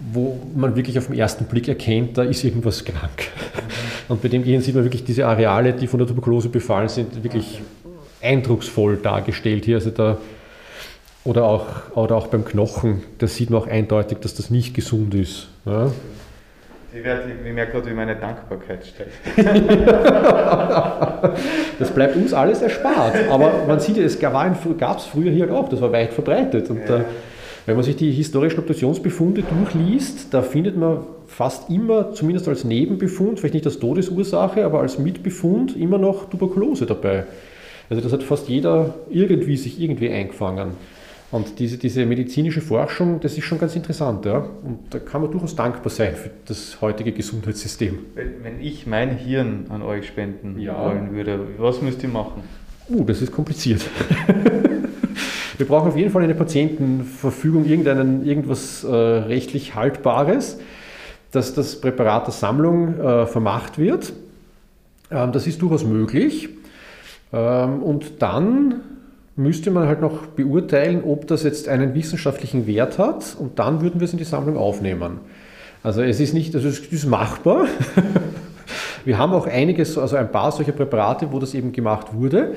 wo 0.00 0.40
man 0.54 0.76
wirklich 0.76 0.98
auf 0.98 1.06
den 1.06 1.16
ersten 1.16 1.44
Blick 1.44 1.68
erkennt, 1.68 2.16
da 2.16 2.22
ist 2.22 2.42
irgendwas 2.42 2.84
krank. 2.84 3.28
Und 4.08 4.22
bei 4.22 4.28
dem 4.28 4.42
Gehirn 4.42 4.62
sieht 4.62 4.74
man 4.74 4.84
wirklich 4.84 5.04
diese 5.04 5.26
Areale, 5.26 5.72
die 5.72 5.86
von 5.86 5.98
der 5.98 6.08
Tuberkulose 6.08 6.48
befallen 6.48 6.88
sind, 6.88 7.22
wirklich 7.22 7.60
eindrucksvoll 8.22 8.96
dargestellt 8.96 9.66
hier. 9.66 9.76
Also 9.76 9.90
da, 9.90 10.18
oder, 11.24 11.44
auch, 11.44 11.66
oder 11.94 12.16
auch 12.16 12.28
beim 12.28 12.44
Knochen, 12.44 13.02
da 13.18 13.26
sieht 13.26 13.50
man 13.50 13.62
auch 13.62 13.66
eindeutig, 13.66 14.18
dass 14.18 14.34
das 14.34 14.50
nicht 14.50 14.74
gesund 14.74 15.14
ist. 15.14 15.48
Ja? 15.66 15.90
Ich, 16.92 17.04
werde, 17.04 17.22
ich 17.46 17.52
merke 17.52 17.72
gerade, 17.72 17.90
wie 17.90 17.94
meine 17.94 18.16
Dankbarkeit 18.16 18.84
steigt. 18.84 19.12
das 21.78 21.90
bleibt 21.92 22.16
uns 22.16 22.32
alles 22.32 22.62
erspart. 22.62 23.14
Aber 23.30 23.52
man 23.68 23.78
sieht 23.78 23.96
ja, 23.96 24.02
es 24.02 24.18
gab 24.18 24.98
es 24.98 25.04
früher 25.04 25.30
hier 25.30 25.54
auch, 25.54 25.68
das 25.68 25.80
war 25.80 25.92
weit 25.92 26.12
verbreitet. 26.12 26.68
Und 26.68 26.88
ja. 26.88 26.96
äh, 26.96 27.04
wenn 27.70 27.76
man 27.76 27.84
sich 27.84 27.94
die 27.94 28.10
historischen 28.10 28.58
Obduktionsbefunde 28.58 29.44
durchliest, 29.44 30.34
da 30.34 30.42
findet 30.42 30.76
man 30.76 31.04
fast 31.28 31.70
immer, 31.70 32.12
zumindest 32.12 32.48
als 32.48 32.64
Nebenbefund, 32.64 33.38
vielleicht 33.38 33.54
nicht 33.54 33.64
als 33.64 33.78
Todesursache, 33.78 34.64
aber 34.64 34.80
als 34.80 34.98
Mitbefund 34.98 35.76
immer 35.76 35.96
noch 35.96 36.28
Tuberkulose 36.28 36.84
dabei. 36.84 37.26
Also 37.88 38.02
das 38.02 38.12
hat 38.12 38.24
fast 38.24 38.48
jeder 38.48 38.94
irgendwie 39.08 39.56
sich 39.56 39.80
irgendwie 39.80 40.10
eingefangen. 40.10 40.70
Und 41.30 41.60
diese, 41.60 41.78
diese 41.78 42.06
medizinische 42.06 42.60
Forschung, 42.60 43.20
das 43.20 43.38
ist 43.38 43.44
schon 43.44 43.60
ganz 43.60 43.76
interessant. 43.76 44.24
Ja? 44.26 44.38
Und 44.64 44.80
da 44.90 44.98
kann 44.98 45.22
man 45.22 45.30
durchaus 45.30 45.54
dankbar 45.54 45.90
sein 45.90 46.16
für 46.16 46.30
das 46.46 46.80
heutige 46.80 47.12
Gesundheitssystem. 47.12 48.00
Wenn 48.16 48.60
ich 48.60 48.88
mein 48.88 49.16
Hirn 49.16 49.66
an 49.68 49.82
euch 49.82 50.08
spenden 50.08 50.58
ja. 50.58 50.76
wollen 50.76 51.14
würde, 51.14 51.38
was 51.58 51.80
müsst 51.82 52.02
ihr 52.02 52.08
machen? 52.08 52.42
Uh, 52.88 53.04
das 53.04 53.22
ist 53.22 53.30
kompliziert. 53.30 53.88
Wir 55.60 55.66
brauchen 55.66 55.88
auf 55.88 55.96
jeden 55.96 56.10
Fall 56.10 56.22
eine 56.22 56.34
Patientenverfügung, 56.34 57.66
irgendeinen, 57.66 58.24
irgendwas 58.24 58.82
äh, 58.82 58.88
rechtlich 58.88 59.74
Haltbares, 59.74 60.58
dass 61.32 61.52
das 61.52 61.78
Präparat 61.78 62.28
der 62.28 62.32
Sammlung 62.32 62.98
äh, 62.98 63.26
vermacht 63.26 63.76
wird. 63.76 64.14
Ähm, 65.10 65.32
das 65.32 65.46
ist 65.46 65.60
durchaus 65.60 65.84
möglich. 65.84 66.48
Ähm, 67.34 67.82
und 67.82 68.22
dann 68.22 68.80
müsste 69.36 69.70
man 69.70 69.86
halt 69.86 70.00
noch 70.00 70.28
beurteilen, 70.28 71.04
ob 71.04 71.26
das 71.26 71.42
jetzt 71.42 71.68
einen 71.68 71.92
wissenschaftlichen 71.92 72.66
Wert 72.66 72.98
hat 72.98 73.36
und 73.38 73.58
dann 73.58 73.82
würden 73.82 74.00
wir 74.00 74.06
es 74.06 74.12
in 74.12 74.18
die 74.18 74.24
Sammlung 74.24 74.56
aufnehmen. 74.56 75.20
Also 75.82 76.00
es 76.00 76.20
ist 76.20 76.32
nicht, 76.32 76.54
also 76.54 76.68
es 76.68 76.78
ist 76.78 77.04
machbar. 77.04 77.66
Wir 79.04 79.18
haben 79.18 79.34
auch 79.34 79.46
einiges, 79.46 79.98
also 79.98 80.16
ein 80.16 80.32
paar 80.32 80.52
solcher 80.52 80.72
Präparate, 80.72 81.30
wo 81.32 81.38
das 81.38 81.52
eben 81.52 81.72
gemacht 81.72 82.14
wurde, 82.14 82.54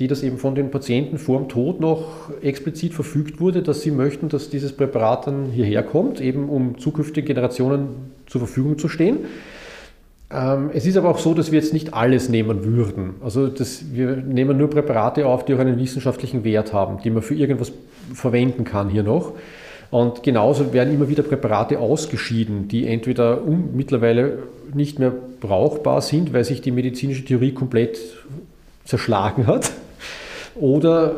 die 0.00 0.08
das 0.08 0.22
eben 0.22 0.38
von 0.38 0.54
den 0.54 0.70
Patienten 0.70 1.18
vor 1.18 1.38
dem 1.38 1.48
Tod 1.48 1.78
noch 1.78 2.30
explizit 2.42 2.94
verfügt 2.94 3.38
wurde, 3.38 3.62
dass 3.62 3.82
sie 3.82 3.90
möchten, 3.90 4.30
dass 4.30 4.48
dieses 4.48 4.72
Präparat 4.72 5.26
dann 5.26 5.50
hierher 5.52 5.82
kommt, 5.82 6.22
eben 6.22 6.48
um 6.48 6.78
zukünftigen 6.78 7.26
Generationen 7.26 7.88
zur 8.26 8.40
Verfügung 8.40 8.78
zu 8.78 8.88
stehen. 8.88 9.18
Ähm, 10.32 10.70
es 10.72 10.86
ist 10.86 10.96
aber 10.96 11.10
auch 11.10 11.18
so, 11.18 11.34
dass 11.34 11.52
wir 11.52 11.60
jetzt 11.60 11.74
nicht 11.74 11.92
alles 11.92 12.30
nehmen 12.30 12.64
würden. 12.64 13.16
Also 13.22 13.48
das, 13.48 13.92
wir 13.92 14.16
nehmen 14.16 14.56
nur 14.56 14.70
Präparate 14.70 15.26
auf, 15.26 15.44
die 15.44 15.54
auch 15.54 15.58
einen 15.58 15.78
wissenschaftlichen 15.78 16.44
Wert 16.44 16.72
haben, 16.72 17.02
die 17.02 17.10
man 17.10 17.22
für 17.22 17.34
irgendwas 17.34 17.70
verwenden 18.14 18.64
kann 18.64 18.88
hier 18.88 19.02
noch. 19.02 19.34
Und 19.90 20.22
genauso 20.22 20.72
werden 20.72 20.94
immer 20.94 21.08
wieder 21.08 21.24
Präparate 21.24 21.78
ausgeschieden, 21.78 22.68
die 22.68 22.86
entweder 22.86 23.44
um, 23.44 23.70
mittlerweile 23.74 24.38
nicht 24.72 24.98
mehr 24.98 25.12
brauchbar 25.40 26.00
sind, 26.00 26.32
weil 26.32 26.44
sich 26.44 26.62
die 26.62 26.70
medizinische 26.70 27.24
Theorie 27.24 27.52
komplett 27.52 27.98
zerschlagen 28.84 29.46
hat, 29.46 29.72
oder 30.56 31.14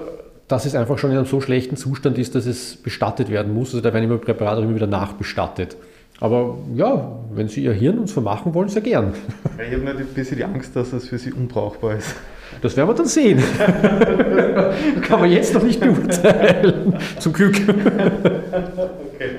dass 0.49 0.67
es 0.67 0.75
einfach 0.75 0.99
schon 0.99 1.11
in 1.11 1.17
einem 1.17 1.27
so 1.27 1.41
schlechten 1.41 1.77
Zustand 1.77 2.19
ist, 2.19 2.35
dass 2.35 2.47
es 2.47 2.77
bestattet 2.77 3.31
werden 3.31 3.55
muss. 3.55 3.69
Also 3.69 3.81
da 3.81 3.95
werden 3.95 4.05
immer 4.05 4.19
Präparate 4.19 4.63
immer 4.63 4.75
wieder 4.75 4.87
nachbestattet. 4.87 5.77
Aber 6.21 6.59
ja, 6.77 7.21
wenn 7.35 7.49
Sie 7.49 7.65
Ihr 7.65 7.73
Hirn 7.73 7.99
uns 7.99 8.13
vermachen 8.13 8.55
wollen, 8.55 8.69
sehr 8.69 8.83
gern. 8.83 9.15
Ich 9.57 9.73
habe 9.73 9.83
nur 9.83 9.95
ein 9.95 10.07
bisschen 10.15 10.37
die 10.37 10.45
Angst, 10.45 10.77
dass 10.77 10.91
das 10.91 11.09
für 11.09 11.19
Sie 11.19 11.33
unbrauchbar 11.33 11.97
ist. 11.97 12.15
Das 12.61 12.77
werden 12.77 12.91
wir 12.91 12.95
dann 12.95 13.07
sehen. 13.07 13.43
Kann 15.03 15.21
man 15.21 15.31
jetzt 15.31 15.55
noch 15.55 15.63
nicht 15.63 15.81
beurteilen. 15.81 16.97
Zum 17.19 17.33
Glück. 17.33 17.57
Okay. 17.57 19.31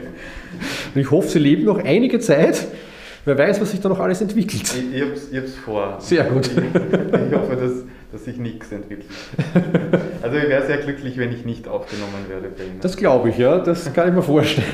Und 0.93 1.01
ich 1.01 1.12
hoffe, 1.12 1.29
Sie 1.29 1.39
leben 1.39 1.63
noch 1.63 1.77
einige 1.77 2.19
Zeit. 2.19 2.67
Wer 3.25 3.38
weiß, 3.38 3.62
was 3.62 3.71
sich 3.71 3.79
da 3.79 3.88
noch 3.88 3.99
alles 3.99 4.19
entwickelt. 4.21 4.63
Ich, 4.63 4.95
ich 4.95 5.01
habe 5.01 5.45
es 5.45 5.56
vor. 5.56 5.97
Sehr 5.99 6.25
gut. 6.25 6.47
Ich, 6.47 6.58
ich 6.58 7.34
hoffe, 7.34 7.56
dass, 7.56 7.71
dass 8.13 8.26
sich 8.26 8.38
nichts 8.38 8.71
entwickelt. 8.71 9.10
Also 10.21 10.38
ich 10.38 10.47
wäre 10.47 10.65
sehr 10.67 10.78
glücklich, 10.78 11.17
wenn 11.17 11.34
ich 11.34 11.45
nicht 11.45 11.67
aufgenommen 11.67 12.30
werde 12.30 12.47
bei 12.56 12.63
Ihnen. 12.65 12.80
Das 12.80 12.95
glaube 12.95 13.30
ich, 13.30 13.39
ja. 13.39 13.58
Das 13.58 13.91
kann 13.91 14.08
ich 14.08 14.13
mir 14.13 14.21
vorstellen. 14.21 14.67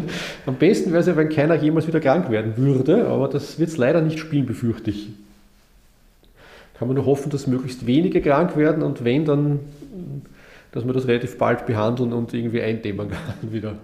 Am 0.46 0.56
besten 0.56 0.90
wäre 0.90 1.00
es 1.00 1.06
ja, 1.06 1.16
wenn 1.16 1.28
keiner 1.28 1.54
jemals 1.54 1.86
wieder 1.86 2.00
krank 2.00 2.30
werden 2.30 2.56
würde, 2.56 3.06
aber 3.08 3.28
das 3.28 3.58
wird 3.58 3.68
es 3.68 3.76
leider 3.76 4.00
nicht 4.00 4.18
spielen, 4.18 4.46
befürchte 4.46 4.90
ich. 4.90 5.10
Kann 6.78 6.88
man 6.88 6.96
nur 6.96 7.04
hoffen, 7.04 7.30
dass 7.30 7.46
möglichst 7.46 7.86
wenige 7.86 8.22
krank 8.22 8.56
werden 8.56 8.82
und 8.82 9.04
wenn, 9.04 9.26
dann, 9.26 9.60
dass 10.72 10.86
wir 10.86 10.94
das 10.94 11.06
relativ 11.06 11.36
bald 11.36 11.66
behandeln 11.66 12.14
und 12.14 12.32
irgendwie 12.32 12.62
eindämmen 12.62 13.10
kann 13.10 13.52
wieder. 13.52 13.76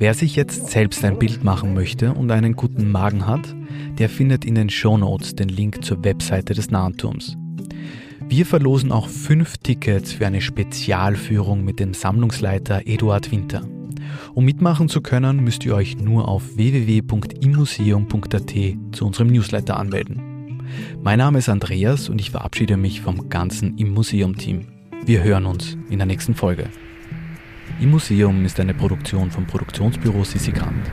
Wer 0.00 0.14
sich 0.14 0.34
jetzt 0.34 0.70
selbst 0.70 1.04
ein 1.04 1.18
Bild 1.18 1.44
machen 1.44 1.74
möchte 1.74 2.14
und 2.14 2.30
einen 2.30 2.56
guten 2.56 2.90
Magen 2.90 3.26
hat, 3.26 3.54
der 3.98 4.08
findet 4.08 4.46
in 4.46 4.54
den 4.54 4.70
Show 4.70 4.96
Notes 4.96 5.34
den 5.34 5.50
Link 5.50 5.84
zur 5.84 6.02
Webseite 6.02 6.54
des 6.54 6.70
Nahenturms. 6.70 7.36
Wir 8.26 8.46
verlosen 8.46 8.92
auch 8.92 9.08
fünf 9.08 9.58
Tickets 9.58 10.14
für 10.14 10.26
eine 10.26 10.40
Spezialführung 10.40 11.62
mit 11.64 11.80
dem 11.80 11.92
Sammlungsleiter 11.92 12.86
Eduard 12.86 13.30
Winter. 13.30 13.60
Um 14.32 14.46
mitmachen 14.46 14.88
zu 14.88 15.02
können, 15.02 15.44
müsst 15.44 15.66
ihr 15.66 15.74
euch 15.74 15.98
nur 15.98 16.28
auf 16.28 16.56
www.immuseum.at 16.56 18.54
zu 18.92 19.06
unserem 19.06 19.28
Newsletter 19.28 19.76
anmelden. 19.76 20.62
Mein 21.02 21.18
Name 21.18 21.40
ist 21.40 21.50
Andreas 21.50 22.08
und 22.08 22.18
ich 22.22 22.30
verabschiede 22.30 22.78
mich 22.78 23.02
vom 23.02 23.28
ganzen 23.28 23.76
Im 23.76 23.90
Museum-Team. 23.90 24.64
Wir 25.04 25.22
hören 25.22 25.44
uns 25.44 25.76
in 25.90 25.98
der 25.98 26.06
nächsten 26.06 26.34
Folge. 26.34 26.70
Im 27.80 27.92
Museum 27.92 28.44
ist 28.44 28.60
eine 28.60 28.74
Produktion 28.74 29.30
vom 29.30 29.46
Produktionsbüro 29.46 30.22
Sissikant. 30.22 30.86